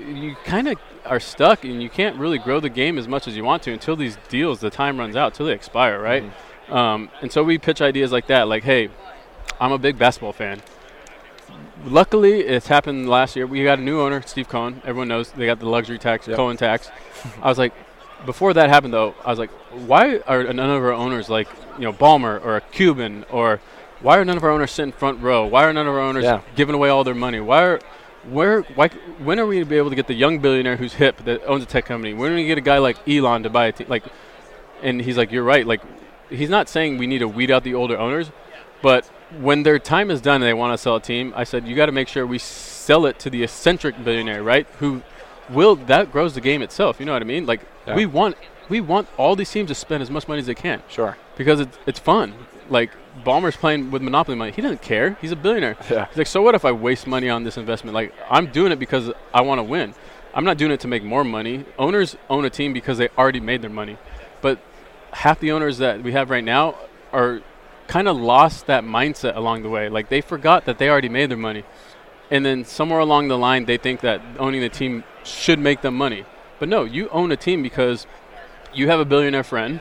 you 0.01 0.37
kind 0.45 0.69
of 0.69 0.79
are 1.05 1.21
stuck 1.21 1.65
and 1.65 1.83
you 1.83 1.91
can't 1.91 2.17
really 2.17 2.39
grow 2.39 2.61
the 2.61 2.69
game 2.71 2.99
as 2.99 3.09
much 3.09 3.27
as 3.29 3.37
you 3.37 3.45
want 3.45 3.63
to 3.65 3.73
until 3.73 3.97
these 3.97 4.17
deals, 4.29 4.61
the 4.61 4.71
time 4.71 4.99
runs 4.99 5.17
out, 5.17 5.35
till 5.35 5.47
they 5.47 5.53
expire, 5.53 6.01
right? 6.01 6.25
Um, 6.69 7.11
and 7.23 7.33
so 7.33 7.43
we 7.43 7.59
pitch 7.59 7.81
ideas 7.83 8.13
like 8.13 8.27
that, 8.29 8.47
like, 8.49 8.63
hey, 8.63 8.91
I'm 9.61 9.73
a 9.73 9.79
big 9.79 9.99
basketball 9.99 10.33
fan. 10.33 10.63
Luckily, 11.85 12.41
it's 12.41 12.67
happened 12.67 13.09
last 13.09 13.37
year. 13.37 13.47
We 13.47 13.62
got 13.62 13.79
a 13.79 13.83
new 13.83 14.01
owner, 14.01 14.23
Steve 14.23 14.49
Cohen. 14.49 14.83
Everyone 14.85 15.09
knows 15.09 15.31
they 15.31 15.47
got 15.47 15.61
the 15.61 15.69
luxury 15.69 15.99
tax, 15.99 16.27
Cohen 16.27 16.57
tax. 16.57 16.91
I 17.43 17.49
was 17.49 17.59
like, 17.59 17.73
before 18.27 18.53
that 18.55 18.69
happened 18.69 18.93
though, 18.93 19.14
I 19.25 19.31
was 19.31 19.38
like, 19.38 19.51
why 19.87 20.19
are 20.27 20.43
none 20.53 20.71
of 20.71 20.83
our 20.83 20.93
owners 20.93 21.29
like, 21.29 21.49
you 21.77 21.85
know, 21.85 21.93
Ballmer 21.93 22.45
or 22.45 22.57
a 22.57 22.61
Cuban 22.61 23.25
or 23.31 23.61
why 24.01 24.19
are 24.19 24.25
none 24.25 24.37
of 24.37 24.45
our 24.45 24.51
owners 24.51 24.73
sitting 24.73 24.93
front 24.93 25.21
row? 25.23 25.47
Why 25.47 25.64
are 25.64 25.73
none 25.73 25.87
of 25.87 25.95
our 25.95 26.01
owners 26.01 26.25
Yeah. 26.25 26.41
giving 26.57 26.75
away 26.75 26.88
all 26.88 27.05
their 27.05 27.14
money? 27.14 27.41
Why 27.41 27.62
are 27.62 27.81
where 28.29 28.62
why 28.75 28.88
when 29.23 29.38
are 29.38 29.47
we 29.47 29.57
going 29.57 29.67
to 29.67 29.71
be 29.71 29.77
able 29.77 29.91
to 29.91 29.97
get 29.97 30.09
the 30.09 30.14
young 30.14 30.41
billionaire 30.41 30.77
who's 30.77 30.95
hip 30.95 31.19
that 31.25 31.45
owns 31.47 31.62
a 31.62 31.67
tech 31.67 31.85
company? 31.87 32.12
When 32.12 32.33
are 32.33 32.35
we 32.35 32.43
gonna 32.43 32.49
get 32.49 32.59
a 32.59 32.62
guy 32.62 32.79
like 32.79 32.97
Elon 33.09 33.45
to 33.45 33.51
buy 33.51 33.67
a 33.67 33.73
team? 33.73 33.87
Like, 33.88 34.03
and 34.83 35.01
he's 35.01 35.17
like, 35.17 35.31
you're 35.31 35.45
right. 35.45 35.64
Like, 35.67 35.81
he's 36.29 36.51
not 36.51 36.69
saying 36.69 36.99
we 36.99 37.07
need 37.07 37.19
to 37.21 37.29
weed 37.29 37.51
out 37.53 37.62
the 37.62 37.75
older 37.75 37.97
owners, 37.97 38.31
but 38.83 39.09
when 39.41 39.62
their 39.62 39.79
time 39.79 40.11
is 40.11 40.21
done 40.21 40.37
and 40.37 40.45
they 40.45 40.55
want 40.55 40.73
to 40.73 40.79
sell 40.79 40.97
a 40.97 41.01
team, 41.01 41.33
I 41.37 41.45
said 41.45 41.67
you 41.67 41.77
got 41.77 41.87
to 41.87 41.93
make 41.93 42.09
sure 42.09 42.27
we 42.27 42.38
sell 42.38 43.07
it 43.07 43.19
to 43.21 43.31
the 43.31 43.43
eccentric 43.43 44.03
billionaire, 44.03 44.43
right? 44.43 44.67
Who 44.79 45.03
will 45.51 45.77
that 45.77 46.12
grows 46.12 46.35
the 46.35 46.41
game 46.41 46.62
itself. 46.62 47.01
You 47.01 47.07
know 47.07 47.12
what 47.12 47.23
I 47.23 47.25
mean? 47.27 47.47
Like 47.47 47.61
Yeah. 47.87 47.95
we 47.95 48.07
want 48.07 48.37
we 48.69 48.81
want 48.81 49.09
all 49.17 49.35
these 49.35 49.51
teams 49.51 49.69
to 49.69 49.75
spend 49.75 50.03
as 50.03 50.11
much 50.11 50.29
money 50.29 50.41
as 50.41 50.47
they 50.47 50.55
can 50.55 50.83
Sure. 50.88 51.17
because 51.37 51.61
it's 51.61 51.79
it's 51.87 51.99
fun. 51.99 52.35
Like 52.71 52.91
Ballmer's 53.25 53.57
playing 53.57 53.91
with 53.91 54.03
monopoly 54.03 54.37
money. 54.37 54.53
He 54.53 54.61
doesn't 54.62 54.83
care. 54.83 55.17
He's 55.21 55.33
a 55.33 55.37
billionaire. 55.37 55.77
Yeah. 55.91 56.07
He's 56.09 56.19
like, 56.19 56.27
so 56.27 56.43
what 56.43 56.55
if 56.55 56.64
I 56.64 56.73
waste 56.73 57.07
money 57.07 57.29
on 57.31 57.45
this 57.45 57.57
investment? 57.57 57.95
Like 57.95 58.12
I'm 58.31 58.47
doing 58.53 58.73
it 58.73 58.79
because 58.79 59.11
I 59.33 59.41
want 59.41 59.59
to 59.59 59.62
win. 59.62 59.95
I'm 60.35 60.45
not 60.45 60.59
doing 60.59 60.71
it 60.73 60.81
to 60.81 60.88
make 60.88 61.03
more 61.03 61.25
money. 61.25 61.64
Owners 61.79 62.17
own 62.29 62.45
a 62.45 62.51
team 62.51 62.73
because 62.75 62.99
they 62.99 63.09
already 63.17 63.41
made 63.41 63.62
their 63.62 63.71
money, 63.71 63.97
but 64.43 64.59
half 65.12 65.41
the 65.41 65.53
owners 65.53 65.79
that 65.79 66.03
we 66.03 66.12
have 66.12 66.29
right 66.29 66.45
now 66.45 66.75
are 67.12 67.41
kind 67.88 68.07
of 68.07 68.16
lost 68.16 68.66
that 68.66 68.85
mindset 68.85 69.35
along 69.35 69.62
the 69.62 69.68
way. 69.68 69.88
Like 69.88 70.09
they 70.09 70.20
forgot 70.20 70.66
that 70.66 70.79
they 70.79 70.88
already 70.88 71.09
made 71.09 71.31
their 71.31 71.38
money. 71.38 71.64
And 72.31 72.44
then 72.44 72.64
somewhere 72.64 73.01
along 73.01 73.29
the 73.29 73.38
line 73.38 73.64
they 73.64 73.79
think 73.79 74.01
that 74.03 74.20
owning 74.38 74.61
the 74.61 74.68
team 74.68 75.03
should 75.24 75.59
make 75.59 75.81
them 75.81 75.94
money. 75.94 76.24
But 76.59 76.68
no, 76.68 76.85
you 76.85 77.09
own 77.09 77.33
a 77.33 77.37
team 77.37 77.62
because 77.62 78.07
you 78.72 78.88
have 78.88 79.01
a 79.01 79.05
billionaire 79.05 79.44
friend. 79.44 79.81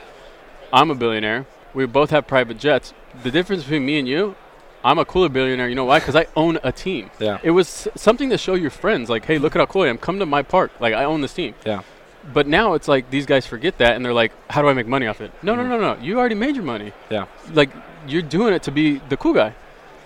I'm 0.72 0.90
a 0.90 0.96
billionaire. 0.96 1.46
We 1.74 1.86
both 1.86 2.10
have 2.10 2.28
private 2.28 2.58
jets. 2.58 2.94
The 3.24 3.32
difference 3.32 3.64
between 3.64 3.86
me 3.86 4.00
and 4.00 4.08
you, 4.08 4.36
I'm 4.84 5.00
a 5.00 5.06
cooler 5.06 5.30
billionaire. 5.30 5.68
You 5.68 5.76
know 5.76 5.86
why? 5.86 6.00
Because 6.00 6.16
I 6.16 6.28
own 6.36 6.60
a 6.64 6.72
team. 6.72 7.10
Yeah. 7.20 7.40
It 7.44 7.52
was 7.52 7.88
something 7.96 8.30
to 8.30 8.38
show 8.38 8.56
your 8.56 8.70
friends, 8.70 9.10
like, 9.10 9.26
hey, 9.26 9.38
look 9.38 9.56
at 9.56 9.60
how 9.60 9.66
cool 9.66 9.84
I 9.84 9.88
am. 9.88 9.98
Come 9.98 10.20
to 10.20 10.26
my 10.26 10.44
park. 10.44 10.72
Like, 10.80 10.94
I 10.94 11.04
own 11.04 11.22
this 11.22 11.34
team. 11.34 11.56
Yeah. 11.66 11.82
But 12.34 12.48
now 12.48 12.74
it's 12.74 12.88
like 12.88 13.10
these 13.10 13.26
guys 13.26 13.46
forget 13.46 13.78
that 13.78 13.96
and 13.96 14.04
they're 14.04 14.14
like, 14.14 14.32
how 14.50 14.62
do 14.62 14.68
I 14.68 14.74
make 14.74 14.88
money 14.88 15.08
off 15.08 15.22
it? 15.22 15.32
No, 15.42 15.56
no, 15.56 15.64
mm. 15.64 15.70
no, 15.70 15.80
no. 15.80 16.02
You 16.02 16.20
already 16.20 16.36
made 16.36 16.56
your 16.56 16.66
money. 16.66 16.92
Yeah. 17.10 17.28
Like, 17.54 17.70
you're 18.08 18.22
doing 18.22 18.54
it 18.54 18.64
to 18.64 18.72
be 18.72 19.00
the 19.10 19.18
cool 19.18 19.34
guy. 19.34 19.54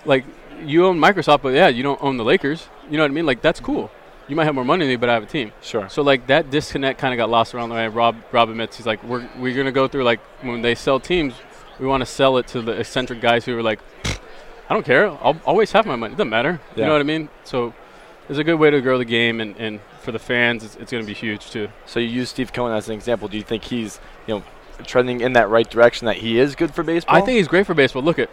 Like, 0.05 0.25
you 0.65 0.85
own 0.85 0.99
Microsoft, 0.99 1.41
but 1.41 1.53
yeah, 1.53 1.67
you 1.67 1.83
don't 1.83 2.01
own 2.03 2.17
the 2.17 2.23
Lakers. 2.23 2.67
You 2.89 2.97
know 2.97 3.03
what 3.03 3.11
I 3.11 3.13
mean? 3.13 3.25
Like, 3.25 3.41
that's 3.41 3.59
cool. 3.59 3.89
You 4.27 4.35
might 4.35 4.45
have 4.45 4.55
more 4.55 4.63
money 4.63 4.85
than 4.85 4.89
me, 4.89 4.95
but 4.95 5.09
I 5.09 5.13
have 5.13 5.23
a 5.23 5.27
team. 5.27 5.51
Sure. 5.61 5.89
So 5.89 6.03
like 6.03 6.27
that 6.27 6.49
disconnect 6.49 6.99
kind 6.99 7.13
of 7.13 7.17
got 7.17 7.29
lost 7.29 7.53
around 7.53 7.69
the 7.69 7.75
way. 7.75 7.87
Rob 7.89 8.15
Rob 8.31 8.49
admits 8.49 8.77
he's 8.77 8.85
like 8.85 9.03
we're 9.03 9.27
we're 9.37 9.53
gonna 9.53 9.73
go 9.73 9.89
through 9.89 10.05
like 10.05 10.21
when 10.41 10.61
they 10.61 10.73
sell 10.73 11.01
teams, 11.01 11.33
we 11.79 11.85
want 11.85 11.99
to 12.01 12.05
sell 12.05 12.37
it 12.37 12.47
to 12.49 12.61
the 12.61 12.71
eccentric 12.71 13.19
guys 13.19 13.43
who 13.43 13.57
are 13.57 13.63
like, 13.63 13.79
I 14.05 14.73
don't 14.73 14.85
care. 14.85 15.09
I'll 15.09 15.41
always 15.45 15.73
have 15.73 15.85
my 15.85 15.97
money. 15.97 16.13
It 16.13 16.17
doesn't 16.17 16.29
matter. 16.29 16.61
You 16.77 16.83
know 16.83 16.93
what 16.93 17.01
I 17.01 17.03
mean? 17.03 17.27
So 17.43 17.73
it's 18.29 18.39
a 18.39 18.43
good 18.45 18.55
way 18.55 18.69
to 18.69 18.79
grow 18.79 18.97
the 18.97 19.03
game, 19.03 19.41
and, 19.41 19.57
and 19.57 19.81
for 19.99 20.13
the 20.13 20.19
fans, 20.19 20.63
it's, 20.63 20.75
it's 20.77 20.91
gonna 20.93 21.03
be 21.03 21.13
huge 21.13 21.49
too. 21.49 21.67
So 21.85 21.99
you 21.99 22.07
use 22.07 22.29
Steve 22.29 22.53
Cohen 22.53 22.71
as 22.71 22.87
an 22.87 22.93
example. 22.93 23.27
Do 23.27 23.35
you 23.35 23.43
think 23.43 23.65
he's, 23.65 23.99
you 24.27 24.35
know, 24.35 24.43
trending 24.87 25.21
in 25.21 25.33
that 25.33 25.49
right 25.49 25.69
direction 25.69 26.05
that 26.07 26.17
he 26.17 26.39
is 26.39 26.55
good 26.55 26.73
for 26.73 26.83
baseball? 26.83 27.15
I 27.15 27.21
think 27.21 27.37
he's 27.37 27.47
great 27.47 27.65
for 27.65 27.73
baseball. 27.73 28.01
Look 28.03 28.19
at. 28.19 28.29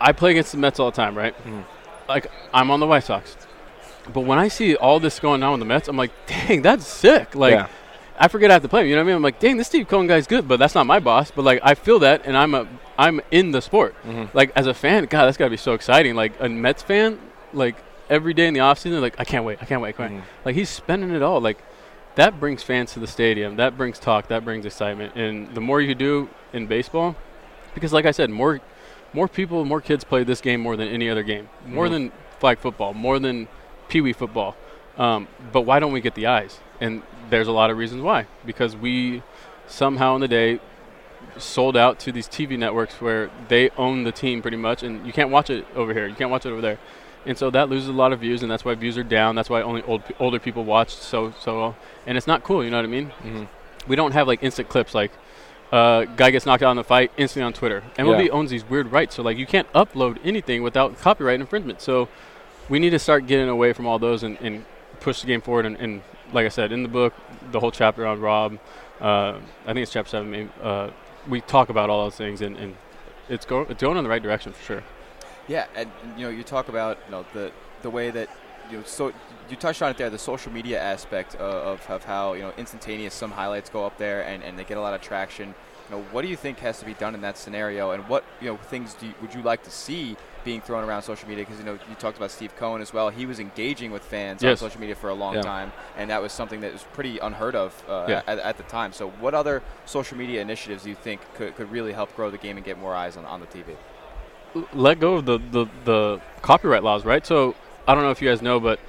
I 0.00 0.12
play 0.12 0.30
against 0.32 0.52
the 0.52 0.58
Mets 0.58 0.80
all 0.80 0.90
the 0.90 0.96
time, 0.96 1.16
right? 1.16 1.34
Mhm. 1.46 1.64
Like 2.08 2.26
I'm 2.52 2.70
on 2.70 2.80
the 2.80 2.86
White 2.86 3.04
Sox, 3.04 3.36
but 4.12 4.22
when 4.22 4.38
I 4.38 4.48
see 4.48 4.74
all 4.74 4.98
this 4.98 5.20
going 5.20 5.42
on 5.42 5.52
with 5.52 5.60
the 5.60 5.66
Mets, 5.66 5.88
I'm 5.88 5.96
like, 5.96 6.10
dang, 6.26 6.62
that's 6.62 6.86
sick. 6.86 7.34
Like. 7.34 7.52
Yeah. 7.54 7.66
I 8.22 8.28
forget 8.28 8.50
I 8.50 8.52
have 8.52 8.62
to 8.64 8.68
play 8.68 8.82
him. 8.82 8.88
You 8.88 8.96
know 8.96 9.00
what 9.00 9.04
I 9.04 9.06
mean? 9.06 9.16
I'm 9.16 9.22
like, 9.22 9.40
dang, 9.40 9.56
this 9.56 9.66
Steve 9.68 9.88
Cohen 9.88 10.06
guy's 10.06 10.26
good, 10.26 10.46
but 10.46 10.58
that's 10.58 10.74
not 10.74 10.84
my 10.84 10.98
boss. 10.98 11.30
But 11.30 11.42
like, 11.46 11.58
I 11.62 11.72
feel 11.72 12.00
that, 12.00 12.26
and 12.26 12.36
I'm 12.36 12.54
a, 12.54 12.68
I'm 12.98 13.22
in 13.30 13.50
the 13.52 13.62
sport. 13.62 13.94
Mhm. 14.06 14.28
Like 14.34 14.52
as 14.54 14.66
a 14.66 14.74
fan, 14.74 15.06
God, 15.06 15.24
that's 15.24 15.38
gotta 15.38 15.50
be 15.50 15.56
so 15.56 15.72
exciting. 15.72 16.14
Like 16.14 16.34
a 16.38 16.46
Mets 16.46 16.82
fan, 16.82 17.18
like 17.54 17.76
every 18.10 18.34
day 18.34 18.46
in 18.46 18.52
the 18.52 18.60
offseason, 18.60 19.00
like 19.00 19.14
I 19.18 19.24
can't 19.24 19.46
wait, 19.46 19.56
I 19.62 19.64
can't 19.64 19.80
wait, 19.80 19.88
I 19.90 19.92
can't. 19.92 20.12
Mhm. 20.20 20.22
Like 20.44 20.54
he's 20.54 20.68
spending 20.68 21.12
it 21.12 21.22
all. 21.22 21.40
Like 21.40 21.56
that 22.16 22.40
brings 22.40 22.62
fans 22.62 22.92
to 22.94 23.00
the 23.00 23.06
stadium. 23.06 23.56
That 23.56 23.76
brings 23.76 23.98
talk. 23.98 24.28
That 24.28 24.44
brings 24.44 24.66
excitement. 24.66 25.14
And 25.16 25.54
the 25.54 25.60
more 25.60 25.80
you 25.80 25.94
do 25.94 26.28
in 26.52 26.66
baseball, 26.66 27.16
because 27.74 27.92
like 27.92 28.04
I 28.04 28.10
said, 28.10 28.30
more, 28.30 28.60
more 29.12 29.28
people, 29.28 29.64
more 29.64 29.80
kids 29.80 30.04
play 30.04 30.24
this 30.24 30.40
game 30.40 30.60
more 30.60 30.76
than 30.76 30.88
any 30.88 31.08
other 31.08 31.22
game. 31.22 31.48
More 31.66 31.86
Mhm. 31.86 31.90
than 31.90 32.12
flag 32.38 32.58
football. 32.58 32.94
More 32.94 33.18
than 33.18 33.48
pee 33.88 34.00
wee 34.00 34.12
football. 34.12 34.56
Um, 34.98 35.28
but 35.52 35.62
why 35.62 35.78
don't 35.78 35.92
we 35.92 36.00
get 36.00 36.14
the 36.14 36.26
eyes? 36.26 36.60
And 36.80 37.02
there's 37.30 37.48
a 37.48 37.52
lot 37.52 37.70
of 37.70 37.78
reasons 37.78 38.02
why. 38.02 38.26
Because 38.44 38.76
we 38.76 39.22
somehow 39.66 40.14
in 40.16 40.20
the 40.20 40.28
day 40.28 40.58
sold 41.36 41.76
out 41.76 41.98
to 42.00 42.12
these 42.12 42.26
TV 42.26 42.56
networks 42.56 43.00
where 43.00 43.30
they 43.48 43.70
own 43.78 44.04
the 44.04 44.12
team 44.12 44.42
pretty 44.42 44.56
much, 44.56 44.82
and 44.82 45.06
you 45.06 45.12
can't 45.12 45.30
watch 45.30 45.48
it 45.50 45.64
over 45.76 45.92
here. 45.94 46.06
You 46.06 46.14
can't 46.14 46.30
watch 46.30 46.44
it 46.44 46.50
over 46.50 46.60
there. 46.60 46.78
And 47.26 47.36
so 47.36 47.50
that 47.50 47.68
loses 47.68 47.88
a 47.88 47.92
lot 47.92 48.12
of 48.12 48.20
views, 48.20 48.42
and 48.42 48.50
that's 48.50 48.64
why 48.64 48.74
views 48.74 48.96
are 48.96 49.02
down. 49.02 49.34
That's 49.34 49.50
why 49.50 49.60
only 49.62 49.82
old, 49.82 50.02
older 50.18 50.38
people 50.38 50.64
watch 50.64 50.94
so 50.94 51.32
so. 51.40 51.74
And 52.06 52.16
it's 52.16 52.26
not 52.26 52.42
cool. 52.44 52.64
You 52.64 52.70
know 52.70 52.78
what 52.78 52.84
I 52.84 52.88
mean? 52.88 53.12
Mhm. 53.22 53.48
We 53.86 53.96
don't 53.96 54.12
have 54.12 54.26
like 54.26 54.42
instant 54.42 54.68
clips 54.68 54.94
like. 54.94 55.12
Uh, 55.72 56.04
guy 56.16 56.32
gets 56.32 56.46
knocked 56.46 56.64
out 56.64 56.72
in 56.72 56.76
the 56.76 56.82
fight 56.82 57.12
instantly 57.16 57.44
on 57.46 57.52
Twitter. 57.52 57.84
MLB 57.96 58.24
Yeah. 58.24 58.32
owns 58.32 58.50
these 58.50 58.68
weird 58.68 58.90
rights, 58.90 59.14
so 59.14 59.22
like 59.22 59.36
you 59.38 59.46
can't 59.46 59.72
upload 59.72 60.18
anything 60.24 60.64
without 60.64 60.98
copyright 60.98 61.38
infringement. 61.38 61.80
So 61.80 62.08
we 62.68 62.80
need 62.80 62.90
to 62.90 62.98
start 62.98 63.28
getting 63.28 63.48
away 63.48 63.72
from 63.72 63.86
all 63.86 64.00
those 64.00 64.24
and, 64.24 64.36
and 64.40 64.64
push 64.98 65.20
the 65.20 65.28
game 65.28 65.40
forward. 65.40 65.66
And, 65.66 65.76
and 65.76 66.02
like 66.32 66.44
I 66.44 66.48
said, 66.48 66.72
in 66.72 66.82
the 66.82 66.88
book, 66.88 67.14
the 67.52 67.60
whole 67.60 67.70
chapter 67.70 68.04
on 68.04 68.20
Rob, 68.20 68.58
uh, 69.00 69.34
I 69.64 69.72
think 69.72 69.78
it's 69.84 69.92
chapter 69.92 70.10
seven. 70.10 70.30
Maybe, 70.32 70.48
uh, 70.60 70.88
we 71.28 71.40
talk 71.40 71.68
about 71.68 71.88
all 71.88 72.02
those 72.02 72.16
things, 72.16 72.40
and, 72.40 72.56
and 72.56 72.74
it's 73.28 73.44
going 73.46 73.66
it's 73.70 73.80
going 73.80 73.96
in 73.96 74.02
the 74.02 74.10
right 74.10 74.22
direction 74.22 74.50
for 74.52 74.64
sure. 74.64 74.82
Yeah, 75.50 75.66
and 75.74 75.90
you 76.16 76.24
know, 76.24 76.30
you 76.30 76.44
talk 76.44 76.68
about 76.68 76.98
you 77.06 77.10
know 77.10 77.26
the 77.32 77.50
the 77.82 77.90
way 77.90 78.12
that 78.12 78.28
you 78.70 78.78
know 78.78 78.84
so 78.84 79.12
you 79.48 79.56
touched 79.56 79.82
on 79.82 79.90
it 79.90 79.96
there, 79.96 80.08
the 80.08 80.16
social 80.16 80.52
media 80.52 80.80
aspect 80.80 81.34
of, 81.34 81.80
of, 81.80 81.90
of 81.90 82.04
how 82.04 82.34
you 82.34 82.42
know 82.42 82.52
instantaneous 82.56 83.14
some 83.14 83.32
highlights 83.32 83.68
go 83.68 83.84
up 83.84 83.98
there 83.98 84.22
and, 84.22 84.44
and 84.44 84.56
they 84.56 84.62
get 84.62 84.78
a 84.78 84.80
lot 84.80 84.94
of 84.94 85.00
traction. 85.00 85.48
You 85.88 85.96
know, 85.96 86.02
what 86.12 86.22
do 86.22 86.28
you 86.28 86.36
think 86.36 86.60
has 86.60 86.78
to 86.78 86.86
be 86.86 86.94
done 86.94 87.16
in 87.16 87.20
that 87.22 87.36
scenario, 87.36 87.90
and 87.90 88.08
what 88.08 88.24
you 88.40 88.46
know 88.46 88.58
things 88.58 88.94
do 88.94 89.06
you, 89.06 89.14
would 89.20 89.34
you 89.34 89.42
like 89.42 89.64
to 89.64 89.72
see 89.72 90.16
being 90.44 90.60
thrown 90.60 90.84
around 90.84 91.02
social 91.02 91.28
media? 91.28 91.44
Because 91.44 91.58
you 91.58 91.64
know 91.64 91.72
you 91.72 91.96
talked 91.98 92.16
about 92.16 92.30
Steve 92.30 92.54
Cohen 92.54 92.80
as 92.80 92.92
well. 92.92 93.10
He 93.10 93.26
was 93.26 93.40
engaging 93.40 93.90
with 93.90 94.04
fans 94.04 94.44
on 94.44 94.56
social 94.56 94.80
media 94.80 94.94
for 94.94 95.08
a 95.10 95.14
long 95.14 95.34
Yeah. 95.34 95.42
time, 95.42 95.72
and 95.96 96.10
that 96.10 96.22
was 96.22 96.32
something 96.32 96.60
that 96.60 96.72
was 96.72 96.84
pretty 96.92 97.18
unheard 97.18 97.56
of 97.56 97.74
uh, 97.88 98.06
Yeah. 98.08 98.22
at, 98.28 98.38
at 98.38 98.56
the 98.56 98.62
time. 98.62 98.92
So, 98.92 99.10
what 99.18 99.34
other 99.34 99.64
social 99.84 100.16
media 100.16 100.40
initiatives 100.42 100.84
do 100.84 100.90
you 100.90 100.94
think 100.94 101.20
could, 101.34 101.56
could 101.56 101.72
really 101.72 101.92
help 101.92 102.14
grow 102.14 102.30
the 102.30 102.38
game 102.38 102.56
and 102.56 102.64
get 102.64 102.78
more 102.78 102.94
eyes 102.94 103.16
on, 103.16 103.24
on 103.24 103.40
the 103.40 103.46
TV? 103.46 103.74
Let 104.72 104.98
go 105.00 105.14
of 105.16 105.26
the, 105.26 105.38
the, 105.38 105.66
the 105.84 106.20
copyright 106.42 106.82
laws, 106.82 107.04
right? 107.04 107.24
So 107.26 107.54
I 107.86 107.94
don't 107.94 108.02
know 108.04 108.10
if 108.10 108.20
you 108.22 108.28
guys 108.28 108.42
know, 108.42 108.58
but 108.60 108.80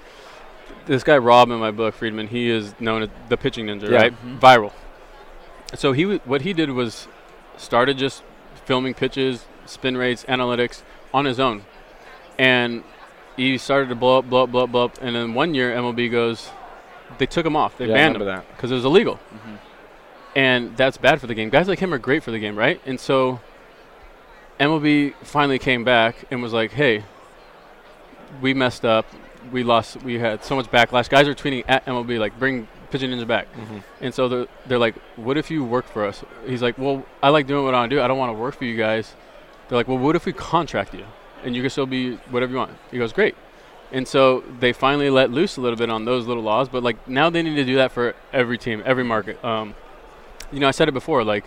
this 0.85 1.03
guy 1.03 1.17
Rob 1.17 1.49
in 1.51 1.59
my 1.59 1.71
book, 1.71 1.93
Friedman, 1.95 2.27
he 2.27 2.49
is 2.49 2.73
known 2.79 3.03
as 3.03 3.09
the 3.29 3.37
pitching 3.37 3.67
ninja, 3.67 3.89
Yeah. 3.89 3.97
right? 3.97 4.39
Viral. 4.39 4.71
So 5.75 5.91
he 5.93 6.03
w- 6.03 6.19
what 6.25 6.41
he 6.41 6.53
did 6.53 6.71
was 6.71 7.07
started 7.57 7.97
just 7.97 8.23
filming 8.65 8.93
pitches, 8.93 9.45
spin 9.65 9.95
rates, 9.97 10.23
analytics 10.27 10.81
on 11.13 11.25
his 11.25 11.39
own, 11.39 11.63
and 12.37 12.83
he 13.37 13.57
started 13.57 13.89
to 13.89 13.95
blow 13.95 14.19
up, 14.19 14.29
blow 14.29 14.43
up, 14.43 14.51
blow 14.51 14.63
up, 14.63 14.71
blow 14.71 14.85
up. 14.85 14.97
And 15.01 15.15
then 15.15 15.33
one 15.33 15.53
year 15.53 15.71
MLB 15.73 16.11
goes, 16.11 16.49
they 17.17 17.25
took 17.25 17.45
him 17.45 17.55
off, 17.55 17.77
they 17.77 17.85
Yeah, 17.85 17.93
banned 17.95 18.15
him 18.15 18.41
because 18.55 18.71
it 18.71 18.75
was 18.75 18.85
illegal, 18.85 19.19
and 20.35 20.75
that's 20.77 20.97
bad 20.97 21.19
for 21.21 21.27
the 21.27 21.35
game. 21.35 21.49
Guys 21.49 21.67
like 21.67 21.79
him 21.79 21.93
are 21.93 21.97
great 21.97 22.23
for 22.23 22.31
the 22.31 22.39
game, 22.39 22.57
right? 22.57 22.81
And 22.85 22.99
so 22.99 23.39
MLB 24.61 25.15
finally 25.23 25.57
came 25.57 25.83
back 25.83 26.15
and 26.29 26.41
was 26.41 26.53
like, 26.53 26.71
hey, 26.71 27.03
we 28.41 28.53
messed 28.53 28.85
up. 28.85 29.07
We 29.51 29.63
lost. 29.63 30.01
We 30.03 30.19
had 30.19 30.43
so 30.43 30.55
much 30.55 30.67
backlash. 30.67 31.09
Guys 31.09 31.27
are 31.27 31.33
tweeting 31.33 31.65
at 31.67 31.83
MLB 31.87 32.19
like, 32.19 32.37
bring 32.37 32.67
Pitching 32.91 33.09
Ninja 33.09 33.25
back. 33.25 33.47
And 34.01 34.13
so 34.13 34.29
they're, 34.29 34.47
they're 34.67 34.77
like, 34.77 34.95
what 35.15 35.35
if 35.35 35.49
you 35.49 35.63
work 35.63 35.87
for 35.87 36.05
us? 36.05 36.23
He's 36.45 36.61
like, 36.61 36.77
well, 36.77 37.03
I 37.23 37.29
like 37.29 37.47
doing 37.47 37.65
what 37.65 37.73
I 37.73 37.79
want 37.79 37.89
to 37.89 37.95
do. 37.95 38.01
I 38.01 38.07
don't 38.07 38.19
want 38.19 38.29
to 38.29 38.37
work 38.37 38.55
for 38.55 38.65
you 38.65 38.77
guys. 38.77 39.15
They're 39.67 39.77
like, 39.77 39.87
well, 39.87 39.97
what 39.97 40.15
if 40.15 40.25
we 40.25 40.33
contract 40.33 40.93
you 40.93 41.05
and 41.43 41.55
you 41.55 41.61
can 41.63 41.71
still 41.71 41.87
be 41.87 42.17
whatever 42.29 42.51
you 42.51 42.57
want? 42.59 42.77
He 42.91 42.99
goes, 42.99 43.13
great. 43.13 43.35
And 43.91 44.07
so 44.07 44.43
they 44.59 44.73
finally 44.73 45.09
let 45.09 45.31
loose 45.31 45.57
a 45.57 45.61
little 45.61 45.77
bit 45.77 45.89
on 45.89 46.05
those 46.05 46.27
little 46.27 46.43
laws, 46.43 46.69
but 46.69 46.83
like 46.83 47.07
now 47.07 47.31
they 47.31 47.41
need 47.41 47.55
to 47.55 47.65
do 47.65 47.77
that 47.77 47.91
for 47.91 48.13
every 48.31 48.59
team, 48.59 48.83
every 48.85 49.03
market. 49.03 49.43
Um, 49.43 49.73
you 50.51 50.59
know, 50.59 50.67
I 50.67 50.71
said 50.71 50.87
it 50.87 50.93
before. 50.93 51.23
Like 51.23 51.45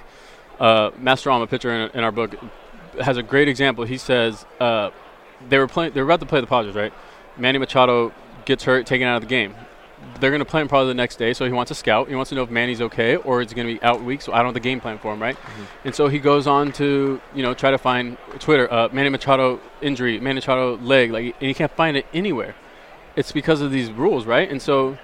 uh, 0.59 0.91
Masterom, 0.93 1.43
a 1.43 1.47
pitcher 1.47 1.71
in, 1.71 1.91
in 1.97 2.05
our 2.05 2.13
book, 2.13 2.35
has 3.01 3.17
a 3.17 3.23
great 3.23 3.49
example. 3.49 3.85
He 3.85 3.99
says 3.99 4.45
uh, 4.61 4.91
they 5.49 5.59
were 5.59 5.69
playing. 5.69 5.93
They 5.93 6.01
were 6.01 6.09
about 6.09 6.21
to 6.21 6.27
play 6.27 6.41
the 6.41 6.47
Padres, 6.47 6.75
right? 6.75 6.93
Manny 7.37 7.59
Machado 7.59 8.13
gets 8.45 8.65
hurt, 8.65 8.87
taken 8.87 9.07
out 9.07 9.17
of 9.17 9.23
the 9.23 9.29
game. 9.29 9.55
They're 10.21 10.31
going 10.31 10.41
to 10.41 10.45
play 10.45 10.61
him 10.61 10.69
probably 10.69 10.89
the 10.89 10.95
next 10.95 11.17
day, 11.17 11.33
so 11.33 11.47
he 11.47 11.53
wants 11.53 11.71
a 11.71 11.75
scout. 11.75 12.09
He 12.09 12.15
wants 12.15 12.29
to 12.29 12.35
know 12.35 12.43
if 12.43 12.51
Manny's 12.51 12.81
okay 12.83 13.17
or 13.17 13.41
is 13.41 13.55
going 13.55 13.67
to 13.67 13.75
be 13.75 13.83
out 13.83 14.03
week. 14.03 14.21
So 14.21 14.33
I 14.33 14.39
don't 14.39 14.47
have 14.47 14.55
the 14.55 14.61
game 14.61 14.81
plan 14.81 14.99
for 14.99 15.13
him, 15.13 15.21
right? 15.21 15.37
And 15.85 15.95
so 15.95 16.09
he 16.09 16.19
goes 16.19 16.47
on 16.47 16.73
to 16.73 17.21
you 17.35 17.43
know 17.43 17.55
try 17.55 17.71
to 17.71 17.79
find 17.79 18.19
Twitter 18.39 18.73
uh, 18.73 18.89
Manny 18.93 19.09
Machado 19.09 19.61
injury, 19.81 20.21
Manny 20.21 20.37
Machado 20.37 20.77
leg, 20.77 21.11
like, 21.11 21.25
and 21.25 21.49
he 21.49 21.55
can't 21.55 21.73
find 21.73 21.97
it 21.97 22.07
anywhere. 22.13 22.55
It's 23.17 23.33
because 23.33 23.61
of 23.61 23.71
these 23.71 23.91
rules, 23.91 24.27
right? 24.27 24.51
And 24.51 24.61
so 24.61 24.99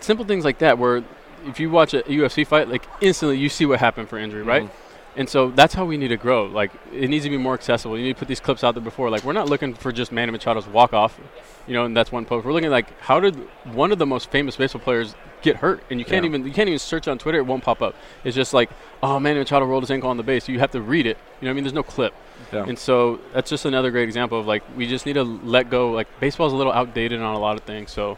simple 0.00 0.24
things 0.24 0.44
like 0.44 0.58
that, 0.58 0.78
where 0.78 1.02
if 1.46 1.58
you 1.58 1.70
watch 1.70 1.94
a 1.94 2.02
UFC 2.02 2.46
fight, 2.46 2.68
like 2.68 2.86
instantly 3.00 3.38
you 3.38 3.48
see 3.48 3.66
what 3.66 3.80
happened 3.80 4.08
for 4.08 4.18
injury, 4.18 4.42
right? 4.42 4.70
And 5.16 5.28
so 5.28 5.50
that's 5.50 5.74
how 5.74 5.84
we 5.84 5.96
need 5.96 6.08
to 6.08 6.16
grow. 6.16 6.44
Like 6.46 6.70
it 6.92 7.08
needs 7.10 7.24
to 7.24 7.30
be 7.30 7.36
more 7.36 7.54
accessible. 7.54 7.98
You 7.98 8.04
need 8.04 8.12
to 8.14 8.18
put 8.18 8.28
these 8.28 8.40
clips 8.40 8.62
out 8.62 8.74
there 8.74 8.82
before. 8.82 9.10
Like 9.10 9.24
we're 9.24 9.32
not 9.32 9.48
looking 9.48 9.74
for 9.74 9.90
just 9.90 10.12
Manny 10.12 10.30
Machado's 10.32 10.66
walk 10.68 10.92
off, 10.92 11.18
you 11.66 11.74
know, 11.74 11.84
and 11.84 11.96
that's 11.96 12.12
one 12.12 12.24
post. 12.24 12.46
We're 12.46 12.52
looking 12.52 12.70
like 12.70 12.98
how 13.00 13.18
did 13.18 13.34
one 13.74 13.90
of 13.92 13.98
the 13.98 14.06
most 14.06 14.30
famous 14.30 14.56
baseball 14.56 14.80
players 14.80 15.14
get 15.42 15.56
hurt? 15.56 15.82
And 15.90 15.98
you 15.98 16.06
can't 16.06 16.24
Yeah. 16.24 16.28
even 16.28 16.46
you 16.46 16.52
can't 16.52 16.68
even 16.68 16.78
search 16.78 17.08
on 17.08 17.18
Twitter. 17.18 17.38
It 17.38 17.46
won't 17.46 17.64
pop 17.64 17.82
up. 17.82 17.96
It's 18.24 18.36
just 18.36 18.54
like 18.54 18.70
oh 19.02 19.18
Manny 19.18 19.40
Machado 19.40 19.66
rolled 19.66 19.82
his 19.82 19.90
ankle 19.90 20.10
on 20.10 20.16
the 20.16 20.22
base. 20.22 20.48
You 20.48 20.60
have 20.60 20.70
to 20.72 20.80
read 20.80 21.06
it. 21.06 21.18
You 21.40 21.46
know 21.46 21.48
what 21.48 21.50
I 21.50 21.54
mean? 21.54 21.64
There's 21.64 21.74
no 21.74 21.82
clip. 21.82 22.14
Yeah. 22.52 22.64
And 22.66 22.78
so 22.78 23.18
that's 23.32 23.50
just 23.50 23.64
another 23.64 23.90
great 23.90 24.04
example 24.04 24.38
of 24.38 24.46
like 24.46 24.62
we 24.76 24.86
just 24.86 25.06
need 25.06 25.14
to 25.14 25.24
let 25.24 25.70
go. 25.70 25.90
Like 25.90 26.06
baseball's 26.20 26.52
a 26.52 26.56
little 26.56 26.72
outdated 26.72 27.20
on 27.20 27.34
a 27.34 27.38
lot 27.38 27.56
of 27.56 27.64
things. 27.64 27.90
So 27.90 28.16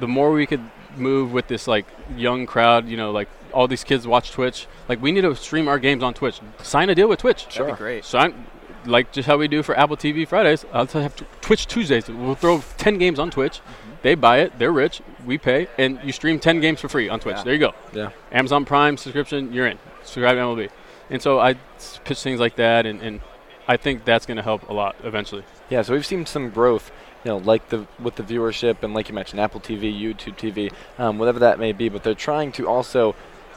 the 0.00 0.08
more 0.08 0.32
we 0.32 0.46
could 0.46 0.62
move 0.96 1.32
with 1.32 1.48
this 1.48 1.68
like 1.68 1.84
young 2.16 2.46
crowd, 2.46 2.88
you 2.88 2.96
know, 2.96 3.10
like 3.10 3.28
all 3.54 3.68
these 3.68 3.84
kids 3.84 4.06
watch 4.06 4.30
Twitch. 4.32 4.66
Like 4.88 5.00
we 5.00 5.12
need 5.12 5.22
to 5.22 5.34
stream 5.36 5.68
our 5.68 5.78
games 5.78 6.02
on 6.02 6.14
Twitch. 6.14 6.40
Sign 6.62 6.90
a 6.90 6.94
deal 6.94 7.08
with 7.08 7.20
Twitch. 7.20 7.46
That'd 7.46 7.74
be 7.74 7.78
great. 7.78 8.04
Sign 8.04 8.46
like 8.86 9.12
just 9.12 9.26
how 9.26 9.36
we 9.38 9.48
do 9.48 9.62
for 9.62 9.76
Apple 9.78 9.96
TV 9.96 10.26
Fridays. 10.26 10.64
I'll 10.72 10.86
t- 10.86 11.00
have 11.00 11.16
t- 11.16 11.24
Twitch 11.40 11.66
Tuesdays. 11.66 12.08
We'll 12.08 12.34
throw 12.34 12.62
10 12.78 12.98
games 12.98 13.18
on 13.18 13.30
Twitch. 13.30 13.60
They 14.02 14.14
buy 14.14 14.40
it. 14.40 14.58
They're 14.58 14.72
rich. 14.72 15.00
We 15.24 15.38
pay, 15.38 15.68
and 15.78 15.98
you 16.04 16.12
stream 16.12 16.38
10 16.38 16.60
games 16.60 16.80
for 16.80 16.90
free 16.90 17.08
on 17.08 17.20
Twitch. 17.20 17.36
Yeah. 17.38 17.44
There 17.44 17.54
you 17.54 17.60
go. 17.60 17.74
Yeah. 17.94 18.10
Amazon 18.30 18.66
Prime 18.66 18.98
subscription, 18.98 19.52
you're 19.52 19.66
in. 19.66 19.78
Subscribe 20.02 20.36
to 20.36 20.42
MLB. 20.42 20.70
And 21.08 21.22
so 21.22 21.40
I 21.40 21.54
pitch 22.04 22.22
things 22.22 22.40
like 22.40 22.56
that, 22.56 22.84
and, 22.84 23.00
and 23.00 23.20
I 23.66 23.76
think 23.78 24.04
that's 24.04 24.26
going 24.26 24.36
to 24.36 24.42
help 24.42 24.68
a 24.68 24.74
lot 24.74 24.96
eventually. 25.04 25.44
Yeah, 25.70 25.82
so 25.82 25.94
we've 25.94 26.04
seen 26.04 26.26
some 26.26 26.50
growth, 26.50 26.92
you 27.24 27.30
know, 27.30 27.38
like 27.38 27.70
the 27.70 27.86
with 27.98 28.16
the 28.16 28.22
viewership 28.22 28.82
and 28.82 28.92
like 28.92 29.08
you 29.08 29.14
mentioned, 29.14 29.40
Apple 29.40 29.60
TV, 29.60 29.98
YouTube 29.98 30.36
TV, 30.36 30.72
um, 30.98 31.18
whatever 31.18 31.38
that 31.38 31.58
may 31.58 31.72
be. 31.72 31.88
But 31.88 32.04
they're 32.04 32.14
trying 32.14 32.52
to 32.52 32.68
also, 32.68 33.14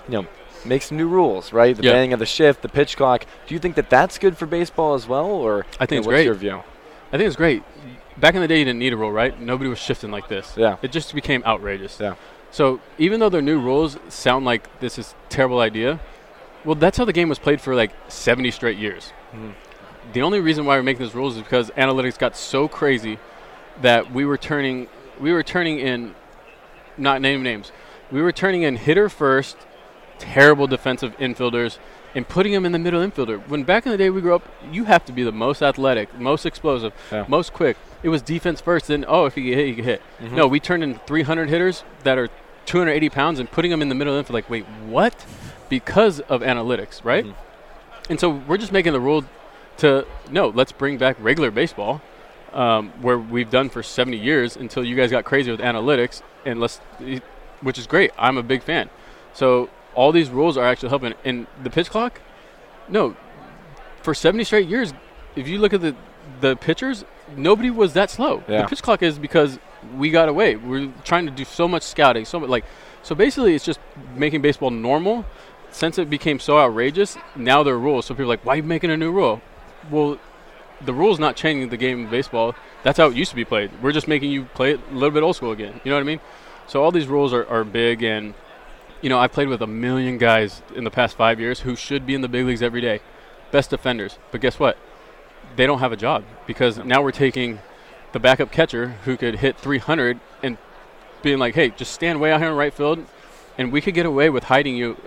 you 0.08 0.22
know, 0.22 0.28
make 0.66 0.82
some 0.82 0.98
new 0.98 1.08
rules, 1.08 1.54
right? 1.54 1.76
The 1.76 1.84
Yeah. 1.84 1.94
banning 1.94 2.14
of 2.14 2.20
the 2.20 2.26
shift, 2.26 2.62
the 2.62 2.70
pitch 2.70 2.98
clock. 2.98 3.26
Do 3.46 3.54
you 3.54 3.60
think 3.60 3.76
that 3.76 3.90
that's 3.90 4.18
good 4.18 4.38
for 4.38 4.46
baseball 4.46 4.94
as 4.94 5.08
well, 5.08 5.26
or 5.28 5.66
I 5.80 5.86
think 5.86 5.92
you 5.92 5.96
know, 5.96 6.00
it's 6.00 6.08
what's 6.08 6.16
great. 6.16 6.26
your 6.26 6.34
view? 6.36 6.64
I 7.12 7.18
think 7.18 7.28
it's 7.28 7.36
great. 7.36 7.64
Back 8.18 8.36
in 8.36 8.42
the 8.42 8.48
day, 8.48 8.60
you 8.60 8.66
didn't 8.66 8.80
need 8.80 8.94
a 8.94 8.98
rule, 8.98 9.12
right? 9.12 9.40
Nobody 9.40 9.70
was 9.70 9.80
shifting 9.80 10.12
like 10.12 10.28
this. 10.28 10.54
Yeah. 10.58 10.78
It 10.82 10.92
just 10.92 11.14
became 11.14 11.44
outrageous. 11.46 12.00
Yeah. 12.00 12.16
So 12.52 12.80
even 12.98 13.20
though 13.20 13.30
their 13.30 13.42
new 13.42 13.60
rules 13.60 13.98
sound 14.10 14.46
like 14.46 14.80
this 14.80 14.98
is 14.98 15.14
a 15.28 15.30
terrible 15.30 15.60
idea, 15.60 16.00
well, 16.66 16.76
that's 16.76 16.98
how 16.98 17.06
the 17.06 17.14
game 17.14 17.30
was 17.30 17.40
played 17.40 17.62
for 17.62 17.76
like 17.76 17.92
70 18.08 18.50
straight 18.52 18.78
years. 18.78 19.14
Mhm. 19.36 19.54
The 20.14 20.22
only 20.22 20.40
reason 20.40 20.66
why 20.66 20.76
we're 20.78 20.84
making 20.84 21.06
these 21.06 21.14
rules 21.16 21.36
is 21.38 21.44
because 21.44 21.70
analytics 21.72 22.18
got 22.18 22.36
so 22.36 22.68
crazy 22.68 23.20
that 23.82 24.12
we 24.12 24.26
were 24.26 24.38
turning 24.38 24.88
we 25.20 25.34
were 25.34 25.44
turning 25.44 25.80
in 25.80 26.14
not 26.98 27.22
name 27.22 27.42
names. 27.44 27.72
We 28.12 28.22
were 28.22 28.32
turning 28.32 28.62
in 28.64 28.76
hitter 28.78 29.10
first, 29.10 29.58
terrible 30.20 30.68
defensive 30.68 31.16
infielders, 31.18 31.78
and 32.16 32.28
putting 32.28 32.52
them 32.54 32.66
in 32.66 32.72
the 32.72 32.80
middle 32.80 33.02
infielder. 33.06 33.46
When 33.48 33.64
back 33.64 33.86
in 33.86 33.92
the 33.92 33.98
day 33.98 34.10
we 34.10 34.22
grew 34.22 34.34
up, 34.36 34.44
you 34.72 34.86
have 34.86 35.06
to 35.06 35.12
be 35.12 35.24
the 35.24 35.32
most 35.32 35.62
athletic, 35.62 36.18
most 36.20 36.46
explosive, 36.46 36.94
Yeah. 37.12 37.26
most 37.28 37.54
quick. 37.54 37.78
It 38.04 38.10
was 38.10 38.22
defense 38.22 38.62
first, 38.62 38.88
then 38.88 39.06
oh, 39.08 39.26
if 39.26 39.38
you 39.38 39.44
get 39.44 39.58
hit, 39.58 39.68
you 39.68 39.76
get 39.76 39.86
hit. 39.86 40.02
Mm-hmm. 40.22 40.36
No, 40.36 40.48
we 40.48 40.60
turned 40.60 40.84
in 40.84 40.96
300 41.06 41.50
hitters 41.50 41.84
that 42.04 42.18
are 42.18 42.30
280 42.66 43.10
pounds 43.10 43.40
and 43.40 43.50
putting 43.52 43.72
them 43.72 43.82
in 43.82 43.90
the 43.90 43.96
middle 43.96 44.14
infield. 44.16 44.34
Like, 44.34 44.50
wait, 44.50 44.66
what? 44.88 45.26
Because 45.70 46.20
of 46.22 46.42
analytics, 46.42 47.04
right? 47.04 47.26
Mhm. 47.26 47.34
And 48.10 48.20
so 48.20 48.30
we're 48.30 48.58
just 48.58 48.72
making 48.72 48.94
the 48.94 49.00
rule 49.00 49.26
to 49.78 50.06
no, 50.32 50.48
let's 50.48 50.72
bring 50.72 50.98
back 50.98 51.18
regular 51.20 51.52
baseball, 51.52 52.02
um, 52.54 52.92
where 53.02 53.18
we've 53.20 53.50
done 53.50 53.70
for 53.70 53.84
70 53.84 54.18
years 54.18 54.56
until 54.56 54.84
you 54.84 54.96
guys 54.96 55.12
got 55.12 55.24
crazy 55.26 55.52
with 55.52 55.60
analytics, 55.60 56.22
and 56.46 56.60
let's, 56.60 56.80
which 57.62 57.78
is 57.78 57.86
great. 57.86 58.12
I'm 58.18 58.38
a 58.38 58.44
big 58.44 58.64
fan. 58.64 58.90
So 59.34 59.70
all 59.98 60.14
these 60.14 60.30
rules 60.30 60.56
are 60.56 60.66
actually 60.66 60.90
helping. 60.90 61.14
And 61.26 61.48
the 61.62 61.70
pitch 61.70 61.90
clock, 61.90 62.22
no, 62.88 63.18
for 64.02 64.14
70 64.14 64.46
straight 64.46 64.70
years, 64.70 64.94
if 65.36 65.48
you 65.50 65.58
look 65.58 65.74
at 65.74 65.82
the 65.82 65.96
the 66.42 66.56
pitchers, 66.56 67.06
nobody 67.36 67.70
was 67.70 67.94
that 67.94 68.10
slow. 68.10 68.44
Yeah. 68.48 68.62
The 68.62 68.68
pitch 68.68 68.84
clock 68.84 69.02
is 69.02 69.18
because 69.18 69.60
we 69.98 70.10
got 70.10 70.30
away. 70.30 70.56
We're 70.56 70.92
trying 71.04 71.26
to 71.26 71.32
do 71.32 71.46
so 71.46 71.68
much 71.68 71.84
scouting, 71.84 72.26
so 72.26 72.40
much 72.40 72.50
like, 72.50 72.66
so 73.04 73.16
basically, 73.16 73.56
it's 73.56 73.66
just 73.66 73.80
making 74.16 74.42
baseball 74.42 74.72
normal. 74.72 75.26
Since 75.70 75.98
it 75.98 76.10
became 76.10 76.40
so 76.40 76.58
outrageous, 76.58 77.18
now 77.36 77.62
there 77.64 77.74
are 77.74 77.80
rules. 77.80 78.06
So 78.06 78.14
people 78.14 78.26
are 78.26 78.28
like, 78.28 78.46
why 78.46 78.54
are 78.54 78.58
you 78.58 78.64
making 78.64 78.90
a 78.90 78.98
new 78.98 79.12
rule? 79.12 79.42
Well, 79.92 80.18
the 80.84 80.94
rule's 80.94 81.20
not 81.20 81.36
changing 81.36 81.70
the 81.70 81.78
game 81.78 82.06
of 82.06 82.12
baseball. 82.12 82.56
That's 82.84 82.98
how 82.98 83.08
it 83.08 83.16
used 83.16 83.32
to 83.32 83.36
be 83.36 83.46
played. 83.46 83.72
We're 83.82 83.92
just 83.92 84.08
making 84.08 84.32
you 84.32 84.46
play 84.46 84.74
it 84.74 84.80
a 84.92 84.94
little 84.94 85.12
bit 85.12 85.24
old 85.24 85.36
school 85.36 85.52
again. 85.52 85.80
You 85.84 85.92
know 85.92 85.98
what 85.98 86.02
I 86.02 86.06
mean? 86.06 86.20
So 86.68 86.84
all 86.84 86.92
these 86.92 87.08
rules 87.08 87.34
are, 87.34 87.46
are 87.48 87.64
big, 87.64 88.04
and 88.04 88.34
you 89.02 89.10
know 89.10 89.20
I've 89.20 89.32
played 89.32 89.48
with 89.48 89.62
a 89.62 89.68
million 89.68 90.18
guys 90.18 90.62
in 90.76 90.84
the 90.84 90.92
past 90.92 91.16
five 91.16 91.40
years 91.40 91.62
who 91.62 91.76
should 91.76 92.06
be 92.06 92.16
in 92.16 92.22
the 92.22 92.28
big 92.28 92.46
leagues 92.46 92.62
every 92.62 92.82
day, 92.82 93.02
best 93.52 93.70
defenders. 93.70 94.18
But 94.32 94.42
guess 94.42 94.60
what? 94.60 94.78
They 95.56 95.66
don't 95.66 95.80
have 95.80 95.92
a 95.92 95.98
job 95.98 96.24
because 96.46 96.78
now 96.78 97.02
we're 97.02 97.12
taking 97.12 97.60
the 98.12 98.20
backup 98.20 98.52
catcher 98.52 98.90
who 99.06 99.18
could 99.18 99.36
hit 99.36 99.58
300 99.58 100.20
and 100.44 100.58
being 101.22 101.40
like, 101.40 101.56
hey, 101.56 101.70
just 101.70 101.94
stand 101.94 102.20
way 102.20 102.32
out 102.32 102.42
here 102.42 102.50
in 102.50 102.56
right 102.56 102.74
field, 102.74 103.06
and 103.58 103.72
we 103.72 103.82
could 103.82 103.94
get 103.94 104.06
away 104.06 104.30
with 104.30 104.46
hiding 104.46 104.76
you 104.76 104.98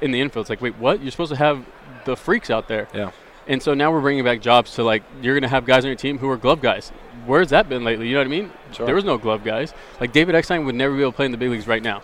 in 0.00 0.10
the 0.10 0.20
infield. 0.20 0.44
It's 0.44 0.50
like, 0.50 0.60
wait, 0.60 0.76
what? 0.76 1.00
You're 1.00 1.10
supposed 1.10 1.32
to 1.32 1.38
have 1.38 1.64
the 2.04 2.16
freaks 2.16 2.50
out 2.50 2.68
there. 2.68 2.88
Yeah. 2.94 3.10
And 3.46 3.62
so 3.62 3.74
now 3.74 3.92
we're 3.92 4.00
bringing 4.00 4.24
back 4.24 4.40
jobs 4.40 4.74
to 4.76 4.82
like 4.82 5.02
you're 5.20 5.34
gonna 5.34 5.48
have 5.48 5.66
guys 5.66 5.84
on 5.84 5.88
your 5.88 5.96
team 5.96 6.18
who 6.18 6.30
are 6.30 6.36
glove 6.36 6.62
guys. 6.62 6.90
Where's 7.26 7.50
that 7.50 7.68
been 7.68 7.84
lately? 7.84 8.08
You 8.08 8.14
know 8.14 8.20
what 8.20 8.26
I 8.26 8.30
mean? 8.30 8.50
Sure. 8.72 8.86
There 8.86 8.94
was 8.94 9.04
no 9.04 9.18
glove 9.18 9.44
guys. 9.44 9.74
Like 10.00 10.12
David 10.12 10.34
Eckstein 10.34 10.64
would 10.64 10.74
never 10.74 10.94
be 10.94 11.02
able 11.02 11.12
to 11.12 11.16
play 11.16 11.26
in 11.26 11.32
the 11.32 11.38
big 11.38 11.50
leagues 11.50 11.66
right 11.66 11.82
now. 11.82 12.02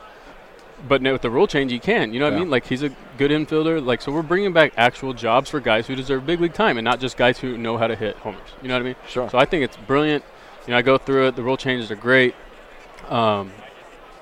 But 0.89 1.03
now 1.03 1.13
with 1.13 1.23
the 1.23 1.31
rule 1.31 1.47
change, 1.47 1.73
he 1.73 1.79
can. 1.79 2.13
You 2.13 2.21
know 2.21 2.27
what 2.27 2.35
I 2.35 2.39
mean? 2.39 2.51
Like 2.51 2.67
he's 2.67 2.83
a 2.83 2.91
good 3.19 3.31
infielder. 3.31 3.85
Like 3.85 4.01
so, 4.01 4.13
we're 4.13 4.23
bringing 4.23 4.53
back 4.53 4.73
actual 4.77 5.13
jobs 5.13 5.51
for 5.51 5.61
guys 5.61 5.87
who 5.87 5.95
deserve 5.95 6.27
big 6.27 6.41
league 6.41 6.55
time, 6.55 6.79
and 6.79 6.85
not 6.85 7.01
just 7.01 7.17
guys 7.17 7.39
who 7.39 7.59
know 7.59 7.77
how 7.77 7.87
to 7.87 7.97
hit 7.97 8.17
homers. 8.17 8.49
You 8.63 8.69
know 8.69 8.75
what 8.75 8.81
I 8.81 8.85
mean? 8.85 8.97
Sure. 9.09 9.29
So 9.31 9.39
I 9.39 9.45
think 9.45 9.65
it's 9.65 9.77
brilliant. 9.77 10.25
You 10.67 10.73
know, 10.73 10.79
I 10.79 10.83
go 10.83 10.99
through 10.99 11.29
it. 11.29 11.37
The 11.37 11.43
rule 11.43 11.57
changes 11.57 11.91
are 11.91 11.97
great. 11.97 12.35
Um, 13.09 13.53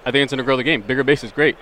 I 0.05 0.11
think 0.11 0.23
it's 0.25 0.33
going 0.33 0.39
to 0.39 0.45
grow 0.45 0.57
the 0.57 0.65
game. 0.65 0.83
Bigger 0.83 1.05
bases, 1.05 1.33
great. 1.33 1.57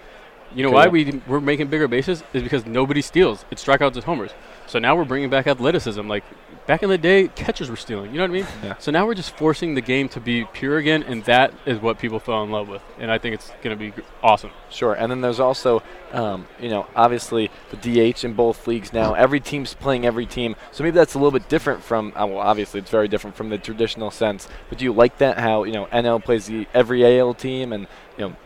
You 0.54 0.62
know 0.62 0.68
Okay, 0.68 0.76
why 0.76 0.86
we 0.86 1.20
we're 1.26 1.40
making 1.40 1.66
bigger 1.68 1.88
bases 1.88 2.22
is 2.32 2.42
because 2.42 2.64
nobody 2.66 3.02
steals. 3.02 3.44
It's 3.50 3.64
strikeouts, 3.64 3.96
it's 3.96 4.06
homers. 4.06 4.30
So 4.66 4.78
now 4.78 4.94
we're 4.96 5.04
bringing 5.04 5.28
back 5.28 5.46
athleticism. 5.46 6.06
Like 6.06 6.24
back 6.66 6.82
in 6.82 6.88
the 6.88 6.98
day, 6.98 7.28
catchers 7.28 7.70
were 7.70 7.76
stealing. 7.76 8.10
You 8.10 8.18
know 8.18 8.24
what 8.24 8.30
I 8.30 8.34
mean? 8.34 8.46
Yeah. 8.62 8.76
So 8.78 8.90
now 8.90 9.06
we're 9.06 9.14
just 9.14 9.36
forcing 9.36 9.74
the 9.74 9.80
game 9.80 10.08
to 10.10 10.20
be 10.20 10.44
pure 10.44 10.78
again, 10.78 11.02
and 11.02 11.24
that 11.24 11.52
is 11.64 11.80
what 11.80 11.98
people 11.98 12.18
fell 12.18 12.42
in 12.42 12.50
love 12.50 12.68
with. 12.68 12.82
And 12.98 13.10
I 13.10 13.18
think 13.18 13.34
it's 13.34 13.50
going 13.62 13.76
to 13.76 13.92
be 13.92 13.92
awesome. 14.22 14.50
Sure, 14.70 14.94
and 14.94 15.10
then 15.10 15.20
there's 15.20 15.40
also, 15.40 15.82
um, 16.12 16.46
you 16.60 16.68
know, 16.68 16.86
obviously 16.94 17.50
the 17.70 18.12
DH 18.12 18.24
in 18.24 18.34
both 18.34 18.66
leagues 18.66 18.92
now. 18.92 19.14
Every 19.14 19.40
team's 19.40 19.74
playing 19.74 20.04
every 20.04 20.26
team, 20.26 20.56
so 20.72 20.84
maybe 20.84 20.94
that's 20.94 21.14
a 21.14 21.18
little 21.18 21.36
bit 21.36 21.48
different 21.48 21.82
from. 21.82 22.12
Uh, 22.16 22.26
well, 22.26 22.38
obviously 22.38 22.80
it's 22.80 22.90
very 22.90 23.08
different 23.08 23.36
from 23.36 23.48
the 23.48 23.58
traditional 23.58 24.10
sense. 24.10 24.48
But 24.68 24.78
do 24.78 24.84
you 24.84 24.92
like 24.92 25.18
that? 25.18 25.38
How 25.38 25.64
you 25.64 25.72
know 25.72 25.86
NL 25.86 26.22
plays 26.24 26.46
the 26.46 26.66
every 26.74 27.18
AL 27.18 27.34
team 27.34 27.72
and 27.72 27.86
you 28.18 28.28
know 28.28 28.36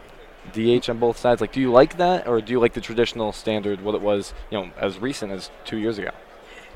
DH 0.52 0.88
on 0.88 0.98
both 0.98 1.18
sides. 1.18 1.40
Like, 1.40 1.52
do 1.52 1.60
you 1.60 1.70
like 1.70 1.96
that, 1.98 2.26
or 2.26 2.40
do 2.40 2.52
you 2.52 2.60
like 2.60 2.74
the 2.74 2.80
traditional 2.80 3.32
standard, 3.32 3.80
what 3.82 3.94
it 3.94 4.00
was, 4.00 4.34
you 4.50 4.58
know, 4.58 4.70
as 4.78 4.98
recent 4.98 5.32
as 5.32 5.50
two 5.64 5.78
years 5.78 5.98
ago? 5.98 6.10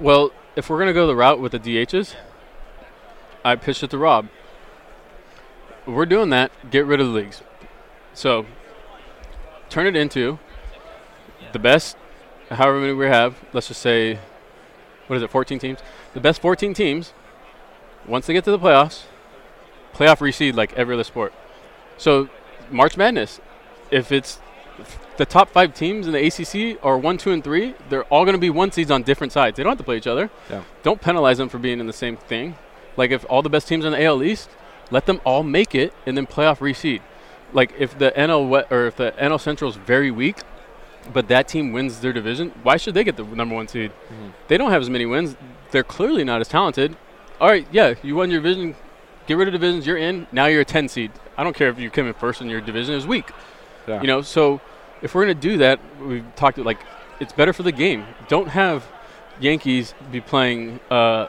Well, 0.00 0.32
if 0.56 0.68
we're 0.68 0.78
going 0.78 0.88
to 0.88 0.92
go 0.92 1.06
the 1.06 1.14
route 1.14 1.38
with 1.38 1.52
the 1.52 1.60
DHs, 1.60 2.14
I 3.44 3.54
pitched 3.54 3.84
it 3.84 3.90
to 3.90 3.98
Rob. 3.98 4.28
If 5.86 5.94
we're 5.94 6.04
doing 6.06 6.30
that, 6.30 6.50
get 6.70 6.84
rid 6.84 7.00
of 7.00 7.06
the 7.06 7.12
leagues. 7.12 7.42
So, 8.12 8.44
turn 9.68 9.86
it 9.86 9.94
into 9.94 10.40
the 11.52 11.60
best, 11.60 11.96
however 12.50 12.80
many 12.80 12.92
we 12.92 13.06
have. 13.06 13.36
Let's 13.52 13.68
just 13.68 13.82
say, 13.82 14.18
what 15.06 15.16
is 15.16 15.22
it, 15.22 15.30
14 15.30 15.60
teams? 15.60 15.78
The 16.12 16.20
best 16.20 16.40
14 16.40 16.74
teams, 16.74 17.12
once 18.06 18.26
they 18.26 18.32
get 18.32 18.42
to 18.44 18.50
the 18.50 18.58
playoffs, 18.58 19.04
playoff 19.92 20.18
reseed 20.18 20.54
like 20.54 20.72
every 20.72 20.94
other 20.94 21.04
sport. 21.04 21.32
So, 21.98 22.28
March 22.68 22.96
Madness, 22.96 23.40
if 23.92 24.10
it's 24.10 24.40
the 25.16 25.26
top 25.26 25.50
five 25.50 25.74
teams 25.74 26.06
in 26.06 26.12
the 26.12 26.26
ACC 26.26 26.82
are 26.84 26.98
one, 26.98 27.18
two, 27.18 27.30
and 27.30 27.42
three. 27.42 27.74
They're 27.88 28.04
all 28.04 28.24
going 28.24 28.34
to 28.34 28.40
be 28.40 28.50
one 28.50 28.72
seeds 28.72 28.90
on 28.90 29.02
different 29.02 29.32
sides. 29.32 29.56
They 29.56 29.62
don't 29.62 29.70
have 29.70 29.78
to 29.78 29.84
play 29.84 29.96
each 29.96 30.06
other. 30.06 30.30
Yeah. 30.50 30.62
Don't 30.82 31.00
penalize 31.00 31.38
them 31.38 31.48
for 31.48 31.58
being 31.58 31.80
in 31.80 31.86
the 31.86 31.92
same 31.92 32.16
thing. 32.16 32.56
Like 32.96 33.10
if 33.10 33.24
all 33.28 33.42
the 33.42 33.48
best 33.50 33.68
teams 33.68 33.84
in 33.84 33.92
the 33.92 34.02
AL 34.04 34.22
East, 34.22 34.48
let 34.90 35.06
them 35.06 35.20
all 35.24 35.42
make 35.42 35.74
it 35.74 35.92
and 36.06 36.16
then 36.16 36.26
playoff 36.26 36.58
reseed. 36.58 37.00
Like 37.52 37.72
if 37.78 37.96
the 37.98 38.10
NL 38.16 38.48
we- 38.48 38.76
or 38.76 38.86
if 38.86 38.96
the 38.96 39.12
NL 39.12 39.40
Central 39.40 39.70
is 39.70 39.76
very 39.76 40.10
weak, 40.10 40.38
but 41.12 41.28
that 41.28 41.48
team 41.48 41.72
wins 41.72 42.00
their 42.00 42.12
division, 42.12 42.52
why 42.62 42.76
should 42.76 42.94
they 42.94 43.04
get 43.04 43.16
the 43.16 43.24
number 43.24 43.54
one 43.54 43.68
seed? 43.68 43.90
Mm-hmm. 43.90 44.28
They 44.48 44.56
don't 44.56 44.70
have 44.70 44.82
as 44.82 44.90
many 44.90 45.06
wins. 45.06 45.36
They're 45.70 45.84
clearly 45.84 46.24
not 46.24 46.40
as 46.40 46.48
talented. 46.48 46.96
All 47.40 47.48
right, 47.48 47.66
yeah, 47.70 47.94
you 48.02 48.16
won 48.16 48.30
your 48.30 48.40
division. 48.40 48.74
Get 49.26 49.36
rid 49.36 49.48
of 49.48 49.52
divisions. 49.52 49.86
You're 49.86 49.96
in. 49.96 50.26
Now 50.32 50.46
you're 50.46 50.60
a 50.60 50.64
10 50.64 50.88
seed. 50.88 51.10
I 51.36 51.44
don't 51.44 51.54
care 51.56 51.68
if 51.68 51.78
you 51.78 51.90
came 51.90 52.06
in 52.06 52.14
first 52.14 52.40
and 52.40 52.50
your 52.50 52.60
division 52.60 52.94
is 52.94 53.06
weak. 53.06 53.30
Yeah. 53.88 54.00
You 54.00 54.06
know, 54.06 54.22
so 54.22 54.60
if 55.04 55.14
we're 55.14 55.26
going 55.26 55.36
to 55.36 55.48
do 55.48 55.58
that, 55.58 55.78
we've 56.00 56.24
talked 56.34 56.56
like 56.56 56.80
it's 57.20 57.32
better 57.32 57.52
for 57.52 57.62
the 57.62 57.70
game. 57.70 58.06
Don't 58.26 58.48
have 58.48 58.84
Yankees 59.38 59.94
be 60.10 60.20
playing 60.20 60.80
uh, 60.90 61.28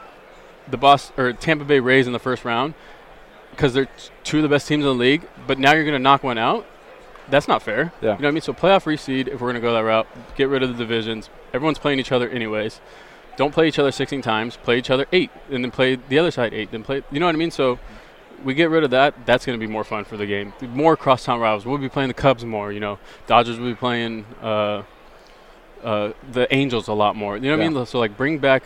the 0.66 0.78
boss 0.78 1.12
or 1.18 1.34
Tampa 1.34 1.64
Bay 1.64 1.78
Rays 1.78 2.06
in 2.06 2.14
the 2.14 2.18
first 2.18 2.44
round 2.44 2.72
because 3.50 3.74
they're 3.74 3.84
t- 3.84 4.10
two 4.24 4.38
of 4.38 4.42
the 4.42 4.48
best 4.48 4.66
teams 4.66 4.80
in 4.80 4.88
the 4.88 4.94
league. 4.94 5.28
But 5.46 5.58
now 5.58 5.74
you're 5.74 5.84
going 5.84 5.92
to 5.92 6.02
knock 6.02 6.22
one 6.22 6.38
out. 6.38 6.66
That's 7.28 7.48
not 7.48 7.62
fair. 7.62 7.92
Yeah. 8.00 8.00
You 8.00 8.08
know 8.08 8.14
what 8.14 8.24
I 8.26 8.30
mean? 8.30 8.40
So 8.40 8.54
playoff 8.54 8.84
reseed. 8.84 9.28
If 9.28 9.34
we're 9.34 9.52
going 9.52 9.56
to 9.56 9.60
go 9.60 9.74
that 9.74 9.80
route, 9.80 10.06
get 10.36 10.48
rid 10.48 10.62
of 10.62 10.70
the 10.70 10.82
divisions. 10.82 11.28
Everyone's 11.52 11.78
playing 11.78 11.98
each 11.98 12.12
other 12.12 12.30
anyways. 12.30 12.80
Don't 13.36 13.52
play 13.52 13.68
each 13.68 13.78
other 13.78 13.92
16 13.92 14.22
times. 14.22 14.56
Play 14.56 14.78
each 14.78 14.88
other 14.88 15.04
eight, 15.12 15.30
and 15.50 15.62
then 15.62 15.70
play 15.70 15.96
the 15.96 16.18
other 16.18 16.30
side 16.30 16.54
eight. 16.54 16.70
Then 16.70 16.82
play. 16.82 17.02
You 17.10 17.20
know 17.20 17.26
what 17.26 17.34
I 17.34 17.38
mean? 17.38 17.50
So 17.50 17.78
we 18.44 18.54
get 18.54 18.70
rid 18.70 18.84
of 18.84 18.90
that, 18.90 19.26
that's 19.26 19.44
going 19.46 19.58
to 19.58 19.64
be 19.66 19.70
more 19.70 19.84
fun 19.84 20.04
for 20.04 20.16
the 20.16 20.26
game. 20.26 20.52
More 20.60 20.96
crosstown 20.96 21.40
rivals. 21.40 21.64
We'll 21.66 21.78
be 21.78 21.88
playing 21.88 22.08
the 22.08 22.14
Cubs 22.14 22.44
more. 22.44 22.72
You 22.72 22.80
know, 22.80 22.98
Dodgers 23.26 23.58
will 23.58 23.68
be 23.68 23.74
playing 23.74 24.24
uh, 24.42 24.82
uh, 25.82 26.12
the 26.32 26.52
Angels 26.54 26.88
a 26.88 26.92
lot 26.92 27.16
more. 27.16 27.36
You 27.36 27.42
know 27.50 27.56
what 27.56 27.64
I 27.66 27.68
mean? 27.68 27.86
So 27.86 27.98
like, 27.98 28.16
bring 28.16 28.38
back 28.38 28.62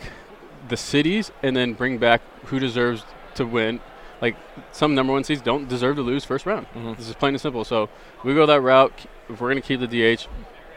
the 0.67 0.77
cities, 0.77 1.31
and 1.41 1.55
then 1.55 1.73
bring 1.73 1.97
back 1.97 2.21
who 2.45 2.59
deserves 2.59 3.03
to 3.35 3.45
win. 3.45 3.79
Like 4.21 4.35
some 4.71 4.93
number 4.93 5.11
one 5.11 5.23
seeds 5.23 5.41
don't 5.41 5.67
deserve 5.67 5.95
to 5.95 6.03
lose 6.03 6.23
first 6.23 6.45
round. 6.45 6.67
Mhm. 6.75 6.95
This 6.97 7.09
is 7.09 7.15
plain 7.15 7.33
and 7.33 7.41
simple. 7.41 7.63
So 7.63 7.89
we 8.23 8.35
go 8.35 8.45
that 8.45 8.61
route. 8.61 8.93
If 9.29 9.41
we're 9.41 9.49
going 9.49 9.61
to 9.61 9.67
keep 9.67 9.79
the 9.79 9.87
DH, 9.87 10.27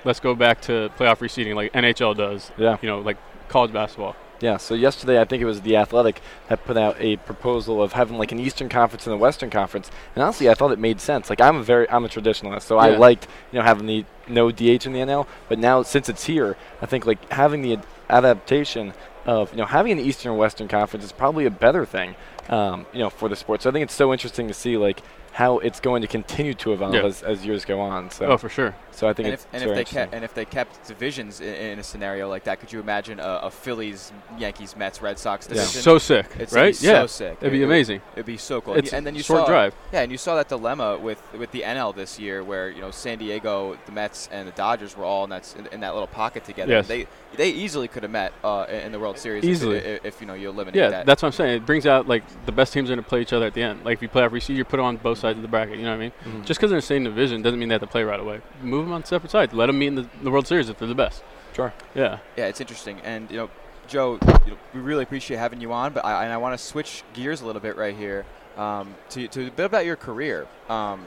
let's 0.04 0.20
go 0.20 0.34
back 0.34 0.60
to 0.62 0.90
playoff 0.98 1.18
reseeding 1.18 1.54
like 1.54 1.72
NHL 1.74 2.16
does. 2.16 2.50
Yeah. 2.56 2.78
You 2.80 2.88
know, 2.88 3.00
like 3.00 3.18
college 3.48 3.72
basketball. 3.72 4.16
Yeah, 4.44 4.58
so 4.58 4.74
yesterday 4.74 5.18
I 5.18 5.24
think 5.24 5.40
it 5.40 5.46
was 5.46 5.62
the 5.62 5.76
Athletic 5.76 6.20
that 6.48 6.62
put 6.66 6.76
out 6.76 6.96
a 7.00 7.16
proposal 7.16 7.82
of 7.82 7.94
having 7.94 8.18
like 8.18 8.30
an 8.30 8.38
Eastern 8.38 8.68
Conference 8.68 9.06
and 9.06 9.14
a 9.14 9.16
Western 9.16 9.48
Conference, 9.48 9.90
and 10.14 10.22
honestly 10.22 10.50
I 10.50 10.54
thought 10.54 10.70
it 10.70 10.78
made 10.78 11.00
sense. 11.00 11.30
Like 11.30 11.40
I'm 11.40 11.56
a 11.56 11.62
very 11.62 11.88
I'm 11.88 12.04
a 12.04 12.08
traditionalist, 12.08 12.62
so 12.64 12.76
I 12.76 12.90
liked 12.90 13.26
you 13.52 13.58
know 13.58 13.64
having 13.64 13.86
the 13.86 14.04
no 14.28 14.50
DH 14.50 14.84
in 14.84 14.92
the 14.92 15.00
NL, 15.00 15.26
but 15.48 15.58
now 15.58 15.82
since 15.82 16.10
it's 16.10 16.24
here, 16.26 16.58
I 16.82 16.84
think 16.84 17.06
like 17.06 17.32
having 17.32 17.62
the 17.62 17.72
ad- 17.72 17.86
adaptation 18.10 18.92
of 19.24 19.50
you 19.52 19.56
know 19.56 19.64
having 19.64 19.92
an 19.92 19.98
Eastern 19.98 20.32
and 20.32 20.38
Western 20.38 20.68
Conference 20.68 21.06
is 21.06 21.12
probably 21.12 21.46
a 21.46 21.50
better 21.50 21.86
thing, 21.86 22.14
um, 22.50 22.84
you 22.92 22.98
know, 22.98 23.08
for 23.08 23.30
the 23.30 23.36
sport. 23.36 23.62
So 23.62 23.70
I 23.70 23.72
think 23.72 23.84
it's 23.84 23.94
so 23.94 24.12
interesting 24.12 24.46
to 24.48 24.54
see 24.54 24.76
like 24.76 25.00
how 25.32 25.58
it's 25.60 25.80
going 25.80 26.02
to 26.02 26.08
continue 26.08 26.52
to 26.54 26.74
evolve 26.74 26.92
Yeah. 26.94 27.04
as, 27.04 27.22
as 27.22 27.46
years 27.46 27.64
go 27.64 27.80
on. 27.80 28.10
So 28.10 28.26
Oh, 28.26 28.36
for 28.36 28.50
sure. 28.50 28.74
So 28.94 29.08
I 29.08 29.12
think 29.12 29.26
And 29.26 29.34
it's, 29.34 29.44
if, 29.44 29.48
and 29.54 29.62
it's 29.62 29.70
if 29.70 29.76
they 29.76 29.84
kept 29.84 30.14
and 30.14 30.24
if 30.24 30.34
they 30.34 30.44
kept 30.44 30.86
divisions 30.88 31.40
in, 31.40 31.54
in 31.54 31.78
a 31.78 31.82
scenario 31.82 32.28
like 32.28 32.44
that, 32.44 32.60
could 32.60 32.72
you 32.72 32.80
imagine 32.80 33.18
a, 33.20 33.40
a 33.44 33.50
Phillies, 33.50 34.12
Yankees, 34.38 34.76
Mets, 34.76 35.02
Red 35.02 35.18
Sox 35.18 35.48
Yeah. 35.50 35.62
So 35.62 35.98
sick, 35.98 36.26
It's 36.38 36.52
right? 36.52 36.68
It'd 36.68 36.80
be 36.80 36.86
yeah. 36.86 37.00
so 37.02 37.06
sick. 37.06 37.38
It'd 37.40 37.52
be 37.52 37.58
It- 37.58 37.62
it 37.62 37.66
would- 37.66 37.72
amazing. 37.72 38.02
It'd 38.14 38.26
be 38.26 38.36
so 38.36 38.60
cool. 38.60 38.74
It's 38.74 38.92
and 38.92 39.06
then 39.06 39.14
you 39.14 39.22
short 39.22 39.42
saw, 39.42 39.46
drive. 39.46 39.74
Yeah, 39.92 40.02
and 40.02 40.12
you 40.12 40.18
saw 40.18 40.36
that 40.36 40.48
dilemma 40.48 40.96
with 40.98 41.20
with 41.34 41.50
the 41.50 41.62
NL 41.62 41.94
this 41.94 42.18
year, 42.18 42.42
where 42.44 42.70
you 42.70 42.80
know 42.80 42.90
San 42.90 43.18
Diego, 43.18 43.76
the 43.86 43.92
Mets, 43.92 44.28
and 44.32 44.46
the 44.46 44.52
Dodgers 44.52 44.96
were 44.96 45.04
all 45.04 45.24
in 45.24 45.30
that 45.30 45.54
in, 45.58 45.66
in 45.68 45.80
that 45.80 45.92
little 45.94 46.06
pocket 46.06 46.44
together. 46.44 46.72
Yes. 46.72 46.86
They 46.88 47.06
they 47.36 47.50
easily 47.50 47.88
could 47.88 48.02
have 48.04 48.12
met 48.12 48.32
uh, 48.44 48.66
in 48.68 48.76
in 48.84 48.92
the 48.92 49.00
World 49.00 49.18
Series 49.18 49.44
Easily. 49.44 49.78
if, 49.78 50.04
if, 50.04 50.20
you 50.20 50.26
know 50.26 50.34
you 50.34 50.48
eliminate 50.50 50.76
Yeah, 50.76 50.90
that. 50.90 51.06
that's 51.06 51.22
what 51.22 51.28
I'm 51.28 51.32
saying. 51.32 51.56
It 51.56 51.66
brings 51.66 51.84
out 51.86 52.06
like 52.06 52.22
the 52.46 52.52
best 52.52 52.72
teams 52.72 52.90
are 52.90 52.94
going 52.94 53.02
to 53.02 53.08
play 53.08 53.20
each 53.22 53.32
other 53.32 53.46
at 53.46 53.54
the 53.54 53.62
end. 53.62 53.84
Like 53.84 53.98
if 53.98 54.02
you 54.02 54.08
play 54.08 54.22
off 54.22 54.30
reseed, 54.30 54.54
you 54.56 54.64
put 54.64 54.76
them 54.76 54.86
on 54.86 54.96
both 54.98 55.18
sides 55.18 55.36
of 55.36 55.42
the 55.42 55.48
bracket. 55.48 55.78
You 55.78 55.84
know 55.84 55.90
what 55.90 55.96
I 55.96 55.98
mean? 55.98 56.12
Mhm. 56.24 56.44
Just 56.44 56.60
because 56.60 56.70
they're 56.70 56.76
in 56.78 56.82
the 56.82 56.86
same 56.86 57.04
division 57.04 57.42
doesn't 57.42 57.58
mean 57.58 57.68
they 57.68 57.74
have 57.74 57.80
to 57.82 57.86
play 57.88 58.04
right 58.04 58.20
away. 58.20 58.40
Move 58.62 58.83
them 58.86 58.92
on 58.94 59.04
separate 59.04 59.30
sides. 59.30 59.52
Let 59.52 59.66
them 59.66 59.78
meet 59.78 59.88
in 59.88 59.94
the, 59.96 60.06
the 60.22 60.30
World 60.30 60.46
Series 60.46 60.68
if 60.68 60.78
they're 60.78 60.88
the 60.88 60.94
best. 60.94 61.22
Sure. 61.54 61.72
Yeah. 61.94 62.18
Yeah, 62.36 62.46
it's 62.46 62.60
interesting, 62.60 63.00
and 63.04 63.30
you 63.30 63.36
know, 63.36 63.50
Joe, 63.86 64.18
you 64.44 64.52
know, 64.52 64.58
we 64.72 64.80
really 64.80 65.02
appreciate 65.02 65.36
having 65.36 65.60
you 65.60 65.72
on. 65.72 65.92
But 65.92 66.04
I, 66.04 66.24
and 66.24 66.32
I 66.32 66.36
want 66.38 66.58
to 66.58 66.64
switch 66.64 67.02
gears 67.12 67.42
a 67.42 67.46
little 67.46 67.60
bit 67.60 67.76
right 67.76 67.94
here 67.96 68.24
um, 68.56 68.94
to 69.10 69.28
to 69.28 69.46
a 69.46 69.50
bit 69.50 69.66
about 69.66 69.84
your 69.84 69.96
career. 69.96 70.46
Um, 70.68 71.06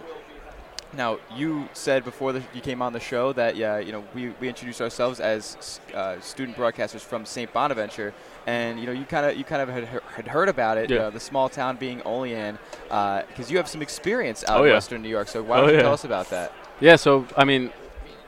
now, 0.94 1.20
you 1.36 1.68
said 1.74 2.06
before 2.06 2.32
the, 2.32 2.42
you 2.54 2.62
came 2.62 2.82
on 2.82 2.94
the 2.94 3.00
show 3.02 3.34
that 3.34 3.58
yeah, 3.58 3.78
you 3.78 3.92
know, 3.92 4.06
we, 4.16 4.30
we 4.40 4.48
introduced 4.48 4.80
ourselves 4.80 5.20
as 5.20 5.82
uh, 5.94 6.18
student 6.22 6.56
broadcasters 6.56 7.02
from 7.02 7.26
St. 7.26 7.52
Bonaventure, 7.52 8.14
and 8.46 8.80
you 8.80 8.86
know, 8.86 8.94
you 8.94 9.04
kind 9.04 9.26
of 9.26 9.36
you 9.36 9.44
kind 9.44 9.62
of 9.62 9.68
had, 9.68 9.84
had 10.16 10.28
heard 10.30 10.48
about 10.48 10.78
it, 10.78 10.90
Yeah. 10.90 11.00
uh, 11.00 11.10
the 11.10 11.20
small 11.20 11.50
town 11.50 11.76
being 11.76 12.02
only 12.04 12.34
in, 12.34 12.58
because 12.84 13.52
you 13.52 13.58
have 13.58 13.68
some 13.68 13.82
experience 13.82 14.46
out 14.48 14.62
Oh, 14.62 14.64
in 14.64 14.70
yeah. 14.70 14.76
Western 14.76 15.02
New 15.02 15.10
York. 15.10 15.28
So 15.28 15.44
why 15.44 15.58
Oh, 15.58 15.62
don't 15.62 15.72
you 15.72 15.76
yeah. 15.76 15.82
tell 15.82 15.94
us 15.94 16.06
about 16.06 16.30
that? 16.30 16.54
Yeah. 16.80 16.96
So 16.96 17.28
I 17.36 17.44
mean, 17.46 17.72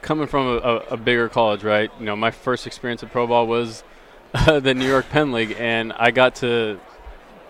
coming 0.01 0.27
from 0.27 0.47
a, 0.47 0.57
a, 0.57 0.75
a 0.91 0.97
bigger 0.97 1.29
college, 1.29 1.63
right? 1.63 1.91
You 1.99 2.05
know, 2.05 2.15
my 2.15 2.31
first 2.31 2.67
experience 2.67 3.03
at 3.03 3.11
pro 3.11 3.27
ball 3.27 3.47
was 3.47 3.83
the 4.45 4.73
New 4.73 4.87
York 4.87 5.09
Penn 5.09 5.31
League, 5.31 5.55
and 5.59 5.93
I 5.93 6.11
got 6.11 6.35
to 6.35 6.79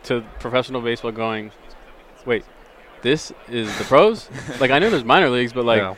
to 0.03 0.23
professional 0.39 0.81
baseball 0.81 1.11
going. 1.11 1.51
Wait, 2.25 2.43
this 3.01 3.31
is 3.47 3.75
the 3.77 3.83
pros? 3.85 4.29
like 4.59 4.71
I 4.71 4.79
knew 4.79 4.89
there's 4.89 5.03
minor 5.03 5.29
leagues, 5.29 5.53
but 5.53 5.65
like 5.65 5.81
Yeah. 5.81 5.95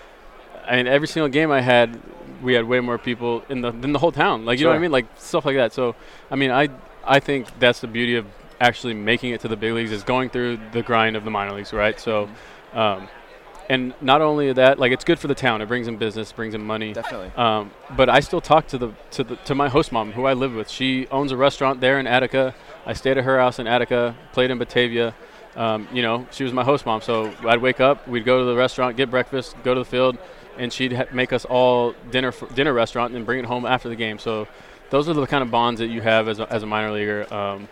I 0.66 0.78
mean, 0.78 0.88
every 0.88 1.08
single 1.08 1.30
game 1.30 1.52
I 1.52 1.60
had, 1.62 2.00
we 2.42 2.54
had 2.54 2.66
way 2.66 2.80
more 2.80 2.98
people 2.98 3.44
in 3.50 3.62
the 3.62 3.72
than 3.72 3.94
the 3.94 4.00
whole 4.00 4.12
town. 4.12 4.46
Like 4.46 4.60
you 4.60 4.66
know 4.66 4.72
what 4.72 4.78
I 4.78 4.80
mean, 4.80 4.92
like 4.92 5.08
stuff 5.18 5.46
like 5.46 5.56
that. 5.56 5.74
So, 5.74 5.96
I 6.30 6.36
mean, 6.36 6.52
I 6.52 6.70
I 7.04 7.20
think 7.20 7.48
that's 7.60 7.80
the 7.82 7.88
beauty 7.88 8.16
of 8.16 8.26
actually 8.60 8.94
making 8.94 9.32
it 9.32 9.42
to 9.42 9.48
the 9.48 9.58
big 9.58 9.74
leagues 9.74 9.92
is 9.92 10.04
going 10.04 10.30
through 10.30 10.60
the 10.72 10.84
grind 10.84 11.16
of 11.16 11.24
the 11.24 11.32
minor 11.32 11.54
leagues, 11.54 11.74
right? 11.74 12.00
So, 12.00 12.30
um, 12.74 13.10
and 13.72 13.94
not 14.02 14.20
only 14.20 14.52
that, 14.52 14.80
like 14.80 14.92
it's 14.92 15.06
good 15.06 15.18
for 15.18 15.30
the 15.30 15.36
town. 15.36 15.62
It 15.62 15.68
brings 15.68 15.88
in 15.88 15.96
business, 15.96 16.34
brings 16.34 16.54
in 16.54 16.62
money. 16.62 16.92
Definitely. 16.92 17.32
Um, 17.38 17.72
but 17.96 18.10
I 18.10 18.20
still 18.20 18.42
talk 18.42 18.68
to 18.68 18.78
the 18.78 18.92
to 19.12 19.24
the 19.24 19.38
to 19.38 19.56
my 19.56 19.70
host 19.70 19.94
mom, 19.94 20.12
who 20.12 20.26
I 20.26 20.34
live 20.34 20.54
with. 20.54 20.70
She 20.70 21.08
owns 21.08 21.32
a 21.32 21.38
restaurant 21.38 21.80
there 21.80 21.98
in 21.98 22.06
Attica. 22.06 22.54
I 22.86 22.92
stayed 22.92 23.18
at 23.18 23.24
her 23.24 23.40
house 23.40 23.60
in 23.60 23.68
Attica, 23.68 24.14
played 24.34 24.52
in 24.52 24.58
Batavia. 24.58 25.16
Um, 25.56 25.88
you 25.94 26.02
know, 26.02 26.28
she 26.32 26.44
was 26.44 26.52
my 26.52 26.66
host 26.66 26.86
mom. 26.86 27.02
So 27.02 27.34
I'd 27.48 27.62
wake 27.62 27.80
up, 27.80 28.06
we'd 28.10 28.26
go 28.26 28.40
to 28.40 28.46
the 28.46 28.58
restaurant, 28.58 28.98
get 28.98 29.10
breakfast, 29.10 29.56
go 29.64 29.74
to 29.74 29.80
the 29.80 29.86
field, 29.86 30.18
and 30.58 30.72
she'd 30.72 30.92
ha- 30.92 31.06
make 31.14 31.32
us 31.32 31.46
all 31.46 31.94
dinner 32.10 32.34
for, 32.34 32.48
dinner 32.54 32.74
restaurant 32.74 33.16
and 33.16 33.26
bring 33.26 33.40
it 33.40 33.46
home 33.46 33.66
after 33.66 33.88
the 33.88 33.96
game. 33.96 34.20
So 34.20 34.50
those 34.90 35.08
are 35.08 35.14
the 35.14 35.26
kind 35.28 35.44
of 35.44 35.50
bonds 35.50 35.80
that 35.80 35.88
you 35.88 36.02
have 36.02 36.28
as 36.28 36.40
a, 36.40 36.52
as 36.52 36.64
a 36.64 36.66
minor 36.66 36.92
leaguer. 36.92 37.34
Um, 37.34 37.70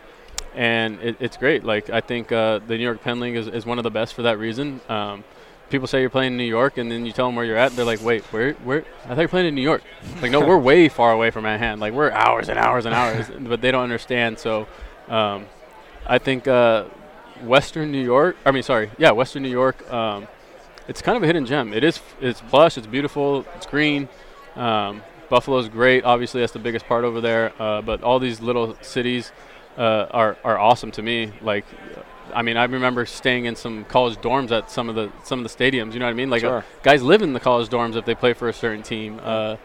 and 0.56 1.00
it, 1.02 1.18
it's 1.20 1.36
great. 1.36 1.66
Like 1.66 1.90
I 1.90 2.00
think 2.00 2.32
uh, 2.32 2.60
the 2.60 2.78
New 2.78 2.84
York 2.84 3.02
Penn 3.02 3.20
League 3.20 3.36
is, 3.36 3.48
is 3.48 3.66
one 3.66 3.80
of 3.80 3.84
the 3.84 3.92
best 3.92 4.14
for 4.14 4.22
that 4.22 4.40
reason. 4.40 4.80
Um, 4.88 5.26
people 5.70 5.88
say 5.88 6.02
you're 6.02 6.10
playing 6.10 6.34
in 6.34 6.38
New 6.38 6.44
York, 6.44 6.78
and 6.78 6.92
then 6.92 7.06
you 7.06 7.12
tell 7.12 7.28
them 7.28 7.36
where 7.36 7.46
you're 7.46 7.58
at. 7.58 7.76
They're 7.76 7.86
like, 7.86 8.02
"Wait, 8.02 8.24
where? 8.26 8.54
Where? 8.54 8.86
I 9.06 9.10
thought 9.10 9.20
you're 9.20 9.28
playing 9.28 9.48
in 9.48 9.56
New 9.56 9.62
York." 9.62 9.84
Like, 10.22 10.32
no, 10.32 10.42
we're 10.46 10.58
way 10.58 10.90
far 10.90 11.12
away 11.12 11.32
from 11.32 11.44
Manhattan. 11.44 11.80
Like, 11.80 11.94
we're 11.94 12.12
hours 12.12 12.50
and 12.50 12.58
hours 12.58 12.86
and 12.86 12.94
hours, 12.94 13.30
but 13.40 13.62
they 13.62 13.72
don't 13.72 13.84
understand. 13.84 14.40
So, 14.40 14.68
um, 15.08 15.46
I 16.06 16.18
think 16.18 16.48
uh, 16.48 16.86
Western 17.44 17.92
New 17.92 18.04
York. 18.04 18.38
I 18.46 18.52
mean, 18.52 18.64
sorry, 18.64 18.92
yeah, 18.98 19.12
Western 19.12 19.44
New 19.44 19.50
York. 19.50 19.92
Um, 19.92 20.28
it's 20.88 21.02
kind 21.02 21.16
of 21.16 21.24
a 21.24 21.28
hidden 21.28 21.46
gem. 21.46 21.74
It 21.74 21.84
is. 21.84 22.00
It's 22.20 22.42
plush. 22.42 22.78
It's 22.78 22.88
beautiful. 22.88 23.46
It's 23.56 23.66
green. 23.66 24.10
Um, 24.56 25.04
Buffalo's 25.30 25.70
great. 25.70 26.04
Obviously, 26.04 26.42
that's 26.42 26.54
the 26.54 26.60
biggest 26.60 26.88
part 26.88 27.04
over 27.04 27.22
there. 27.22 27.54
Uh, 27.62 27.82
but 27.82 28.02
all 28.04 28.20
these 28.20 28.42
little 28.42 28.76
cities 28.82 29.32
uh, 29.78 30.08
are 30.12 30.38
are 30.44 30.58
awesome 30.58 30.92
to 30.92 31.02
me. 31.02 31.32
Like, 31.42 31.66
I 32.34 32.42
mean, 32.42 32.58
I 32.58 32.64
remember 32.66 33.06
staying 33.06 33.46
in 33.46 33.56
some 33.56 33.86
college 33.86 34.18
dorms 34.18 34.52
at 34.52 34.70
some 34.72 34.90
of 34.90 34.96
the 34.96 35.12
some 35.24 35.44
of 35.44 35.52
the 35.52 35.56
stadiums. 35.56 35.94
You 35.94 36.00
know 36.00 36.06
what 36.06 36.12
I 36.12 36.14
mean? 36.14 36.30
Like, 36.30 36.44
uh, 36.44 36.62
Sure. 36.62 36.66
guys 36.84 37.02
live 37.04 37.22
in 37.22 37.34
the 37.34 37.40
college 37.40 37.70
dorms 37.70 37.96
if 37.96 38.06
they 38.06 38.16
play 38.16 38.34
for 38.34 38.50
a 38.50 38.54
certain 38.54 38.84
team. 38.84 39.20
Uh, 39.24 39.58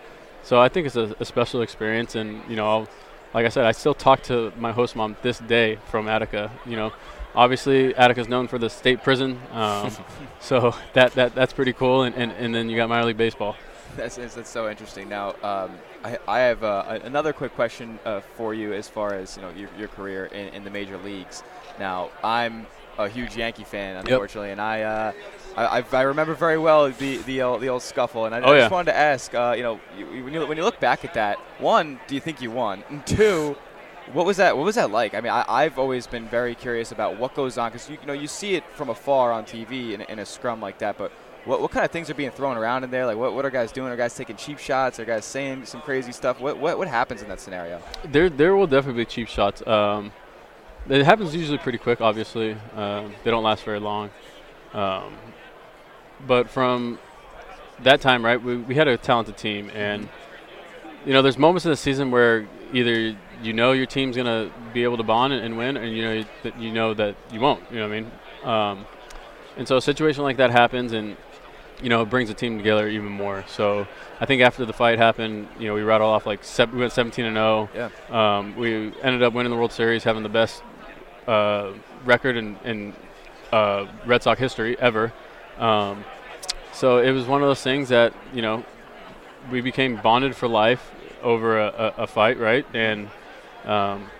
so 0.42 0.60
I 0.60 0.68
think 0.68 0.86
it's 0.86 0.96
a, 0.96 1.14
a 1.20 1.24
special 1.24 1.62
experience, 1.62 2.14
and 2.14 2.42
you 2.48 2.56
know, 2.56 2.68
I'll, 2.68 2.88
like 3.32 3.46
I 3.46 3.48
said, 3.48 3.64
I 3.64 3.72
still 3.72 3.94
talk 3.94 4.22
to 4.24 4.52
my 4.58 4.72
host 4.72 4.94
mom 4.96 5.16
this 5.22 5.38
day 5.38 5.78
from 5.90 6.06
Attica. 6.08 6.50
You 6.66 6.76
know, 6.76 6.92
obviously 7.34 7.94
Attica's 7.94 8.28
known 8.28 8.46
for 8.48 8.58
the 8.58 8.68
state 8.70 9.02
prison, 9.02 9.40
um, 9.52 9.90
so 10.40 10.74
that, 10.92 11.12
that 11.12 11.34
that's 11.34 11.52
pretty 11.52 11.72
cool. 11.72 12.02
And, 12.02 12.14
and, 12.14 12.32
and 12.32 12.54
then 12.54 12.68
you 12.68 12.76
got 12.76 12.88
minor 12.88 13.06
league 13.06 13.16
baseball. 13.16 13.56
That's, 13.96 14.16
that's, 14.16 14.34
that's 14.34 14.50
so 14.50 14.68
interesting. 14.68 15.08
Now, 15.08 15.34
um, 15.42 15.70
I, 16.04 16.18
I 16.28 16.38
have 16.40 16.62
uh, 16.62 17.00
another 17.02 17.32
quick 17.32 17.54
question 17.54 17.98
uh, 18.04 18.20
for 18.36 18.52
you 18.52 18.74
as 18.74 18.88
far 18.88 19.14
as 19.14 19.36
you 19.36 19.42
know 19.42 19.50
your, 19.56 19.70
your 19.78 19.88
career 19.88 20.26
in, 20.26 20.48
in 20.48 20.64
the 20.64 20.70
major 20.70 20.98
leagues. 20.98 21.42
Now, 21.78 22.10
I'm 22.22 22.66
a 22.98 23.08
huge 23.08 23.36
Yankee 23.36 23.64
fan, 23.64 23.96
unfortunately, 23.96 24.50
and 24.50 24.60
I, 24.60 24.82
uh, 24.82 25.12
I 25.56 25.78
I've- 25.78 25.96
remember 25.96 26.34
very 26.34 26.58
well 26.58 26.90
the 26.90 27.16
the 27.18 27.42
old, 27.42 27.62
the 27.62 27.68
old 27.70 27.82
scuffle. 27.82 28.26
And 28.26 28.34
I, 28.34 28.40
Oh, 28.40 28.52
I 28.52 28.58
just 28.58 28.70
yeah. 28.70 28.74
wanted 28.74 28.92
to 28.92 28.96
ask, 28.98 29.34
uh, 29.34 29.54
you 29.56 29.62
know, 29.62 29.80
you, 29.98 30.12
you- 30.12 30.24
when 30.24 30.34
you 30.34 30.46
when 30.46 30.58
you 30.58 30.64
look 30.64 30.78
back 30.78 31.04
at 31.06 31.14
that, 31.14 31.38
one, 31.58 31.98
do 32.06 32.14
you 32.14 32.20
think 32.20 32.42
you 32.42 32.50
won? 32.50 32.84
And 32.90 33.04
two. 33.06 33.56
What 34.12 34.26
was 34.26 34.36
that? 34.36 34.54
What 34.58 34.66
was 34.66 34.74
that 34.74 34.90
like? 34.90 35.14
I 35.14 35.22
mean, 35.22 35.32
I, 35.32 35.46
I've 35.48 35.78
always 35.78 36.06
been 36.06 36.28
very 36.28 36.54
curious 36.54 36.92
about 36.92 37.18
what 37.18 37.34
goes 37.34 37.56
on 37.56 37.70
because 37.72 37.88
you, 37.88 37.96
you 38.02 38.06
know 38.06 38.12
you 38.12 38.26
see 38.26 38.54
it 38.54 38.62
from 38.74 38.90
afar 38.90 39.32
on 39.32 39.46
TV 39.46 39.94
in, 39.94 40.02
in 40.02 40.18
a 40.18 40.26
scrum 40.26 40.60
like 40.60 40.76
that, 40.80 40.98
but 40.98 41.10
what, 41.44 41.60
what 41.60 41.70
kind 41.70 41.84
of 41.84 41.90
things 41.90 42.08
are 42.10 42.14
being 42.14 42.30
thrown 42.30 42.56
around 42.56 42.84
in 42.84 42.90
there? 42.90 43.06
Like, 43.06 43.16
what, 43.16 43.34
what 43.34 43.44
are 43.44 43.50
guys 43.50 43.72
doing? 43.72 43.92
Are 43.92 43.96
guys 43.96 44.14
taking 44.14 44.36
cheap 44.36 44.58
shots? 44.58 44.98
Are 44.98 45.04
guys 45.04 45.24
saying 45.24 45.66
some 45.66 45.80
crazy 45.82 46.12
stuff? 46.12 46.40
What, 46.40 46.58
what, 46.58 46.78
what 46.78 46.88
happens 46.88 47.22
in 47.22 47.28
that 47.28 47.40
scenario? 47.40 47.80
There 48.04 48.30
there 48.30 48.56
will 48.56 48.66
definitely 48.66 49.04
be 49.04 49.10
cheap 49.10 49.28
shots. 49.28 49.66
Um, 49.66 50.12
it 50.88 51.04
happens 51.04 51.34
usually 51.34 51.58
pretty 51.58 51.78
quick. 51.78 52.00
Obviously, 52.00 52.56
um, 52.74 53.12
they 53.22 53.30
don't 53.30 53.44
last 53.44 53.64
very 53.64 53.80
long. 53.80 54.10
Um, 54.72 55.14
but 56.26 56.50
from 56.50 56.98
that 57.82 58.00
time, 58.00 58.24
right, 58.24 58.42
we, 58.42 58.56
we 58.56 58.74
had 58.74 58.88
a 58.88 58.96
talented 58.96 59.36
team, 59.36 59.70
and 59.74 60.08
you 61.06 61.12
know, 61.12 61.22
there's 61.22 61.38
moments 61.38 61.64
in 61.64 61.70
the 61.70 61.76
season 61.76 62.10
where 62.10 62.46
either 62.72 63.16
you 63.42 63.52
know 63.52 63.72
your 63.72 63.86
team's 63.86 64.16
gonna 64.16 64.50
be 64.72 64.82
able 64.84 64.96
to 64.96 65.02
bond 65.02 65.32
and, 65.32 65.44
and 65.44 65.58
win, 65.58 65.76
and 65.76 65.94
you 65.94 66.02
know 66.02 66.24
that 66.42 66.58
you 66.58 66.72
know 66.72 66.94
that 66.94 67.16
you 67.32 67.40
won't. 67.40 67.62
You 67.70 67.78
know 67.78 67.88
what 67.88 67.94
I 67.94 68.00
mean? 68.00 68.10
Um, 68.44 68.86
and 69.56 69.68
so 69.68 69.76
a 69.76 69.82
situation 69.82 70.22
like 70.22 70.36
that 70.38 70.50
happens, 70.50 70.92
and 70.92 71.16
you 71.82 71.88
know, 71.88 72.02
it 72.02 72.10
brings 72.10 72.28
the 72.28 72.34
team 72.34 72.56
together 72.56 72.88
even 72.88 73.08
more. 73.08 73.44
So 73.48 73.86
I 74.20 74.26
think 74.26 74.42
after 74.42 74.64
the 74.64 74.72
fight 74.72 74.98
happened, 74.98 75.48
you 75.58 75.68
know, 75.68 75.74
we 75.74 75.82
rattled 75.82 76.10
off 76.10 76.26
like 76.26 76.44
se- 76.44 76.66
we 76.66 76.78
went 76.78 76.92
17 76.92 77.24
and 77.24 77.36
0. 77.36 77.68
Yeah. 77.74 77.90
Um, 78.10 78.56
we 78.56 78.92
ended 79.02 79.22
up 79.22 79.32
winning 79.32 79.50
the 79.50 79.56
World 79.56 79.72
Series, 79.72 80.04
having 80.04 80.22
the 80.22 80.28
best 80.28 80.62
uh, 81.26 81.72
record 82.04 82.36
in, 82.36 82.56
in 82.64 82.94
uh, 83.52 83.86
Red 84.06 84.22
Sox 84.22 84.38
history 84.40 84.78
ever. 84.78 85.12
Um, 85.58 86.04
so 86.72 86.98
it 86.98 87.10
was 87.10 87.26
one 87.26 87.42
of 87.42 87.48
those 87.48 87.62
things 87.62 87.88
that 87.90 88.12
you 88.32 88.42
know 88.42 88.64
we 89.50 89.60
became 89.60 89.96
bonded 89.96 90.34
for 90.34 90.48
life 90.48 90.90
over 91.22 91.58
a, 91.58 91.66
a, 91.98 92.02
a 92.02 92.06
fight, 92.06 92.38
right? 92.38 92.66
And 92.74 93.08
um, 93.64 94.10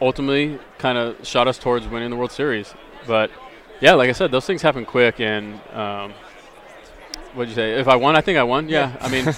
ultimately, 0.00 0.58
kind 0.78 0.98
of 0.98 1.26
shot 1.26 1.48
us 1.48 1.58
towards 1.58 1.86
winning 1.86 2.10
the 2.10 2.16
World 2.16 2.32
Series. 2.32 2.74
But 3.06 3.30
yeah, 3.80 3.94
like 3.94 4.08
I 4.08 4.12
said, 4.12 4.30
those 4.30 4.46
things 4.46 4.62
happen 4.62 4.84
quick. 4.84 5.20
And 5.20 5.60
um, 5.72 6.12
what'd 7.36 7.48
you 7.50 7.54
say? 7.54 7.74
If 7.78 7.86
I 7.88 7.96
won, 7.96 8.16
I 8.16 8.20
think 8.20 8.38
I 8.38 8.42
won. 8.42 8.68
Yeah, 8.68 8.96
I 9.00 9.08
mean, 9.08 9.28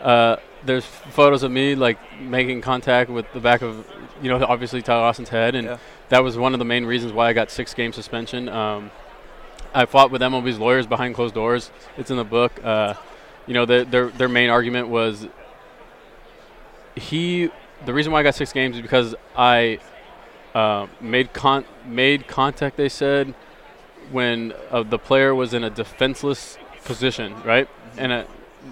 uh, 0.00 0.36
there's 0.64 0.84
photos 0.84 1.42
of 1.42 1.50
me 1.50 1.74
like 1.74 1.98
making 2.20 2.60
contact 2.60 3.10
with 3.10 3.30
the 3.32 3.40
back 3.40 3.62
of, 3.62 3.86
you 4.22 4.28
know, 4.28 4.44
obviously 4.44 4.82
Tyler 4.82 5.04
Austin's 5.04 5.30
head, 5.30 5.54
and 5.54 5.66
Yeah. 5.66 5.78
that 6.10 6.22
was 6.22 6.36
one 6.36 6.52
of 6.52 6.58
the 6.58 6.64
main 6.64 6.84
reasons 6.86 7.12
why 7.12 7.28
I 7.28 7.32
got 7.32 7.50
six 7.50 7.72
game 7.74 7.92
suspension. 7.92 8.48
Um, 8.48 8.90
I 9.72 9.86
fought 9.86 10.10
with 10.10 10.20
MLB's 10.20 10.58
lawyers 10.58 10.86
behind 10.86 11.14
closed 11.14 11.34
doors. 11.34 11.70
It's 11.96 12.10
in 12.10 12.16
the 12.16 12.24
book. 12.24 12.52
Uh, 12.62 12.94
you 13.46 13.54
know, 13.54 13.64
their, 13.64 13.84
their 13.84 14.08
their 14.08 14.28
main 14.28 14.50
argument 14.50 14.88
was 14.88 15.26
he. 16.96 17.50
The 17.86 17.94
reason 17.94 18.12
why 18.12 18.20
I 18.20 18.22
got 18.22 18.34
six 18.34 18.52
games 18.52 18.76
is 18.76 18.82
because 18.82 19.14
I 19.36 19.78
uh, 20.54 20.86
made 21.00 21.32
con- 21.32 21.64
made 21.86 22.26
contact. 22.28 22.76
They 22.76 22.88
said 22.88 23.34
when 24.10 24.52
uh, 24.70 24.82
the 24.82 24.98
player 24.98 25.34
was 25.34 25.54
in 25.54 25.64
a 25.64 25.70
defenseless 25.70 26.58
position, 26.84 27.34
right? 27.44 27.68
And 27.96 28.12
uh, 28.12 28.24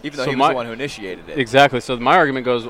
Even 0.03 0.17
though 0.17 0.25
so 0.25 0.31
he 0.31 0.37
was 0.37 0.39
my- 0.39 0.49
the 0.51 0.55
one 0.57 0.67
who 0.67 0.73
initiated 0.73 1.29
it. 1.29 1.39
Exactly. 1.39 1.81
So 1.81 1.97
my 1.97 2.17
argument 2.17 2.45
goes 2.45 2.69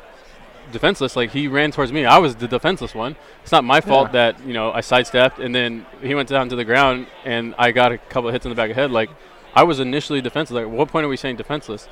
defenseless. 0.73 1.17
Like 1.17 1.31
he 1.31 1.49
ran 1.49 1.71
towards 1.71 1.93
me. 1.93 2.05
I 2.05 2.19
was 2.19 2.37
the 2.37 2.49
defenseless 2.49 2.95
one. 2.95 3.17
It's 3.43 3.53
not 3.53 3.65
my 3.65 3.81
fault 3.81 4.13
that 4.13 4.45
you 4.47 4.53
know 4.53 4.71
I 4.73 4.81
sidestepped 4.83 5.39
and 5.39 5.55
then 5.55 5.87
he 6.03 6.15
went 6.15 6.29
down 6.29 6.49
to 6.51 6.57
the 6.57 6.65
ground 6.65 7.07
and 7.25 7.55
I 7.59 7.71
got 7.73 7.93
a 7.93 7.99
couple 7.99 8.29
of 8.29 8.33
hits 8.35 8.45
in 8.45 8.51
the 8.51 8.55
back 8.57 8.71
of 8.71 8.77
the 8.77 8.83
head. 8.83 8.91
Like 8.91 9.11
I 9.55 9.63
was 9.65 9.81
initially 9.81 10.21
defenseless. 10.21 10.65
Like 10.65 10.73
what 10.73 10.89
point 10.89 11.07
are 11.07 11.09
we 11.09 11.17
saying 11.17 11.37
defenseless? 11.37 11.89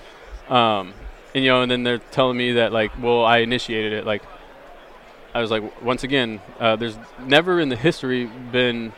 Um, 0.48 0.92
and 1.34 1.42
you 1.44 1.50
know, 1.50 1.62
and 1.62 1.70
then 1.70 1.82
they're 1.84 1.98
telling 1.98 2.36
me 2.36 2.52
that 2.52 2.72
like, 2.72 2.92
well, 3.02 3.24
I 3.24 3.38
initiated 3.38 3.92
it. 3.94 4.04
Like 4.06 4.22
I 5.34 5.40
was 5.40 5.50
like, 5.50 5.82
once 5.82 6.02
again, 6.04 6.40
uh, 6.60 6.76
there's 6.76 6.96
never 7.20 7.60
in 7.60 7.68
the 7.68 7.76
history 7.76 8.26
been 8.26 8.92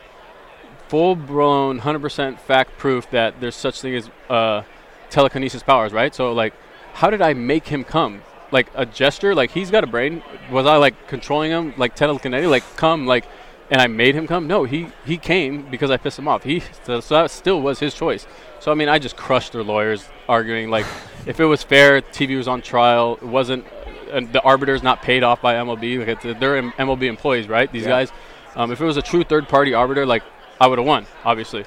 full 0.88 1.14
blown 1.14 1.80
100% 1.80 2.38
fact 2.38 2.76
proof 2.78 3.10
that 3.10 3.40
there's 3.40 3.56
such 3.56 3.80
thing 3.80 3.94
as 3.94 4.10
uh, 4.28 4.62
telekinesis 5.10 5.62
powers, 5.62 5.92
right? 5.92 6.14
So 6.14 6.32
like, 6.32 6.54
how 6.94 7.10
did 7.10 7.22
I 7.22 7.34
make 7.34 7.66
him 7.68 7.84
come? 7.84 8.22
Like 8.50 8.68
a 8.74 8.86
gesture, 8.86 9.34
like 9.34 9.50
he's 9.50 9.70
got 9.70 9.84
a 9.84 9.86
brain. 9.86 10.22
Was 10.50 10.66
I 10.66 10.76
like 10.76 11.06
controlling 11.06 11.50
him, 11.50 11.74
like 11.76 11.94
telekinetic, 11.94 12.48
like 12.50 12.64
come, 12.76 13.06
like, 13.06 13.26
and 13.70 13.82
I 13.82 13.86
made 13.86 14.14
him 14.14 14.26
come? 14.26 14.46
No, 14.46 14.64
he 14.64 14.88
he 15.04 15.18
came 15.18 15.70
because 15.70 15.90
I 15.90 15.98
pissed 15.98 16.18
him 16.18 16.26
off. 16.26 16.44
He 16.44 16.62
so 16.84 16.98
that 17.00 17.30
still 17.30 17.60
was 17.60 17.78
his 17.78 17.92
choice. 17.92 18.26
So 18.60 18.72
I 18.72 18.74
mean, 18.74 18.88
I 18.88 18.98
just 18.98 19.16
crushed 19.16 19.52
their 19.52 19.62
lawyers 19.62 20.08
arguing 20.30 20.70
like, 20.70 20.86
if 21.26 21.40
it 21.40 21.44
was 21.44 21.62
fair, 21.62 22.00
TV 22.00 22.38
was 22.38 22.48
on 22.48 22.62
trial. 22.62 23.18
It 23.20 23.28
wasn't. 23.28 23.66
And 24.10 24.32
the 24.32 24.40
arbiter's 24.40 24.82
not 24.82 25.02
paid 25.02 25.22
off 25.22 25.42
by 25.42 25.56
MLB. 25.56 25.98
Like 25.98 26.08
it's, 26.08 26.40
they're 26.40 26.62
MLB 26.62 27.02
employees, 27.02 27.46
right? 27.46 27.70
These 27.70 27.82
Yeah. 27.82 27.88
guys. 27.88 28.12
Um, 28.56 28.72
if 28.72 28.80
it 28.80 28.84
was 28.86 28.96
a 28.96 29.02
true 29.02 29.22
third-party 29.22 29.74
arbiter, 29.74 30.06
like 30.06 30.22
I 30.60 30.66
would 30.66 30.78
have 30.78 30.86
won, 30.86 31.06
obviously. 31.24 31.64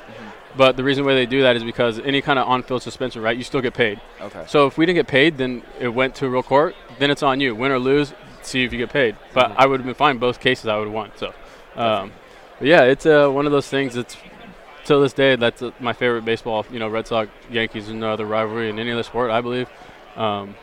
But 0.56 0.76
the 0.76 0.84
reason 0.84 1.06
why 1.06 1.14
they 1.14 1.26
do 1.26 1.44
that 1.44 1.56
is 1.56 1.64
because 1.64 2.00
any 2.00 2.22
kind 2.22 2.38
of 2.38 2.48
on-field 2.48 2.82
suspension, 2.82 3.22
right? 3.22 3.38
You 3.38 3.44
still 3.44 3.62
get 3.62 3.74
paid. 3.74 4.02
Okay. 4.20 4.44
So 4.48 4.68
if 4.68 4.78
we 4.78 4.86
didn't 4.86 4.98
get 4.98 5.08
paid, 5.08 5.38
then 5.38 5.64
it 5.80 5.88
went 5.88 6.16
to 6.16 6.26
a 6.26 6.30
real 6.30 6.44
court. 6.44 6.76
Then 7.00 7.10
it's 7.10 7.24
on 7.24 7.40
you, 7.40 7.56
win 7.56 7.72
or 7.72 7.80
lose. 7.80 8.14
See 8.42 8.64
if 8.64 8.74
you 8.74 8.80
get 8.80 8.90
paid. 8.90 9.16
But 9.34 9.54
I 9.56 9.66
would 9.66 9.80
have 9.80 9.86
been 9.86 9.96
fine 9.96 10.18
both 10.18 10.40
cases. 10.40 10.68
I 10.68 10.78
would 10.78 10.88
have 10.88 10.94
won. 10.94 11.12
So, 11.16 11.34
um, 11.76 12.12
but 12.60 12.68
yeah, 12.68 12.84
it's 12.84 13.06
uh, 13.06 13.30
one 13.30 13.46
of 13.46 13.52
those 13.52 13.70
things. 13.70 13.94
That's 13.94 14.18
till 14.84 15.02
this 15.02 15.14
day 15.14 15.36
that's 15.36 15.62
uh, 15.62 15.72
my 15.80 15.94
favorite 15.94 16.26
baseball. 16.26 16.66
You 16.72 16.80
know, 16.80 16.90
Red 16.90 17.08
Sox, 17.08 17.30
Yankees, 17.50 17.90
and 17.90 18.00
no 18.00 18.12
other 18.12 18.26
rivalry 18.26 18.70
in 18.70 18.80
any 18.80 18.92
other 18.92 19.04
sport. 19.04 19.32
I 19.32 19.42
believe. 19.42 19.70
Um, 20.16 20.56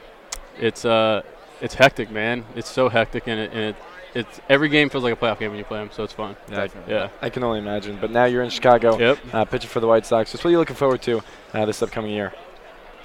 it's 0.58 0.84
uh, 0.84 1.22
it's 1.60 1.74
hectic, 1.74 2.10
man. 2.10 2.44
It's 2.56 2.68
so 2.68 2.88
hectic, 2.88 3.26
and 3.26 3.40
it, 3.40 3.52
and 3.52 3.60
it 3.60 3.76
it's 4.18 4.40
every 4.48 4.68
game 4.68 4.88
feels 4.90 5.04
like 5.04 5.12
a 5.12 5.16
playoff 5.16 5.38
game 5.38 5.50
when 5.50 5.58
you 5.58 5.64
play 5.64 5.78
them. 5.78 5.90
So 5.92 6.02
it's 6.04 6.12
fun. 6.12 6.36
Definitely. 6.48 6.92
Yeah. 6.92 7.08
I 7.22 7.30
can 7.30 7.42
only 7.44 7.58
imagine. 7.58 7.98
But 8.00 8.10
now 8.10 8.24
you're 8.24 8.42
in 8.42 8.50
Chicago, 8.50 8.98
Yep. 8.98 9.18
uh, 9.32 9.44
pitching 9.44 9.68
for 9.70 9.80
the 9.80 9.86
White 9.86 10.04
Sox. 10.06 10.32
Just 10.32 10.44
what 10.44 10.48
are 10.48 10.52
you 10.52 10.58
looking 10.58 10.76
forward 10.76 11.02
to 11.02 11.22
uh, 11.54 11.64
this 11.64 11.82
upcoming 11.82 12.10
year? 12.10 12.32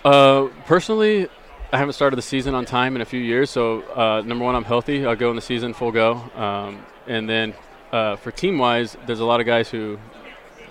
Uh, 0.03 0.47
personally, 0.66 1.28
I 1.72 1.78
haven't 1.78 1.93
started 1.93 2.16
the 2.18 2.22
season 2.22 2.55
on 2.55 2.66
time 2.66 2.95
in 2.95 3.01
a 3.01 3.05
few 3.05 3.20
years. 3.20 3.49
So 3.49 3.82
uh, 3.93 4.22
number 4.26 4.43
one, 4.45 4.55
I'm 4.55 4.64
healthy. 4.66 5.05
I'll 5.05 5.16
go 5.16 5.30
in 5.30 5.36
the 5.36 5.41
season 5.41 5.74
full 5.74 5.91
go. 5.91 6.16
Um, 6.36 6.86
and 7.07 7.30
then 7.30 7.53
uh, 7.91 8.16
for 8.18 8.32
team 8.32 8.57
wise, 8.57 8.97
there's 9.05 9.20
a 9.20 9.26
lot 9.26 9.39
of 9.39 9.45
guys 9.45 9.70
who 9.70 9.97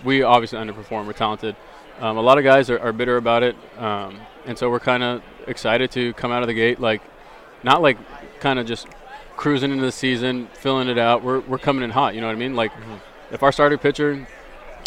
we 0.03 0.23
obviously 0.23 0.59
underperform. 0.59 1.05
We're 1.07 1.13
talented. 1.13 1.55
Um, 1.99 2.17
a 2.17 2.21
lot 2.21 2.37
of 2.37 2.43
guys 2.43 2.69
are, 2.69 2.79
are 2.79 2.91
bitter 2.91 3.17
about 3.17 3.43
it, 3.43 3.55
um, 3.77 4.19
and 4.47 4.57
so 4.57 4.69
we're 4.69 4.79
kind 4.79 5.03
of 5.03 5.21
excited 5.47 5.91
to 5.91 6.11
come 6.13 6.31
out 6.31 6.41
of 6.41 6.47
the 6.47 6.53
gate 6.53 6.79
like, 6.79 7.01
not 7.61 7.81
like 7.83 7.97
kind 8.39 8.57
of 8.57 8.65
just 8.65 8.87
cruising 9.35 9.71
into 9.71 9.83
the 9.83 9.91
season, 9.91 10.47
filling 10.53 10.87
it 10.87 10.97
out. 10.97 11.23
We're 11.23 11.39
we're 11.41 11.57
coming 11.57 11.83
in 11.83 11.89
hot. 11.89 12.15
You 12.15 12.21
know 12.21 12.27
what 12.27 12.35
I 12.35 12.39
mean? 12.39 12.55
Like, 12.55 12.71
if 13.31 13.43
our 13.43 13.51
starter 13.51 13.77
pitcher 13.77 14.27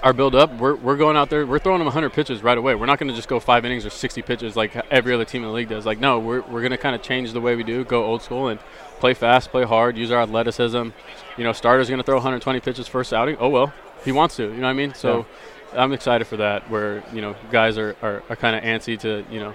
our 0.02 0.12
build 0.12 0.34
up, 0.34 0.52
we're, 0.58 0.74
we're 0.76 0.96
going 0.96 1.16
out 1.16 1.30
there, 1.30 1.46
we're 1.46 1.58
throwing 1.58 1.78
them 1.78 1.86
100 1.86 2.12
pitches 2.12 2.42
right 2.42 2.56
away. 2.56 2.74
We're 2.74 2.86
not 2.86 2.98
going 2.98 3.08
to 3.08 3.14
just 3.14 3.28
go 3.28 3.40
five 3.40 3.64
innings 3.64 3.86
or 3.86 3.90
60 3.90 4.22
pitches 4.22 4.56
like 4.56 4.76
every 4.90 5.14
other 5.14 5.24
team 5.24 5.42
in 5.42 5.48
the 5.48 5.54
league 5.54 5.68
does. 5.68 5.86
Like, 5.86 5.98
no, 5.98 6.18
we're, 6.18 6.42
we're 6.42 6.60
going 6.60 6.72
to 6.72 6.78
kind 6.78 6.94
of 6.94 7.02
change 7.02 7.32
the 7.32 7.40
way 7.40 7.56
we 7.56 7.64
do, 7.64 7.84
go 7.84 8.04
old 8.04 8.22
school 8.22 8.48
and 8.48 8.60
play 8.98 9.14
fast, 9.14 9.50
play 9.50 9.64
hard, 9.64 9.96
use 9.96 10.10
our 10.10 10.22
athleticism. 10.22 10.88
You 11.36 11.44
know, 11.44 11.52
starter's 11.52 11.88
going 11.88 11.98
to 11.98 12.04
throw 12.04 12.16
120 12.16 12.60
pitches 12.60 12.86
first 12.86 13.12
outing. 13.12 13.36
Oh, 13.40 13.48
well, 13.48 13.72
he 14.04 14.12
wants 14.12 14.36
to. 14.36 14.44
You 14.44 14.56
know 14.56 14.62
what 14.62 14.70
I 14.70 14.74
mean? 14.74 14.94
So 14.94 15.26
I'm 15.72 15.92
excited 15.92 16.26
for 16.26 16.36
that 16.38 16.70
where, 16.70 17.02
you 17.12 17.22
know, 17.22 17.34
guys 17.50 17.78
are, 17.78 17.96
are, 18.02 18.22
are 18.28 18.36
kind 18.36 18.54
of 18.54 18.62
antsy 18.62 18.98
to, 19.00 19.24
you 19.30 19.40
know, 19.40 19.54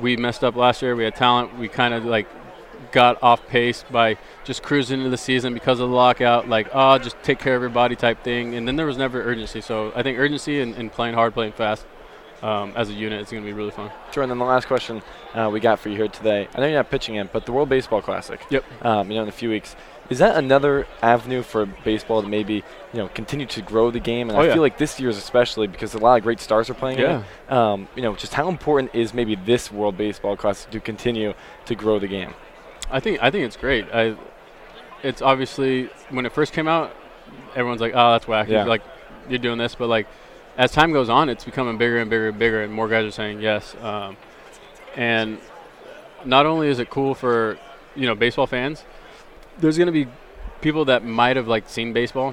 we 0.00 0.16
messed 0.16 0.42
up 0.42 0.56
last 0.56 0.82
year. 0.82 0.96
We 0.96 1.04
had 1.04 1.14
talent. 1.14 1.56
We 1.56 1.68
kind 1.68 1.94
of 1.94 2.04
like 2.04 2.26
got 2.92 3.22
off 3.22 3.46
pace 3.48 3.84
by 3.90 4.16
just 4.44 4.62
cruising 4.62 4.98
into 5.00 5.10
the 5.10 5.16
season 5.18 5.54
because 5.54 5.80
of 5.80 5.88
the 5.90 5.94
lockout. 5.94 6.48
Like, 6.48 6.68
oh, 6.72 6.98
just 6.98 7.16
take 7.22 7.38
care 7.38 7.56
of 7.56 7.62
your 7.62 7.70
body 7.70 7.96
type 7.96 8.22
thing. 8.22 8.54
And 8.54 8.66
then 8.68 8.76
there 8.76 8.86
was 8.86 8.96
never 8.98 9.22
urgency. 9.22 9.60
So 9.60 9.92
I 9.94 10.02
think 10.02 10.18
urgency 10.18 10.60
and, 10.60 10.74
and 10.76 10.92
playing 10.92 11.14
hard, 11.14 11.34
playing 11.34 11.52
fast, 11.52 11.86
um, 12.42 12.72
as 12.76 12.90
a 12.90 12.92
unit, 12.92 13.20
is 13.22 13.30
going 13.30 13.42
to 13.42 13.46
be 13.46 13.52
really 13.54 13.70
fun. 13.70 13.90
Sure. 14.12 14.22
And 14.22 14.30
then 14.30 14.38
the 14.38 14.44
last 14.44 14.66
question 14.66 15.02
uh, 15.34 15.48
we 15.52 15.60
got 15.60 15.78
for 15.80 15.88
you 15.88 15.96
here 15.96 16.08
today. 16.08 16.48
I 16.54 16.60
know 16.60 16.66
you're 16.66 16.76
not 16.76 16.90
pitching 16.90 17.14
in, 17.16 17.28
but 17.32 17.46
the 17.46 17.52
World 17.52 17.68
Baseball 17.68 18.02
Classic. 18.02 18.40
Yep. 18.50 18.64
Um, 18.84 19.10
you 19.10 19.16
know, 19.16 19.22
in 19.22 19.28
a 19.28 19.32
few 19.32 19.48
weeks. 19.50 19.74
Is 20.10 20.18
that 20.18 20.36
another 20.36 20.86
avenue 21.00 21.40
for 21.42 21.64
baseball 21.64 22.20
to 22.20 22.28
maybe 22.28 22.56
you 22.56 22.98
know 22.98 23.08
continue 23.08 23.46
to 23.46 23.62
grow 23.62 23.90
the 23.90 24.00
game? 24.00 24.28
And 24.28 24.36
Oh, 24.38 24.42
I 24.42 24.46
yeah. 24.48 24.52
feel 24.52 24.60
like 24.60 24.76
this 24.76 25.00
year's 25.00 25.16
especially 25.16 25.66
because 25.66 25.94
a 25.94 25.98
lot 25.98 26.18
of 26.18 26.22
great 26.22 26.40
stars 26.40 26.68
are 26.68 26.74
playing. 26.74 26.98
in 26.98 27.04
Yeah. 27.04 27.22
it. 27.48 27.52
Um, 27.52 27.88
you 27.96 28.02
know, 28.02 28.14
just 28.14 28.34
how 28.34 28.48
important 28.50 28.94
is 28.94 29.14
maybe 29.14 29.34
this 29.34 29.72
World 29.72 29.96
Baseball 29.96 30.36
Classic 30.36 30.70
to 30.72 30.78
continue 30.80 31.32
to 31.64 31.74
grow 31.74 31.98
the 31.98 32.06
game? 32.06 32.34
I 32.94 33.00
think 33.00 33.20
I 33.20 33.30
think 33.32 33.44
it's 33.44 33.56
great. 33.56 33.86
I, 33.92 34.14
it's 35.02 35.20
obviously 35.20 35.90
when 36.10 36.26
it 36.26 36.32
first 36.32 36.52
came 36.52 36.68
out, 36.68 36.94
everyone's 37.56 37.80
like, 37.80 37.92
"Oh, 37.92 38.12
that's 38.12 38.28
whack." 38.28 38.48
Yeah. 38.48 38.64
Like, 38.64 38.82
you're 39.28 39.40
doing 39.40 39.58
this, 39.58 39.74
but 39.74 39.88
like, 39.88 40.06
as 40.56 40.70
time 40.70 40.92
goes 40.92 41.08
on, 41.08 41.28
it's 41.28 41.44
becoming 41.44 41.76
bigger 41.76 41.98
and 41.98 42.08
bigger 42.08 42.28
and 42.28 42.38
bigger, 42.38 42.62
and 42.62 42.72
more 42.72 42.88
guys 42.88 43.04
are 43.04 43.10
saying 43.10 43.40
yes. 43.40 43.74
Um, 43.82 44.16
and 44.94 45.38
not 46.24 46.46
only 46.46 46.68
is 46.68 46.78
it 46.78 46.88
cool 46.88 47.16
for 47.16 47.58
you 47.96 48.06
know 48.06 48.14
baseball 48.14 48.46
fans, 48.46 48.84
there's 49.58 49.76
going 49.76 49.86
to 49.86 49.92
be 49.92 50.06
people 50.60 50.84
that 50.84 51.04
might 51.04 51.34
have 51.34 51.48
like 51.48 51.68
seen 51.68 51.92
baseball, 51.92 52.32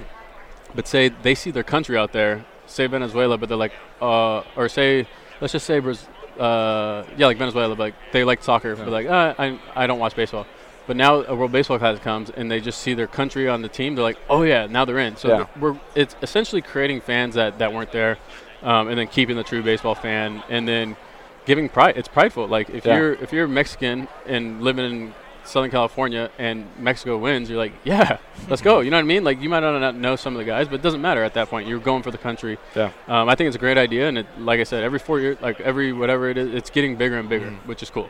but 0.76 0.88
say 0.88 1.10
they 1.10 1.34
see 1.34 1.50
their 1.50 1.64
country 1.64 1.98
out 1.98 2.14
there, 2.14 2.46
say 2.68 2.86
Venezuela, 2.86 3.36
but 3.36 3.50
they're 3.50 3.58
like, 3.58 3.74
uh, 4.00 4.44
or 4.56 4.70
say, 4.70 5.08
let's 5.42 5.54
just 5.54 5.66
say, 5.66 5.82
Braz- 5.82 6.06
uh, 6.42 7.06
yeah, 7.18 7.28
like 7.28 7.38
Venezuela, 7.38 7.76
but 7.76 7.84
like 7.84 7.96
they 8.12 8.24
like 8.24 8.44
soccer, 8.44 8.76
but 8.76 8.90
like, 8.90 9.06
uh, 9.08 9.36
I 9.38 9.60
I 9.76 9.88
don't 9.88 10.00
watch 10.00 10.16
baseball. 10.16 10.48
But 10.88 10.98
now 10.98 11.22
a 11.22 11.36
World 11.36 11.52
Baseball 11.52 11.78
Classic 11.78 12.04
comes 12.04 12.32
and 12.32 12.50
they 12.50 12.60
just 12.60 12.82
see 12.82 12.96
their 12.96 13.08
country 13.08 13.48
on 13.48 13.62
the 13.62 13.70
team. 13.70 13.94
They're 13.96 14.04
like, 14.04 14.18
oh 14.30 14.42
yeah, 14.42 14.66
now 14.66 14.84
they're 14.84 14.98
in. 14.98 15.16
So 15.16 15.28
Yeah. 15.30 15.46
we're 15.60 15.80
it's 15.96 16.16
essentially 16.24 16.62
creating 16.62 17.02
fans 17.02 17.36
that, 17.36 17.60
that 17.60 17.72
weren't 17.72 17.92
there, 17.92 18.18
um, 18.64 18.88
and 18.88 18.98
then 18.98 19.08
keeping 19.08 19.36
the 19.38 19.44
true 19.44 19.62
baseball 19.62 19.94
fan, 19.96 20.44
and 20.50 20.68
then 20.68 20.98
giving 21.46 21.70
pride. 21.70 21.96
It's 21.98 22.08
prideful. 22.08 22.48
Like 22.48 22.70
if 22.72 22.86
Yeah. 22.86 22.98
you're 22.98 23.14
if 23.14 23.32
you're 23.32 23.48
Mexican 23.48 24.08
and 24.26 24.62
living 24.64 24.86
in 24.86 25.14
Southern 25.44 25.72
California 25.72 26.30
and 26.38 26.66
Mexico 26.80 27.18
wins, 27.18 27.50
you're 27.50 27.58
like, 27.58 27.74
yeah, 27.84 28.18
let's 28.48 28.62
go. 28.62 28.80
You 28.80 28.92
know 28.92 28.98
what 28.98 29.04
I 29.04 29.08
mean? 29.08 29.24
Like 29.24 29.42
you 29.42 29.50
might 29.50 29.62
not 29.62 29.96
know 29.96 30.16
some 30.16 30.36
of 30.36 30.40
the 30.40 30.46
guys, 30.46 30.68
but 30.68 30.76
it 30.76 30.82
doesn't 30.82 31.02
matter 31.02 31.24
at 31.24 31.34
that 31.34 31.50
point. 31.50 31.68
You're 31.68 31.80
going 31.80 32.04
for 32.04 32.12
the 32.12 32.18
country. 32.18 32.58
Yeah. 32.76 32.92
Um, 33.08 33.28
I 33.30 33.36
think 33.36 33.48
it's 33.48 33.56
a 33.56 33.60
great 33.60 33.78
idea, 33.78 34.08
and 34.08 34.18
it, 34.20 34.28
like 34.40 34.60
I 34.60 34.64
said, 34.64 34.84
every 34.84 35.00
four 35.00 35.20
years, 35.20 35.38
like 35.42 35.60
every 35.62 35.94
whatever 35.94 36.30
it 36.30 36.38
is, 36.38 36.54
it's 36.54 36.70
getting 36.70 36.96
bigger 36.96 37.18
and 37.18 37.28
bigger, 37.28 37.50
which 37.66 37.82
is 37.84 37.90
cool. 37.90 38.10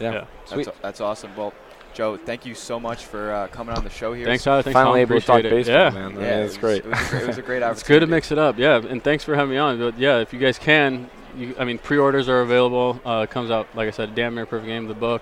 Yeah. 0.00 0.12
Yeah. 0.12 0.24
Sweet. 0.46 0.66
That's, 0.66 0.78
that's 0.80 1.00
awesome. 1.00 1.34
Well, 1.36 1.52
Joe, 1.92 2.16
thank 2.16 2.46
you 2.46 2.54
so 2.54 2.78
much 2.78 3.04
for 3.04 3.32
uh, 3.32 3.48
coming 3.48 3.74
on 3.76 3.82
the 3.84 3.90
show 3.90 4.12
here. 4.12 4.24
Thanks, 4.24 4.44
Tyler. 4.44 4.62
Thanks, 4.62 4.74
Finally 4.74 5.00
Tom. 5.04 5.12
able 5.12 5.20
to 5.20 5.26
talk 5.26 5.38
Appreciate 5.40 5.52
it. 5.52 5.66
baseball, 5.66 5.84
yeah. 5.84 5.90
man. 5.90 6.04
I 6.04 6.08
mean, 6.08 6.20
Yeah, 6.20 6.44
it's 6.44 6.54
it 6.54 6.60
great. 6.60 6.84
It, 6.84 6.88
was 6.88 7.00
a 7.00 7.10
great, 7.10 7.22
it 7.22 7.26
was 7.26 7.38
a 7.38 7.42
great 7.42 7.62
opportunity. 7.62 7.70
It's 7.80 7.88
good 7.88 8.00
to 8.00 8.06
mix 8.06 8.32
it 8.32 8.38
up, 8.38 8.58
yeah. 8.58 8.76
And 8.76 9.02
thanks 9.02 9.24
for 9.24 9.34
having 9.34 9.50
me 9.50 9.56
on. 9.56 9.78
But 9.78 9.98
yeah, 9.98 10.18
if 10.20 10.32
you 10.32 10.38
guys 10.38 10.56
can, 10.58 11.10
you, 11.36 11.54
I 11.58 11.64
mean, 11.64 11.78
pre-orders 11.78 12.28
are 12.28 12.40
available. 12.42 13.00
Uh, 13.04 13.26
it 13.28 13.30
comes 13.30 13.50
out, 13.50 13.66
like 13.74 13.88
I 13.88 13.90
said, 13.90 14.14
damn 14.14 14.34
near 14.36 14.46
perfect 14.46 14.68
game. 14.68 14.84
Of 14.84 14.88
the 14.88 14.94
book, 14.94 15.20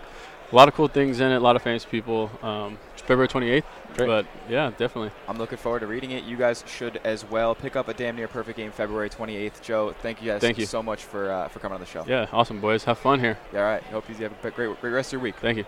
a 0.50 0.54
lot 0.56 0.68
of 0.68 0.74
cool 0.74 0.88
things 0.88 1.20
in 1.20 1.30
it. 1.30 1.36
A 1.36 1.40
lot 1.40 1.56
of 1.56 1.62
famous 1.62 1.84
people. 1.84 2.30
Um, 2.42 2.78
February 2.96 3.28
28th. 3.28 3.64
Great. 3.96 4.06
But 4.06 4.26
yeah, 4.48 4.70
definitely. 4.76 5.10
I'm 5.26 5.38
looking 5.38 5.58
forward 5.58 5.80
to 5.80 5.86
reading 5.86 6.10
it. 6.10 6.24
You 6.24 6.36
guys 6.36 6.62
should 6.66 7.00
as 7.04 7.24
well. 7.24 7.54
Pick 7.54 7.74
up 7.74 7.88
a 7.88 7.94
damn 7.94 8.16
near 8.16 8.28
perfect 8.28 8.56
game 8.56 8.70
February 8.70 9.08
28th. 9.10 9.62
Joe, 9.62 9.94
thank 10.02 10.22
you 10.22 10.30
guys 10.30 10.40
Thank 10.40 10.58
you. 10.58 10.66
so 10.66 10.82
much 10.82 11.04
for 11.04 11.30
uh, 11.30 11.48
for 11.48 11.58
coming 11.58 11.74
on 11.74 11.80
the 11.80 11.86
show. 11.86 12.04
Yeah, 12.06 12.26
awesome 12.32 12.60
boys. 12.60 12.84
Have 12.84 12.98
fun 12.98 13.18
here. 13.20 13.38
Yeah, 13.52 13.60
all 13.60 13.66
right. 13.66 13.82
Hope 13.84 14.08
you 14.08 14.14
have 14.16 14.32
a 14.44 14.50
great 14.50 14.80
great 14.80 14.90
rest 14.90 15.08
of 15.08 15.12
your 15.14 15.20
week. 15.22 15.36
Thank 15.36 15.58
you. 15.58 15.64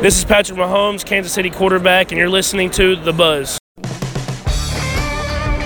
This 0.00 0.18
is 0.18 0.24
Patrick 0.24 0.58
Mahomes, 0.58 1.04
Kansas 1.04 1.32
City 1.32 1.50
quarterback, 1.50 2.10
and 2.10 2.18
you're 2.18 2.28
listening 2.28 2.70
to 2.72 2.96
The 2.96 3.12
Buzz. 3.12 3.58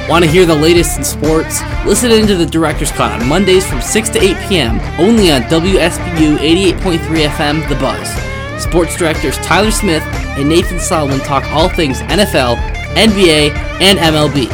Want 0.08 0.22
to 0.22 0.30
hear 0.30 0.44
the 0.44 0.54
latest 0.54 0.98
in 0.98 1.04
sports? 1.04 1.62
Listen 1.86 2.10
into 2.10 2.34
the 2.36 2.44
Director's 2.44 2.92
Cut 2.92 3.10
on 3.12 3.26
Mondays 3.26 3.66
from 3.66 3.80
6 3.80 4.10
to 4.10 4.22
8 4.22 4.36
p.m. 4.48 4.78
only 5.00 5.30
on 5.32 5.40
WSBU 5.42 6.36
88.3 6.36 7.28
FM 7.28 7.68
The 7.70 7.74
Buzz. 7.76 8.33
Sports 8.64 8.96
directors 8.96 9.36
Tyler 9.38 9.70
Smith 9.70 10.02
and 10.36 10.48
Nathan 10.48 10.80
Solomon 10.80 11.20
talk 11.20 11.44
all 11.52 11.68
things 11.68 12.00
NFL, 12.00 12.56
NBA, 12.94 13.54
and 13.80 13.98
MLB. 13.98 14.48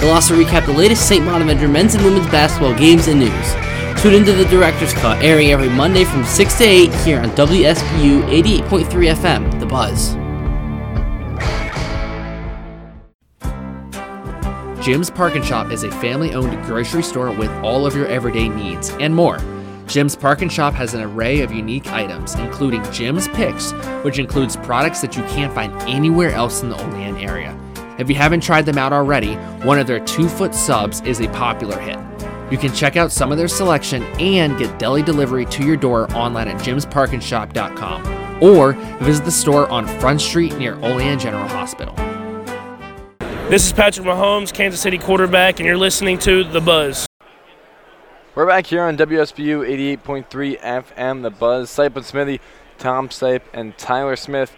They'll 0.00 0.10
also 0.12 0.34
recap 0.34 0.66
the 0.66 0.72
latest 0.72 1.08
St. 1.08 1.24
Bonaventure 1.24 1.68
men's 1.68 1.94
and 1.94 2.04
women's 2.04 2.26
basketball 2.26 2.74
games 2.74 3.06
and 3.08 3.20
news. 3.20 4.02
Tune 4.02 4.14
into 4.14 4.32
the 4.32 4.44
Director's 4.46 4.92
Cut 4.94 5.22
airing 5.22 5.52
every 5.52 5.68
Monday 5.68 6.04
from 6.04 6.24
6 6.24 6.58
to 6.58 6.64
8 6.64 6.94
here 6.96 7.20
on 7.20 7.30
WSBU 7.30 8.24
88.3 8.68 9.14
FM 9.14 9.60
The 9.60 9.66
Buzz. 9.66 10.16
Jim's 14.84 15.10
Park 15.10 15.36
and 15.36 15.44
Shop 15.44 15.70
is 15.70 15.84
a 15.84 15.90
family 15.92 16.34
owned 16.34 16.60
grocery 16.64 17.04
store 17.04 17.30
with 17.30 17.50
all 17.62 17.86
of 17.86 17.94
your 17.94 18.06
everyday 18.06 18.48
needs 18.48 18.90
and 18.98 19.14
more. 19.14 19.38
Jim's 19.92 20.16
Park 20.16 20.40
and 20.40 20.50
Shop 20.50 20.72
has 20.72 20.94
an 20.94 21.02
array 21.02 21.40
of 21.42 21.52
unique 21.52 21.92
items, 21.92 22.34
including 22.36 22.82
Jim's 22.92 23.28
Picks, 23.28 23.72
which 24.02 24.18
includes 24.18 24.56
products 24.56 25.02
that 25.02 25.18
you 25.18 25.22
can't 25.24 25.52
find 25.52 25.70
anywhere 25.82 26.30
else 26.30 26.62
in 26.62 26.70
the 26.70 26.82
Olean 26.82 27.18
area. 27.18 27.54
If 27.98 28.08
you 28.08 28.14
haven't 28.14 28.40
tried 28.40 28.64
them 28.64 28.78
out 28.78 28.94
already, 28.94 29.34
one 29.66 29.78
of 29.78 29.86
their 29.86 30.00
two 30.00 30.30
foot 30.30 30.54
subs 30.54 31.02
is 31.02 31.20
a 31.20 31.28
popular 31.28 31.78
hit. 31.78 31.98
You 32.50 32.56
can 32.56 32.72
check 32.72 32.96
out 32.96 33.12
some 33.12 33.32
of 33.32 33.36
their 33.36 33.48
selection 33.48 34.02
and 34.18 34.56
get 34.58 34.78
deli 34.78 35.02
delivery 35.02 35.44
to 35.44 35.62
your 35.62 35.76
door 35.76 36.10
online 36.14 36.48
at 36.48 36.58
jimsparkandshop.com 36.62 38.42
or 38.42 38.72
visit 39.02 39.26
the 39.26 39.30
store 39.30 39.68
on 39.68 39.86
Front 40.00 40.22
Street 40.22 40.56
near 40.56 40.76
Olean 40.76 41.18
General 41.18 41.48
Hospital. 41.48 41.94
This 43.50 43.66
is 43.66 43.74
Patrick 43.74 44.06
Mahomes, 44.06 44.54
Kansas 44.54 44.80
City 44.80 44.96
quarterback, 44.96 45.60
and 45.60 45.66
you're 45.66 45.76
listening 45.76 46.18
to 46.20 46.44
The 46.44 46.62
Buzz. 46.62 47.06
We're 48.34 48.46
back 48.46 48.68
here 48.68 48.82
on 48.82 48.96
WSBU 48.96 49.98
88.3 50.02 50.58
FM, 50.58 51.20
The 51.20 51.28
Buzz. 51.28 51.68
Sipe 51.68 51.94
and 51.96 52.06
Smithy, 52.06 52.40
Tom 52.78 53.10
Sipe, 53.10 53.42
and 53.52 53.76
Tyler 53.76 54.16
Smith 54.16 54.56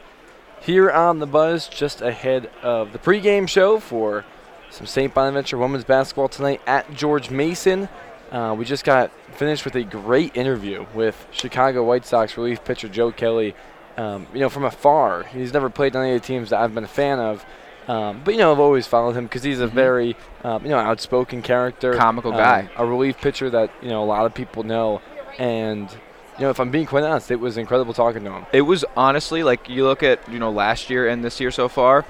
here 0.61 0.93
on 0.93 1.18
The 1.18 1.27
Buzz 1.27 1.66
just 1.66 2.01
ahead 2.01 2.49
of 2.62 2.93
the 2.93 3.01
pregame 3.01 3.49
show 3.49 3.81
for 3.81 4.25
some 4.70 4.87
St. 4.87 5.12
Bonaventure 5.12 5.59
women's 5.59 5.83
basketball 5.83 6.29
tonight 6.29 6.61
at 6.68 6.95
George 6.95 7.31
Mason. 7.31 7.89
Uh, 8.31 8.55
we 8.57 8.64
just 8.64 8.85
got 8.85 9.11
finished 9.33 9.64
with 9.64 9.75
a 9.75 9.83
great 9.83 10.37
interview 10.37 10.87
with 10.95 11.27
Chicago 11.33 11.83
White 11.83 12.07
Sox 12.07 12.37
relief 12.37 12.64
pitcher 12.64 12.89
Joe 12.89 13.11
Kelly. 13.11 13.57
Um, 13.97 14.29
you 14.33 14.39
know, 14.39 14.51
from 14.51 14.62
afar, 14.62 15.25
he's 15.25 15.53
never 15.53 15.68
played 15.68 15.97
on 15.97 16.05
any 16.05 16.14
of 16.14 16.22
the 16.22 16.27
teams 16.29 16.51
that 16.51 16.61
I've 16.61 16.77
been 16.77 16.85
a 16.85 16.87
fan 16.87 17.18
of. 17.18 17.45
Um, 17.89 18.22
but 18.24 18.35
you 18.35 18.41
know, 18.41 18.53
I've 18.53 18.61
always 18.61 18.87
followed 18.87 19.14
him 19.16 19.24
because 19.24 19.43
he's 19.43 19.61
a 19.61 19.66
very, 19.66 20.16
um, 20.43 20.62
you 20.64 20.70
know, 20.70 20.78
outspoken 20.78 21.43
character, 21.43 21.95
Comical 21.95 22.32
um, 22.32 22.39
guy. 22.39 22.68
a 22.76 22.87
relief 22.87 23.18
pitcher 23.18 23.51
that 23.51 23.70
you 23.82 23.89
know 23.91 24.03
a 24.03 24.07
lot 24.07 24.26
of 24.26 24.35
people 24.35 24.62
know. 24.62 25.01
And 25.39 25.91
you 26.39 26.45
know, 26.45 26.51
if 26.51 26.59
I'm 26.61 26.70
being 26.70 26.87
quite 26.87 27.05
honest, 27.05 27.30
it 27.30 27.41
was 27.41 27.57
incredible 27.57 27.93
talking 27.93 28.24
to 28.24 28.30
him. 28.32 28.47
It 28.53 28.62
was 28.62 28.85
honestly 28.97 29.43
like 29.43 29.68
you 29.68 29.85
look 29.85 30.03
at 30.03 30.26
you 30.32 30.39
know 30.39 30.51
last 30.51 30.89
year 30.91 31.09
and 31.09 31.24
this 31.24 31.41
year 31.41 31.51
so 31.51 31.68
far. 31.68 32.05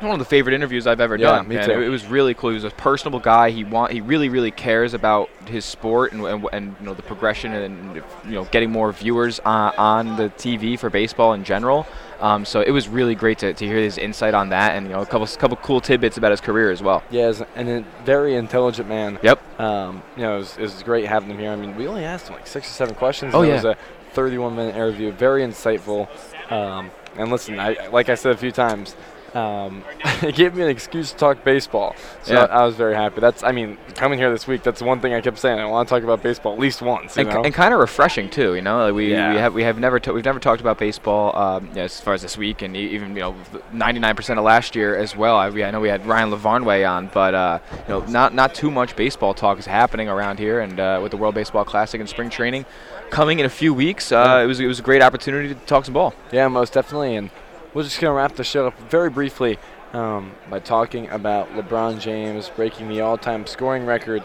One 0.00 0.12
of 0.12 0.18
the 0.18 0.24
favorite 0.24 0.54
interviews 0.54 0.86
I've 0.86 1.00
ever 1.00 1.16
Yeah, 1.16 1.36
done. 1.36 1.48
me 1.48 1.54
too. 1.54 1.70
It, 1.70 1.82
it 1.84 1.88
was 1.88 2.04
really 2.06 2.34
cool. 2.34 2.50
He 2.50 2.54
was 2.54 2.64
a 2.64 2.70
personable 2.70 3.20
guy. 3.20 3.50
He 3.50 3.62
want 3.64 3.92
he 3.92 4.00
really 4.00 4.28
really 4.28 4.50
cares 4.50 4.92
about 4.92 5.30
his 5.46 5.64
sport 5.64 6.12
and 6.12 6.24
and, 6.24 6.46
and 6.52 6.76
you 6.80 6.86
know 6.86 6.94
the 6.94 7.02
progression 7.02 7.52
and 7.52 7.96
you 7.96 8.32
know 8.32 8.44
getting 8.46 8.70
more 8.72 8.90
viewers 8.92 9.38
on, 9.40 9.72
on 9.76 10.16
the 10.16 10.30
TV 10.30 10.78
for 10.78 10.90
baseball 10.90 11.32
in 11.32 11.44
general. 11.44 11.86
Um, 12.20 12.44
so 12.44 12.60
it 12.60 12.70
was 12.70 12.88
really 12.88 13.14
great 13.14 13.38
to, 13.38 13.52
to 13.52 13.66
hear 13.66 13.76
his 13.76 13.98
insight 13.98 14.34
on 14.34 14.50
that 14.50 14.76
and 14.76 14.86
you 14.86 14.92
know 14.92 15.02
a 15.02 15.06
couple 15.06 15.26
couple 15.26 15.56
cool 15.58 15.80
tidbits 15.80 16.16
about 16.16 16.30
his 16.30 16.40
career 16.40 16.70
as 16.70 16.82
well. 16.82 17.02
Yeah, 17.10 17.28
he's 17.28 17.42
and 17.56 17.68
a 17.68 17.84
very 18.04 18.34
intelligent 18.36 18.88
man. 18.88 19.18
Yep. 19.22 19.60
Um, 19.60 20.02
you 20.16 20.22
know, 20.22 20.36
it 20.36 20.38
was, 20.38 20.56
it 20.56 20.62
was 20.62 20.82
great 20.82 21.06
having 21.06 21.30
him 21.30 21.38
here. 21.38 21.50
I 21.50 21.56
mean, 21.56 21.76
we 21.76 21.86
only 21.86 22.04
asked 22.04 22.28
him 22.28 22.34
like 22.34 22.46
six 22.46 22.68
or 22.68 22.72
seven 22.72 22.94
questions. 22.94 23.34
Oh, 23.34 23.40
and 23.40 23.48
yeah. 23.48 23.54
It 23.54 23.56
was 23.56 23.64
a 23.64 23.76
31 24.12 24.56
minute 24.56 24.74
interview, 24.74 25.12
very 25.12 25.42
insightful. 25.42 26.08
Um, 26.50 26.90
and 27.16 27.30
listen, 27.30 27.58
I 27.58 27.88
like 27.88 28.08
I 28.08 28.14
said 28.14 28.32
a 28.32 28.36
few 28.36 28.52
times, 28.52 28.96
um, 29.34 29.84
it 30.22 30.34
gave 30.34 30.54
me 30.54 30.62
an 30.62 30.68
excuse 30.68 31.10
to 31.10 31.16
talk 31.16 31.44
baseball. 31.44 31.96
So 32.22 32.34
Yeah. 32.34 32.44
I, 32.44 32.60
I 32.60 32.64
was 32.64 32.76
very 32.76 32.94
happy. 32.94 33.20
That's, 33.20 33.42
I 33.42 33.52
mean, 33.52 33.78
coming 33.94 34.18
here 34.18 34.30
this 34.30 34.46
week, 34.46 34.62
that's 34.62 34.80
one 34.80 35.00
thing 35.00 35.12
I 35.12 35.20
kept 35.20 35.38
saying. 35.38 35.58
I 35.58 35.66
want 35.66 35.88
to 35.88 35.94
talk 35.94 36.02
about 36.04 36.22
baseball 36.22 36.52
at 36.52 36.58
least 36.58 36.82
once. 36.82 37.16
You 37.16 37.22
and, 37.22 37.30
know? 37.30 37.42
and 37.42 37.52
kind 37.52 37.74
of 37.74 37.80
refreshing 37.80 38.30
too. 38.30 38.54
You 38.54 38.62
know, 38.62 38.86
like 38.86 38.94
we, 38.94 39.10
Yeah. 39.10 39.32
we 39.32 39.38
have 39.38 39.54
we 39.54 39.62
have 39.64 39.78
never 39.78 40.00
we've 40.12 40.24
never 40.24 40.40
talked 40.40 40.60
about 40.60 40.78
baseball 40.78 41.36
um, 41.36 41.66
you 41.68 41.74
know, 41.74 41.82
as 41.82 42.00
far 42.00 42.14
as 42.14 42.22
this 42.22 42.38
week, 42.38 42.62
and 42.62 42.76
even 42.76 43.14
you 43.14 43.22
know 43.22 43.34
99% 43.72 44.38
of 44.38 44.44
last 44.44 44.76
year 44.76 44.96
as 44.96 45.16
well. 45.16 45.36
I, 45.36 45.48
I 45.48 45.70
know 45.70 45.80
we 45.80 45.88
had 45.88 46.06
Ryan 46.06 46.30
Lavarnway 46.30 46.88
on, 46.88 47.10
but 47.12 47.34
uh, 47.34 47.58
you 47.72 47.88
know 47.88 48.00
not 48.06 48.34
not 48.34 48.54
too 48.54 48.70
much 48.70 48.96
baseball 48.96 49.34
talk 49.34 49.58
is 49.58 49.66
happening 49.66 50.08
around 50.08 50.38
here, 50.38 50.60
and 50.60 50.78
uh, 50.78 51.00
with 51.02 51.10
the 51.10 51.16
World 51.16 51.34
Baseball 51.34 51.64
Classic 51.64 52.00
and 52.00 52.08
spring 52.08 52.30
training 52.30 52.66
coming 53.10 53.38
in 53.38 53.46
a 53.46 53.50
few 53.50 53.72
weeks, 53.72 54.12
uh, 54.12 54.40
it 54.42 54.46
was 54.46 54.60
it 54.60 54.66
was 54.66 54.78
a 54.78 54.82
great 54.82 55.02
opportunity 55.02 55.48
to 55.48 55.54
talk 55.66 55.84
some 55.84 55.94
ball. 55.94 56.14
Yeah, 56.32 56.48
most 56.48 56.72
definitely. 56.72 57.16
And 57.16 57.30
we're 57.74 57.82
just 57.82 58.00
going 58.00 58.10
to 58.10 58.16
wrap 58.16 58.36
the 58.36 58.44
show 58.44 58.66
up 58.68 58.78
very 58.88 59.10
briefly 59.10 59.58
um, 59.92 60.32
by 60.48 60.60
talking 60.60 61.08
about 61.10 61.50
LeBron 61.52 62.00
James 62.00 62.50
breaking 62.54 62.88
the 62.88 63.00
all 63.00 63.18
time 63.18 63.46
scoring 63.46 63.84
record 63.86 64.24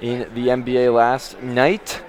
in 0.00 0.20
the 0.34 0.48
NBA 0.48 0.94
last 0.94 1.40
night. 1.42 2.02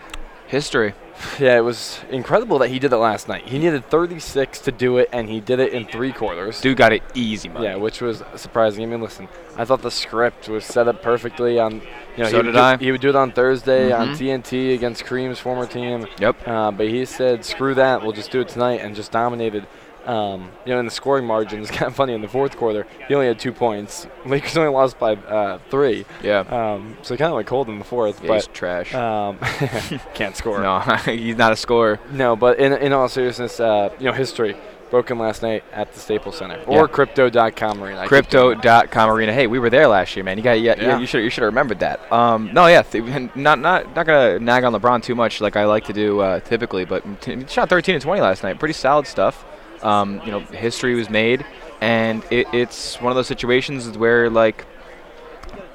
History. 0.48 0.94
Yeah, 1.40 1.58
it 1.58 1.62
was 1.62 2.00
incredible 2.12 2.60
that 2.60 2.70
he 2.70 2.78
did 2.78 2.94
it 2.94 2.98
last 2.98 3.28
night. 3.28 3.48
He 3.48 3.58
needed 3.58 3.90
36 3.90 4.60
to 4.60 4.72
do 4.72 4.98
it, 4.98 5.10
and 5.12 5.28
he 5.28 5.40
did 5.40 5.60
it 5.60 5.74
in 5.74 5.86
three 5.86 6.12
quarters. 6.14 6.62
Dude 6.62 6.78
got 6.78 6.94
it 6.94 7.02
easy, 7.16 7.50
money. 7.50 7.66
Yeah, 7.66 7.76
which 7.76 8.02
was 8.02 8.22
surprising. 8.36 8.84
I 8.84 8.86
mean, 8.86 9.02
listen, 9.02 9.28
I 9.58 9.66
thought 9.66 9.82
the 9.82 9.90
script 9.90 10.48
was 10.48 10.64
set 10.64 10.88
up 10.88 11.02
perfectly 11.02 11.60
on, 11.60 11.82
You 12.16 12.24
know, 12.24 12.30
So 12.30 12.38
he 12.38 12.44
did 12.44 12.52
do, 12.54 12.60
I. 12.60 12.78
He 12.78 12.92
would 12.92 13.02
do 13.02 13.10
it 13.10 13.16
on 13.16 13.32
Thursday 13.32 13.92
on 13.92 14.10
Mhm. 14.10 14.18
TNT 14.18 14.74
against 14.76 15.06
Kareem's 15.06 15.40
former 15.40 15.66
team. 15.66 16.06
Yep. 16.20 16.48
Uh, 16.48 16.70
but 16.72 16.88
he 16.88 17.04
said, 17.06 17.44
"Screw 17.44 17.74
that. 17.74 18.04
We'll 18.04 18.12
just 18.12 18.30
do 18.32 18.40
it 18.42 18.48
tonight," 18.50 18.82
and 18.82 18.96
just 18.96 19.12
dominated. 19.12 19.66
Um, 20.08 20.50
you 20.66 20.74
know, 20.74 20.80
in 20.80 20.86
the 20.86 20.92
scoring 20.92 21.26
margin, 21.26 21.62
it's 21.62 21.70
kind 21.80 21.84
of 21.90 21.96
funny. 21.96 22.14
In 22.14 22.22
the 22.22 22.28
fourth 22.28 22.56
quarter, 22.58 22.88
he 23.08 23.14
only 23.14 23.28
had 23.28 23.38
two 23.40 23.52
points. 23.52 24.08
Lakers 24.26 24.56
only 24.58 24.72
lost 24.72 24.98
by 24.98 25.14
uh, 25.16 25.60
three. 25.70 26.06
Yeah. 26.24 26.40
Um, 26.40 26.98
so 27.02 27.16
kind 27.18 27.30
of 27.30 27.36
like 27.36 27.46
cold 27.48 27.68
in 27.70 27.78
the 27.78 27.86
fourth. 27.86 28.22
Yeah, 28.22 28.28
but 28.30 28.34
he's 28.36 28.48
trash. 28.48 28.94
Um, 28.96 29.38
can't 30.14 30.36
score. 30.36 30.62
No, 30.62 30.80
he's 31.06 31.36
not 31.36 31.52
a 31.52 31.56
scorer. 31.58 32.00
No, 32.12 32.36
but 32.36 32.58
in, 32.60 32.74
in 32.74 32.94
all 32.94 33.10
seriousness, 33.10 33.60
uh, 33.60 33.90
you 34.00 34.06
know, 34.06 34.14
history 34.14 34.56
broken 34.90 35.20
last 35.20 35.42
night 35.42 35.66
at 35.74 35.92
the 35.92 36.00
Staples 36.00 36.38
Center 36.38 36.64
or 36.66 36.84
Yeah. 36.84 36.88
Crypto.com 36.88 37.84
arena. 37.84 38.00
I. 38.00 38.08
Crypto.com 38.08 39.10
arena. 39.10 39.34
Hey, 39.34 39.46
we 39.48 39.60
were 39.60 39.70
there 39.70 39.86
last 39.88 40.16
year, 40.16 40.24
man. 40.24 40.38
You 40.38 40.44
got 40.46 40.62
yeah, 40.62 40.76
Yeah. 40.80 40.98
you 41.00 41.06
should 41.06 41.24
you 41.26 41.30
should 41.30 41.42
have 41.44 41.52
remembered 41.52 41.80
that. 41.80 42.10
Um, 42.10 42.54
no, 42.54 42.68
yeah, 42.68 42.84
th- 42.84 43.04
not 43.36 43.60
not 43.60 43.94
not 43.94 44.06
gonna 44.06 44.40
nag 44.40 44.64
on 44.64 44.72
LeBron 44.74 45.04
too 45.04 45.16
much 45.16 45.42
like 45.42 45.58
I 45.58 45.66
like 45.66 45.84
to 45.86 45.94
do 45.94 46.22
uh, 46.22 46.40
typically, 46.40 46.86
but 46.86 47.04
t- 47.22 47.46
shot 47.48 47.68
13 47.68 47.96
and 47.96 48.02
20 48.02 48.22
last 48.22 48.44
night. 48.44 48.60
Pretty 48.60 48.74
solid 48.74 49.08
stuff. 49.08 49.44
Um, 49.84 50.22
you 50.26 50.32
know, 50.32 50.40
history 50.40 50.96
was 50.96 51.10
made, 51.10 51.46
and 51.82 52.24
it, 52.32 52.48
it's 52.54 53.00
one 53.02 53.12
of 53.12 53.16
those 53.16 53.28
situations 53.28 53.98
where 53.98 54.30
like, 54.30 54.66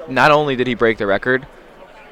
not 0.09 0.31
only 0.31 0.57
did 0.57 0.67
he 0.67 0.75
break 0.75 0.99
the 0.99 1.07
record, 1.07 1.47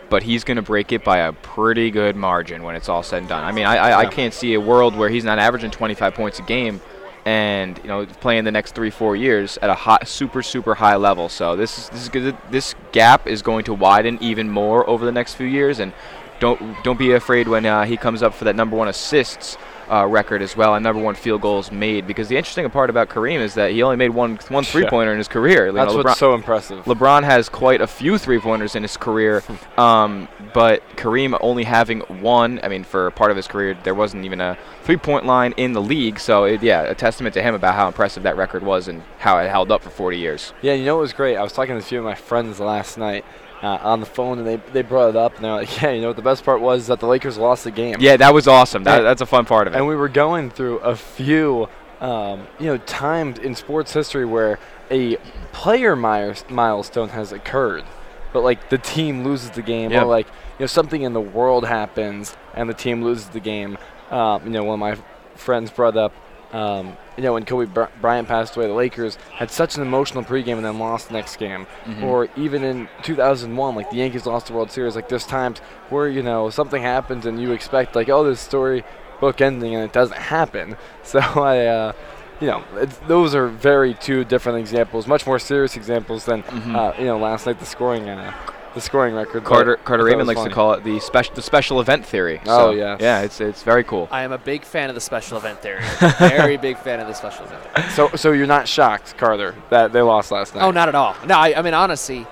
but 0.09 0.23
he's 0.23 0.45
going 0.45 0.57
to 0.57 0.63
break 0.63 0.93
it 0.93 1.05
by 1.05 1.19
a 1.19 1.33
pretty 1.33 1.91
good 1.91 2.17
margin 2.17 2.63
when 2.63 2.75
it's 2.75 2.89
all 2.89 3.03
said 3.03 3.19
and 3.19 3.29
done. 3.29 3.45
I 3.45 3.53
mean, 3.53 3.65
I, 3.65 3.77
I, 3.77 3.99
I 4.01 4.07
can't 4.07 4.35
see 4.35 4.55
a 4.55 4.61
world 4.61 4.97
where 4.97 5.09
he's 5.09 5.25
not 5.25 5.39
averaging 5.39 5.71
25 5.71 6.15
points 6.15 6.39
a 6.39 6.43
game 6.43 6.81
and 7.27 7.79
you 7.79 7.89
know 7.89 8.07
playing 8.07 8.45
the 8.45 8.51
next 8.51 8.75
three 8.75 8.91
four 8.91 9.15
years 9.15 9.59
at 9.59 9.71
a 9.71 9.75
hot, 9.75 10.09
super 10.09 10.43
super 10.43 10.75
high 10.75 10.97
level. 10.97 11.29
So 11.29 11.57
this 11.57 11.79
is 11.79 11.89
this 11.91 12.03
is 12.03 12.09
good. 12.09 12.37
This 12.51 12.75
gap 12.93 13.27
is 13.27 13.43
going 13.43 13.65
to 13.65 13.75
widen 13.75 14.19
even 14.21 14.49
more 14.49 14.89
over 14.89 15.05
the 15.05 15.13
next 15.13 15.35
few 15.35 15.47
years, 15.47 15.81
and 15.81 15.93
don't 16.39 16.83
don't 16.83 16.99
be 16.99 17.13
afraid 17.13 17.49
when 17.49 17.67
uh, 17.67 17.85
he 17.85 17.97
comes 17.97 18.23
up 18.23 18.35
for 18.35 18.45
that 18.45 18.57
number 18.57 18.77
one 18.77 18.89
assists. 18.89 19.57
Uh, 19.91 20.07
record 20.07 20.41
as 20.41 20.57
well 20.57 20.77
and 20.77 20.85
number 20.85 21.03
one 21.03 21.17
field 21.17 21.41
goals 21.41 21.73
made 21.73 22.07
because 22.07 22.29
the 22.29 22.37
interesting 22.37 22.69
part 22.71 22.91
about 22.91 23.09
Kareem 23.09 23.41
is 23.41 23.55
that 23.55 23.73
he 23.73 23.83
only 23.83 23.97
made 23.97 24.11
one 24.11 24.39
one 24.49 24.63
three 24.63 24.87
pointer 24.87 25.11
in 25.11 25.19
his 25.19 25.27
career. 25.27 25.67
You 25.67 25.73
That's 25.73 25.93
know, 25.93 26.03
what's 26.03 26.19
so 26.19 26.35
impressive. 26.35 26.85
LeBron 26.85 27.25
has 27.25 27.49
quite 27.49 27.81
a 27.81 27.87
few 27.87 28.17
three 28.17 28.39
pointers 28.39 28.77
in 28.77 28.83
his 28.83 28.97
career, 28.97 29.43
um, 29.77 30.29
but 30.55 30.89
Kareem 30.97 31.37
only 31.41 31.65
having 31.65 32.01
one. 32.01 32.61
I 32.63 32.69
mean, 32.69 32.85
for 32.85 33.11
part 33.13 33.31
of 33.31 33.37
his 33.37 33.49
career, 33.49 33.77
there 33.83 33.95
wasn't 33.95 34.25
even 34.25 34.41
a 34.41 34.57
three 34.85 34.97
point 34.97 35.27
line 35.27 35.53
in 35.57 35.73
the 35.73 35.83
league. 35.83 36.19
So, 36.21 36.45
it, 36.45 36.63
yeah, 36.63 36.83
a 36.83 36.95
testament 36.95 37.35
to 37.35 37.43
him 37.43 37.55
about 37.55 37.75
how 37.75 37.87
impressive 37.87 38.23
that 38.23 38.37
record 38.37 38.63
was 38.63 38.89
and 38.89 39.03
how 39.19 39.39
it 39.39 39.49
held 39.49 39.71
up 39.71 39.83
for 39.83 39.91
40 39.91 40.19
years. 40.19 40.53
Yeah, 40.63 40.75
you 40.75 40.85
know 40.85 40.97
what 40.97 41.03
was 41.03 41.13
great? 41.13 41.37
I 41.37 41.43
was 41.43 41.53
talking 41.53 41.75
to 41.75 41.79
a 41.79 41.83
few 41.83 41.99
of 41.99 42.05
my 42.05 42.15
friends 42.15 42.61
last 42.61 42.99
night 42.99 43.25
uh, 43.63 43.79
on 43.83 44.01
the 44.01 44.07
phone, 44.07 44.39
and 44.39 44.47
they, 44.47 44.57
they 44.73 44.83
brought 44.83 45.11
it 45.11 45.17
up, 45.17 45.37
and 45.37 45.45
they're 45.45 45.53
like, 45.53 45.83
yeah, 45.83 45.91
you 45.91 46.01
know 46.01 46.09
what 46.09 46.17
the 46.17 46.23
best 46.23 46.45
part 46.45 46.61
was? 46.61 46.87
That 46.87 47.01
the 47.01 47.07
Lakers 47.07 47.37
lost 47.39 47.65
the 47.65 47.71
game. 47.71 47.97
Yeah, 48.01 48.17
that 48.17 48.33
was 48.35 48.49
awesome. 48.49 48.85
That, 48.85 49.01
that's 49.03 49.21
a 49.21 49.27
fun 49.27 49.45
part 49.45 49.67
of 49.67 49.75
it. 49.75 49.77
And 49.77 49.87
we 49.87 49.97
were 49.97 50.09
going 50.09 50.51
through 50.51 50.79
a 50.79 50.97
few, 50.97 51.69
um, 52.01 52.47
you 52.59 52.67
know, 52.67 52.79
times 52.79 53.39
in 53.39 53.55
sports 53.55 53.93
history 53.93 54.25
where 54.25 54.59
a 54.91 55.17
player 55.53 55.95
milestone 55.95 57.11
has 57.11 57.33
occurred, 57.33 57.85
but 58.33 58.41
like 58.43 58.71
the 58.71 58.79
team 58.79 59.25
loses 59.25 59.51
the 59.51 59.63
game, 59.63 59.91
Yeah. 59.91 60.03
or 60.03 60.07
like 60.07 60.27
you 60.27 60.65
know 60.65 60.67
something 60.67 61.03
in 61.03 61.13
the 61.13 61.21
world 61.21 61.65
happens 61.67 62.37
and 62.55 62.69
the 62.69 62.75
team 62.75 63.03
loses 63.03 63.29
the 63.29 63.41
game. 63.41 63.79
Um, 64.11 64.43
you 64.45 64.51
know, 64.51 64.65
one 64.65 64.75
of 64.75 64.81
my 64.81 64.97
friends 65.37 65.71
brought 65.71 65.97
up, 65.97 66.13
um, 66.53 66.97
you 67.17 67.23
know, 67.23 67.35
when 67.35 67.45
Kobe 67.45 67.67
Bry- 67.67 67.89
Bryant 68.01 68.27
passed 68.29 68.57
away, 68.57 68.67
the 68.67 68.73
Lakers 68.75 69.17
had 69.35 69.51
such 69.51 69.77
an 69.77 69.83
emotional 69.83 70.25
pregame 70.25 70.57
and 70.57 70.65
then 70.65 70.79
lost 70.79 71.09
the 71.09 71.15
next 71.15 71.37
game. 71.37 71.67
Mhm. 71.87 72.03
Or 72.03 72.29
even 72.37 72.65
in 72.65 72.89
2001, 73.03 73.75
like 73.75 73.91
the 73.91 73.97
Yankees 73.97 74.27
lost 74.27 74.47
the 74.47 74.53
World 74.55 74.71
Series. 74.71 74.97
Like 74.97 75.09
there's 75.09 75.27
times 75.27 75.59
where 75.91 76.09
you 76.09 76.23
know 76.23 76.51
something 76.51 76.83
happens 76.83 77.27
and 77.27 77.41
you 77.41 77.53
expect 77.53 77.95
like, 77.95 78.09
oh, 78.09 78.25
this 78.25 78.41
story 78.41 78.85
book 79.21 79.41
ending 79.41 79.75
and 79.75 79.85
it 79.85 79.93
doesn't 79.93 80.17
happen. 80.19 80.77
So 81.03 81.19
I, 81.21 81.67
uh, 81.67 81.93
you 82.41 82.47
know, 82.47 82.65
it's, 82.77 82.97
those 83.07 83.35
are 83.35 83.49
very 83.49 83.93
two 83.95 84.25
different 84.25 84.59
examples, 84.59 85.07
much 85.07 85.27
more 85.27 85.39
serious 85.39 85.77
examples 85.77 86.25
than 86.25 86.43
Mhm. 86.45 86.75
uh, 86.75 86.93
you 86.99 87.05
know 87.07 87.19
last 87.19 87.47
night 87.47 87.59
the 87.61 87.67
scoring, 87.67 88.09
uh, 88.09 88.33
the 88.75 88.81
scoring 88.81 89.15
record. 89.15 89.45
Carter 89.45 89.77
Carter 89.77 90.05
Raymond 90.05 90.29
likes 90.29 90.39
funny. 90.41 90.51
to 90.51 90.55
call 90.55 90.73
it 90.75 90.85
the 90.85 91.01
special 91.01 91.35
the 91.35 91.43
special 91.43 91.81
event 91.81 92.05
theory. 92.07 92.41
Oh, 92.47 92.69
So, 92.69 92.71
yes. 92.73 92.99
yeah, 93.01 93.21
it's 93.23 93.41
it's 93.41 93.63
very 93.63 93.83
cool. 93.85 94.09
I 94.11 94.23
am 94.23 94.33
a 94.33 94.39
big 94.39 94.65
fan 94.65 94.89
of 94.89 94.95
the 94.95 95.01
special 95.01 95.39
event 95.39 95.61
theory. 95.61 95.83
Very 96.19 96.57
big 96.57 96.79
fan 96.79 97.01
of 97.01 97.07
the 97.09 97.15
special 97.15 97.47
event. 97.47 97.63
So, 97.93 98.09
so 98.17 98.33
you're 98.33 98.47
not 98.47 98.69
shocked, 98.69 99.17
Carter, 99.19 99.55
that 99.71 99.93
they 99.93 100.03
lost 100.03 100.31
last 100.31 100.55
night? 100.55 100.63
Oh, 100.65 100.71
not 100.71 100.89
at 100.89 100.95
all. 100.95 101.17
No, 101.27 101.35
I, 101.37 101.55
I 101.59 101.63
mean 101.63 101.75
honestly, 101.75 102.27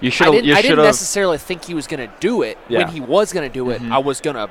You 0.00 0.06
I 0.06 0.10
should 0.10 0.30
didn't, 0.32 0.44
you 0.46 0.54
I 0.54 0.62
didn't 0.62 0.78
necessarily 0.84 1.38
think 1.38 1.64
he 1.64 1.74
was 1.74 1.86
going 1.86 2.06
to 2.08 2.14
do 2.20 2.42
it. 2.42 2.56
Yeah. 2.68 2.78
When 2.84 2.88
he 2.88 3.00
was 3.00 3.32
going 3.32 3.48
to 3.48 3.52
do 3.52 3.70
it, 3.70 3.82
Mhm. 3.82 3.92
I 3.92 3.98
was 3.98 4.20
going 4.20 4.36
to 4.36 4.48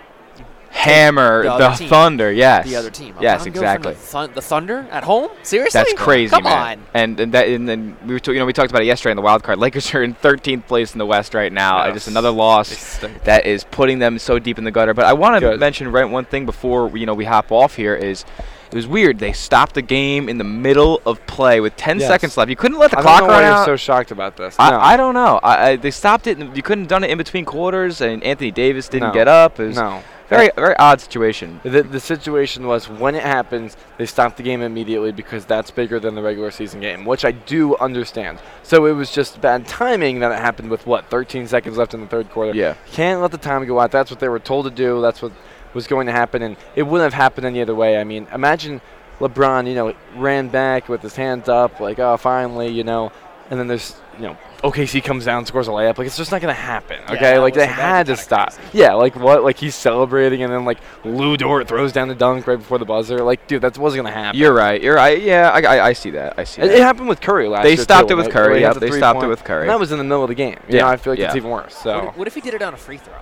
hammer 0.71 1.43
the 1.43 1.57
the. 1.57 1.87
Thunder. 1.87 2.31
Yes. 2.31 2.65
the 2.67 2.75
other 2.75 2.89
team. 2.89 3.13
I'm- 3.15 3.23
Yes, 3.23 3.41
I'm 3.45 3.51
going 3.51 3.53
from 3.53 3.63
exactly. 3.63 3.93
The, 3.93 3.99
thun- 3.99 4.31
the 4.35 4.41
Thunder 4.41 4.87
at 4.91 5.03
home? 5.03 5.29
Seriously? 5.43 5.79
That's 5.79 5.93
crazy, 5.93 6.29
Come 6.31 6.43
man. 6.43 6.79
on. 6.79 6.85
And 6.93 7.19
and 7.19 7.33
that 7.33 7.47
and 7.47 7.67
then 7.67 7.97
we 8.05 8.13
were 8.13 8.19
t- 8.19 8.31
you 8.33 8.39
know 8.39 8.45
we 8.45 8.53
talked 8.53 8.69
about 8.71 8.81
it 8.81 8.85
yesterday 8.85 9.11
in 9.11 9.17
the 9.17 9.21
wild 9.23 9.43
card. 9.43 9.59
Lakers 9.59 9.93
are 9.93 10.03
in 10.03 10.13
13th 10.15 10.65
place 10.67 10.93
in 10.93 10.99
the 10.99 11.05
West 11.05 11.33
right 11.33 11.51
now. 11.51 11.85
Yes. 11.85 11.95
Just 11.95 12.07
another 12.07 12.31
loss 12.31 12.99
that 13.23 13.45
is 13.45 13.63
putting 13.65 13.99
them 13.99 14.19
so 14.19 14.39
deep 14.39 14.57
in 14.57 14.63
the 14.63 14.71
gutter. 14.71 14.93
But 14.93 15.05
I 15.05 15.13
want 15.13 15.41
to 15.41 15.57
mention 15.57 15.91
right 15.91 16.05
one 16.09 16.25
thing 16.25 16.45
before 16.45 16.87
we, 16.87 16.99
you 17.01 17.05
know 17.05 17.13
we 17.13 17.25
hop 17.25 17.51
off 17.51 17.75
here 17.75 17.95
is. 17.95 18.25
It 18.71 18.75
was 18.75 18.85
weird. 18.85 19.17
They 19.17 19.33
stopped 19.33 19.73
the 19.73 19.81
game 19.81 20.29
in 20.29 20.37
the 20.37 20.43
middle 20.43 21.01
of 21.03 21.25
play 21.25 21.59
with 21.59 21.75
10 21.75 21.97
Yes. 22.01 22.07
seconds 22.07 22.37
left. 22.37 22.51
You 22.51 22.55
couldn't 22.55 22.77
let 22.77 22.91
the 22.91 22.99
I 22.99 23.01
clock 23.01 23.19
don't 23.21 23.27
know 23.29 23.33
run 23.33 23.41
why 23.43 23.49
out. 23.49 23.67
you're 23.67 23.75
so 23.79 23.81
shocked 23.83 24.11
about 24.11 24.37
this. 24.37 24.55
I, 24.59 24.69
No. 24.69 24.79
I 24.79 24.95
don't 24.95 25.15
know. 25.15 25.39
I, 25.41 25.69
I, 25.69 25.75
they 25.75 25.89
stopped 25.89 26.27
it. 26.27 26.37
And 26.37 26.55
you 26.55 26.61
couldn't 26.61 26.83
have 26.83 26.87
done 26.87 27.03
it 27.03 27.09
in 27.09 27.17
between 27.17 27.45
quarters, 27.45 27.99
and 28.01 28.23
Anthony 28.23 28.51
Davis 28.51 28.87
didn't 28.87 29.07
No. 29.07 29.13
get 29.15 29.27
up. 29.27 29.59
It 29.59 29.69
was 29.69 29.75
No. 29.77 30.03
Very 30.29 30.51
very 30.55 30.75
odd 30.77 31.01
situation. 31.01 31.59
The, 31.63 31.83
the 31.83 31.99
situation 31.99 32.67
was 32.67 32.87
when 32.87 33.15
it 33.15 33.23
happens, 33.23 33.75
they 33.97 34.05
stop 34.05 34.37
the 34.37 34.43
game 34.43 34.61
immediately 34.61 35.11
because 35.11 35.45
that's 35.45 35.71
bigger 35.71 35.99
than 35.99 36.15
the 36.15 36.21
regular 36.21 36.51
season 36.51 36.79
game, 36.79 37.05
which 37.05 37.25
I 37.25 37.31
do 37.31 37.75
understand. 37.77 38.39
So 38.63 38.85
it 38.85 38.93
was 38.93 39.11
just 39.11 39.41
bad 39.41 39.67
timing 39.67 40.19
that 40.19 40.31
it 40.31 40.39
happened 40.39 40.69
with 40.69 40.85
what 40.85 41.09
13 41.09 41.47
seconds 41.47 41.77
left 41.77 41.93
in 41.93 42.01
the 42.01 42.07
third 42.07 42.29
quarter. 42.29 42.53
Yeah. 42.57 42.75
can't 42.91 43.21
let 43.21 43.31
the 43.31 43.37
time 43.37 43.65
go 43.65 43.79
out. 43.79 43.91
That's 43.91 44.11
what 44.11 44.19
they 44.19 44.29
were 44.29 44.39
told 44.39 44.65
to 44.65 44.71
do. 44.71 45.01
That's 45.01 45.21
what 45.21 45.31
was 45.73 45.87
going 45.87 46.07
to 46.07 46.13
happen, 46.13 46.41
and 46.41 46.57
it 46.75 46.83
wouldn't 46.83 47.11
have 47.11 47.19
happened 47.19 47.45
any 47.45 47.61
other 47.61 47.75
way. 47.75 47.99
I 47.99 48.03
mean, 48.03 48.27
imagine 48.33 48.81
LeBron, 49.19 49.67
you 49.67 49.75
know, 49.75 49.93
ran 50.15 50.47
back 50.49 50.89
with 50.89 51.01
his 51.01 51.15
hands 51.15 51.49
up, 51.49 51.79
like, 51.79 51.99
oh, 51.99 52.17
finally, 52.17 52.69
you 52.69 52.83
know, 52.83 53.11
and 53.49 53.59
then 53.59 53.67
there's, 53.67 53.95
you 54.15 54.23
know, 54.23 54.37
OKC 54.61 55.01
comes 55.03 55.23
down, 55.25 55.45
scores 55.45 55.67
a 55.69 55.71
layup. 55.71 55.97
Like, 55.97 56.07
it's 56.07 56.17
just 56.17 56.31
not 56.31 56.41
going 56.41 56.53
to 56.53 56.59
happen, 56.61 56.99
okay? 57.05 57.15
that 57.35 57.37
like, 57.39 57.53
they 57.53 57.61
that'd 57.61 57.75
had 57.75 58.05
to 58.07 58.17
stop. 58.17 58.53
crazy. 58.53 58.77
Yeah, 58.79 58.93
like, 58.93 59.15
what? 59.15 59.41
Like, 59.43 59.57
he's 59.57 59.73
celebrating, 59.73 60.43
and 60.43 60.51
then, 60.51 60.65
like, 60.65 60.79
Lu 61.05 61.37
Dort 61.37 61.67
throws 61.67 61.93
down 61.93 62.09
the 62.09 62.15
dunk 62.15 62.45
right 62.45 62.57
before 62.57 62.77
the 62.77 62.83
buzzer. 62.85 63.23
Like, 63.23 63.47
dude, 63.47 63.61
that 63.61 63.77
wasn't 63.77 64.03
going 64.03 64.13
to 64.13 64.19
happen. 64.19 64.37
You're 64.39 64.53
right. 64.53 64.81
You're 64.83 64.95
right. 64.95 65.21
Yeah, 65.21 65.49
I, 65.49 65.61
I, 65.61 65.85
I 65.87 65.93
see 65.93 66.11
that. 66.11 66.33
I 66.37 66.43
see 66.43 66.61
It, 66.61 66.67
that. 66.67 66.75
it 66.75 66.81
happened 66.81 67.07
with 67.07 67.21
Curry 67.21 67.47
last 67.47 67.63
They 67.63 67.69
year. 67.75 67.77
stopped 67.77 68.09
too, 68.09 68.15
it 68.15 68.17
with 68.17 68.25
when 68.27 68.33
Curry, 68.33 68.61
when 68.61 68.73
he 68.73 68.73
the 68.73 68.79
they 68.81 68.91
stopped 68.97 69.23
it 69.23 69.27
with 69.27 69.43
Curry. 69.45 69.61
And 69.61 69.69
that 69.69 69.79
was 69.79 69.91
in 69.93 69.97
the 69.97 70.03
middle 70.03 70.23
of 70.23 70.29
the 70.29 70.35
game. 70.35 70.57
You 70.67 70.75
Yeah, 70.77 70.81
know, 70.81 70.87
I 70.89 70.97
feel 70.97 71.13
like 71.13 71.19
it's 71.19 71.35
even 71.35 71.49
worse. 71.51 71.75
So 71.75 72.05
What, 72.05 72.17
what 72.17 72.27
if 72.27 72.35
he 72.35 72.41
did 72.41 72.53
it 72.53 72.61
on 72.61 72.73
a 72.73 72.77
free 72.77 72.97
throw? 72.97 73.15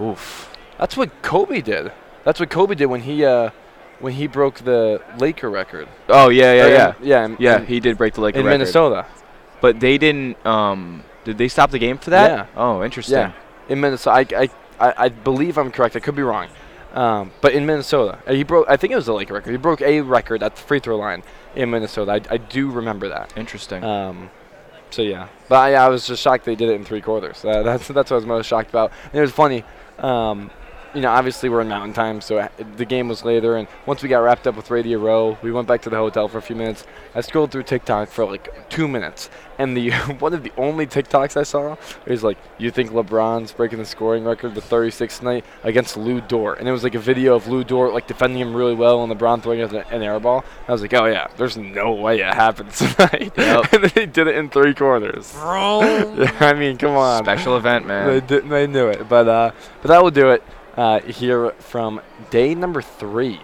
Oof. 0.00 0.50
that's 0.78 0.96
what 0.96 1.22
Kobe 1.22 1.60
did. 1.60 1.92
That's 2.24 2.40
what 2.40 2.48
Kobe 2.50 2.74
did 2.74 2.86
when 2.86 3.02
he 3.02 3.24
uh, 3.24 3.50
when 4.00 4.14
he 4.14 4.26
broke 4.26 4.60
the 4.60 5.02
Laker 5.18 5.50
record. 5.50 5.88
Oh 6.08 6.30
yeah, 6.30 6.52
yeah, 6.54 6.62
Or 6.62 6.66
in- 6.66 6.72
yeah, 6.72 6.94
yeah, 7.02 7.24
in- 7.26 7.36
yeah. 7.38 7.56
in- 7.58 7.66
he 7.66 7.80
did 7.80 7.98
break 7.98 8.14
the 8.14 8.22
Laker 8.22 8.38
in 8.40 8.46
record. 8.46 8.54
In 8.54 8.60
Minnesota. 8.60 9.06
But 9.64 9.80
they 9.80 9.96
didn't. 9.96 10.36
Um, 10.44 11.04
did 11.24 11.38
they 11.38 11.48
stop 11.48 11.70
the 11.70 11.78
game 11.78 11.96
for 11.96 12.10
that? 12.10 12.30
Yeah. 12.30 12.46
Oh, 12.54 12.84
interesting. 12.84 13.16
Yeah, 13.16 13.32
in 13.70 13.80
Minnesota. 13.80 14.36
I, 14.36 14.50
I, 14.78 14.94
I, 15.04 15.08
believe 15.08 15.56
I'm 15.56 15.70
correct. 15.70 15.96
I 15.96 16.00
could 16.00 16.14
be 16.14 16.20
wrong. 16.20 16.48
Um, 16.92 17.32
but 17.40 17.54
in 17.54 17.64
Minnesota, 17.64 18.18
uh, 18.26 18.34
he 18.34 18.42
broke. 18.42 18.68
I 18.68 18.76
think 18.76 18.92
it 18.92 18.96
was 18.96 19.06
the 19.06 19.14
Laker 19.14 19.32
record. 19.32 19.52
He 19.52 19.56
broke 19.56 19.80
a 19.80 20.02
record 20.02 20.42
at 20.42 20.54
the 20.56 20.60
free 20.60 20.80
throw 20.80 20.98
line 20.98 21.22
in 21.56 21.70
Minnesota. 21.70 22.12
I, 22.12 22.34
I 22.34 22.36
do 22.36 22.70
remember 22.70 23.08
that. 23.08 23.32
Interesting. 23.38 23.82
Um, 23.82 24.28
so 24.90 25.00
yeah, 25.00 25.28
but 25.48 25.56
I, 25.56 25.76
I 25.76 25.88
was 25.88 26.06
just 26.06 26.20
shocked 26.20 26.44
they 26.44 26.56
did 26.56 26.68
it 26.68 26.74
in 26.74 26.84
three 26.84 27.00
quarters. 27.00 27.42
Uh, 27.42 27.62
that's 27.62 27.88
that's 27.88 28.10
what 28.10 28.16
I 28.16 28.20
was 28.20 28.26
most 28.26 28.46
shocked 28.46 28.68
about. 28.68 28.92
And 29.04 29.14
it 29.14 29.22
was 29.22 29.32
funny. 29.32 29.64
Um, 29.98 30.50
you 30.94 31.00
know, 31.00 31.10
obviously 31.10 31.48
we're 31.48 31.60
in 31.60 31.68
Mountain 31.68 31.92
Time, 31.92 32.20
so 32.20 32.48
the 32.76 32.84
game 32.84 33.08
was 33.08 33.24
later. 33.24 33.56
And 33.56 33.66
once 33.86 34.02
we 34.02 34.08
got 34.08 34.18
wrapped 34.18 34.46
up 34.46 34.56
with 34.56 34.70
Radio 34.70 34.98
Row, 34.98 35.36
we 35.42 35.50
went 35.52 35.66
back 35.66 35.82
to 35.82 35.90
the 35.90 35.96
hotel 35.96 36.28
for 36.28 36.38
a 36.38 36.42
few 36.42 36.56
minutes. 36.56 36.86
I 37.14 37.20
scrolled 37.20 37.50
through 37.50 37.64
TikTok 37.64 38.08
for 38.08 38.24
like 38.24 38.68
two 38.70 38.86
minutes, 38.88 39.28
and 39.58 39.76
the 39.76 39.90
one 40.20 40.34
of 40.34 40.42
the 40.42 40.52
only 40.56 40.86
TikToks 40.86 41.36
I 41.36 41.42
saw 41.42 41.76
is 42.06 42.22
like, 42.22 42.38
"You 42.58 42.70
think 42.70 42.90
LeBron's 42.92 43.52
breaking 43.52 43.78
the 43.78 43.84
scoring 43.84 44.24
record 44.24 44.54
the 44.54 44.60
36 44.60 45.18
tonight 45.18 45.44
against 45.64 45.96
Lu 45.96 46.20
Dort?" 46.20 46.58
And 46.60 46.68
it 46.68 46.72
was 46.72 46.84
like 46.84 46.94
a 46.94 47.00
video 47.00 47.34
of 47.34 47.48
Lu 47.48 47.64
Dort 47.64 47.92
like 47.92 48.06
defending 48.06 48.40
him 48.40 48.54
really 48.54 48.74
well, 48.74 49.02
and 49.02 49.12
LeBron 49.12 49.42
throwing 49.42 49.60
an, 49.62 49.74
an 49.76 50.02
air 50.02 50.18
ball. 50.20 50.44
I 50.68 50.72
was 50.72 50.82
like, 50.82 50.94
"Oh 50.94 51.06
yeah, 51.06 51.26
there's 51.36 51.56
no 51.56 51.92
way 51.92 52.20
it 52.20 52.34
happens 52.34 52.78
tonight." 52.94 53.32
Yep. 53.36 53.72
and 53.72 53.84
then 53.84 53.90
they 53.94 54.06
did 54.06 54.26
it 54.28 54.36
in 54.36 54.48
three 54.50 54.74
quarters. 54.74 55.32
yeah, 55.36 56.30
I 56.40 56.52
mean, 56.54 56.76
come 56.76 56.96
on. 56.96 57.24
Special 57.24 57.56
event, 57.56 57.84
They, 57.86 57.88
man. 57.88 58.26
did, 58.26 58.48
they 58.48 58.66
knew 58.66 58.86
it, 58.88 59.08
but 59.08 59.28
uh, 59.28 59.50
but 59.82 59.88
that 59.88 60.02
will 60.02 60.10
do 60.10 60.30
it 60.30 60.42
uh, 60.76 61.00
here 61.00 61.50
from 61.52 62.00
day 62.30 62.54
number 62.54 62.82
three 62.82 63.40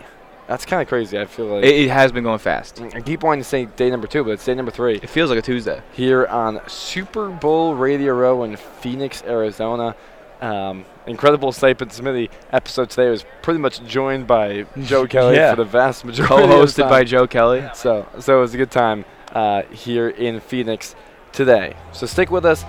That's 0.49 0.65
kind 0.65 0.83
of 0.83 0.89
crazy. 0.89 1.19
I 1.19 1.27
feel 1.27 1.47
like 1.47 1.65
It, 1.65 1.75
it 1.87 1.91
has 1.91 2.11
been 2.13 2.25
going 2.25 2.39
fast. 2.41 2.81
I 2.81 3.01
keep 3.01 3.23
wanting 3.23 3.43
to 3.43 3.49
say 3.49 3.67
day 3.67 3.89
number 3.91 4.07
two, 4.09 4.25
but 4.25 4.31
it's 4.33 4.45
day 4.45 4.55
number 4.55 4.73
three. 4.73 4.97
It 4.97 5.09
feels 5.09 5.31
like 5.31 5.39
a 5.39 5.43
Tuesday. 5.43 5.81
Here 5.93 6.27
on 6.27 6.61
Super 6.67 7.29
Bowl 7.29 7.75
Radio 7.77 8.15
Row 8.15 8.43
in 8.43 8.57
Phoenix, 8.57 9.23
Arizona. 9.25 9.95
Um, 10.41 10.87
incredible 11.07 11.53
and 11.53 11.93
Smithy 11.93 12.31
episode 12.51 12.89
today 12.91 13.11
was 13.11 13.25
pretty 13.43 13.61
much 13.61 13.85
joined 13.85 14.27
by 14.27 14.65
Joe 14.83 15.07
Kelly 15.15 15.37
Yeah. 15.37 15.51
for 15.51 15.57
the 15.57 15.71
vast 15.71 16.05
majority. 16.05 16.35
Co-hosted 16.35 16.89
by 16.89 17.01
time. 17.01 17.07
Joe 17.07 17.27
Kelly. 17.27 17.69
So, 17.75 18.07
so 18.19 18.39
it 18.39 18.41
was 18.41 18.55
a 18.55 18.57
good 18.57 18.71
time 18.71 19.05
uh, 19.33 19.63
here 19.65 20.09
in 20.09 20.41
Phoenix 20.41 20.95
today. 21.33 21.77
So 21.93 22.07
stick 22.07 22.31
with 22.31 22.45
us. 22.47 22.65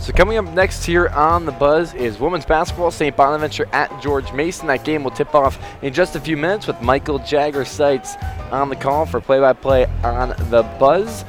So 0.00 0.12
coming 0.12 0.38
up 0.38 0.46
next 0.54 0.84
here 0.84 1.08
on 1.08 1.44
the 1.44 1.52
Buzz 1.52 1.92
is 1.92 2.18
women's 2.18 2.46
basketball, 2.46 2.90
St. 2.90 3.14
Bonaventure 3.14 3.68
at 3.72 4.00
George 4.00 4.32
Mason. 4.32 4.68
That 4.68 4.84
game 4.84 5.04
will 5.04 5.10
tip 5.10 5.34
off 5.34 5.58
in 5.82 5.92
just 5.92 6.16
a 6.16 6.20
few 6.20 6.36
minutes 6.36 6.66
with 6.66 6.80
Michael 6.80 7.18
Jagger 7.18 7.64
Sites 7.64 8.16
on 8.50 8.70
the 8.70 8.76
call 8.76 9.04
for 9.06 9.20
play-by-play 9.20 9.86
on 10.04 10.30
the 10.50 10.62
Buzz. 10.78 11.24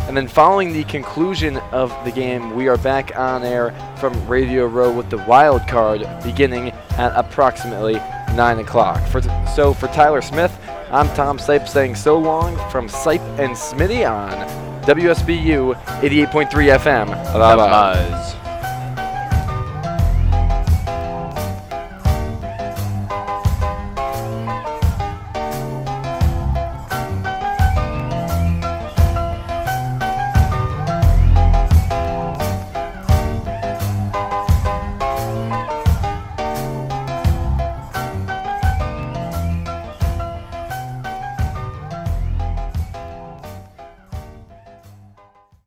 And 0.00 0.16
then 0.16 0.28
following 0.28 0.72
the 0.72 0.84
conclusion 0.84 1.56
of 1.72 1.92
the 2.04 2.12
game, 2.12 2.54
we 2.54 2.68
are 2.68 2.78
back 2.78 3.16
on 3.16 3.42
air 3.42 3.74
from 3.96 4.28
Radio 4.28 4.66
Row 4.66 4.92
with 4.92 5.10
the 5.10 5.18
wild 5.18 5.66
card 5.66 6.06
beginning 6.22 6.70
at 6.98 7.12
approximately 7.16 7.94
9 8.34 8.58
o'clock. 8.58 9.04
For 9.08 9.22
so 9.54 9.74
for 9.74 9.88
Tyler 9.88 10.22
Smith, 10.22 10.56
I'm 10.90 11.08
Tom 11.14 11.38
Sipe 11.38 11.66
saying 11.66 11.96
so 11.96 12.18
long 12.18 12.56
from 12.70 12.88
Sipe 12.88 13.20
and 13.38 13.52
Smitty 13.56 14.08
on 14.08 14.69
WSBU 14.90 15.76
88.3 16.02 16.50
FM. 16.80 17.06
The 17.32 17.38
Buzz. 17.38 18.39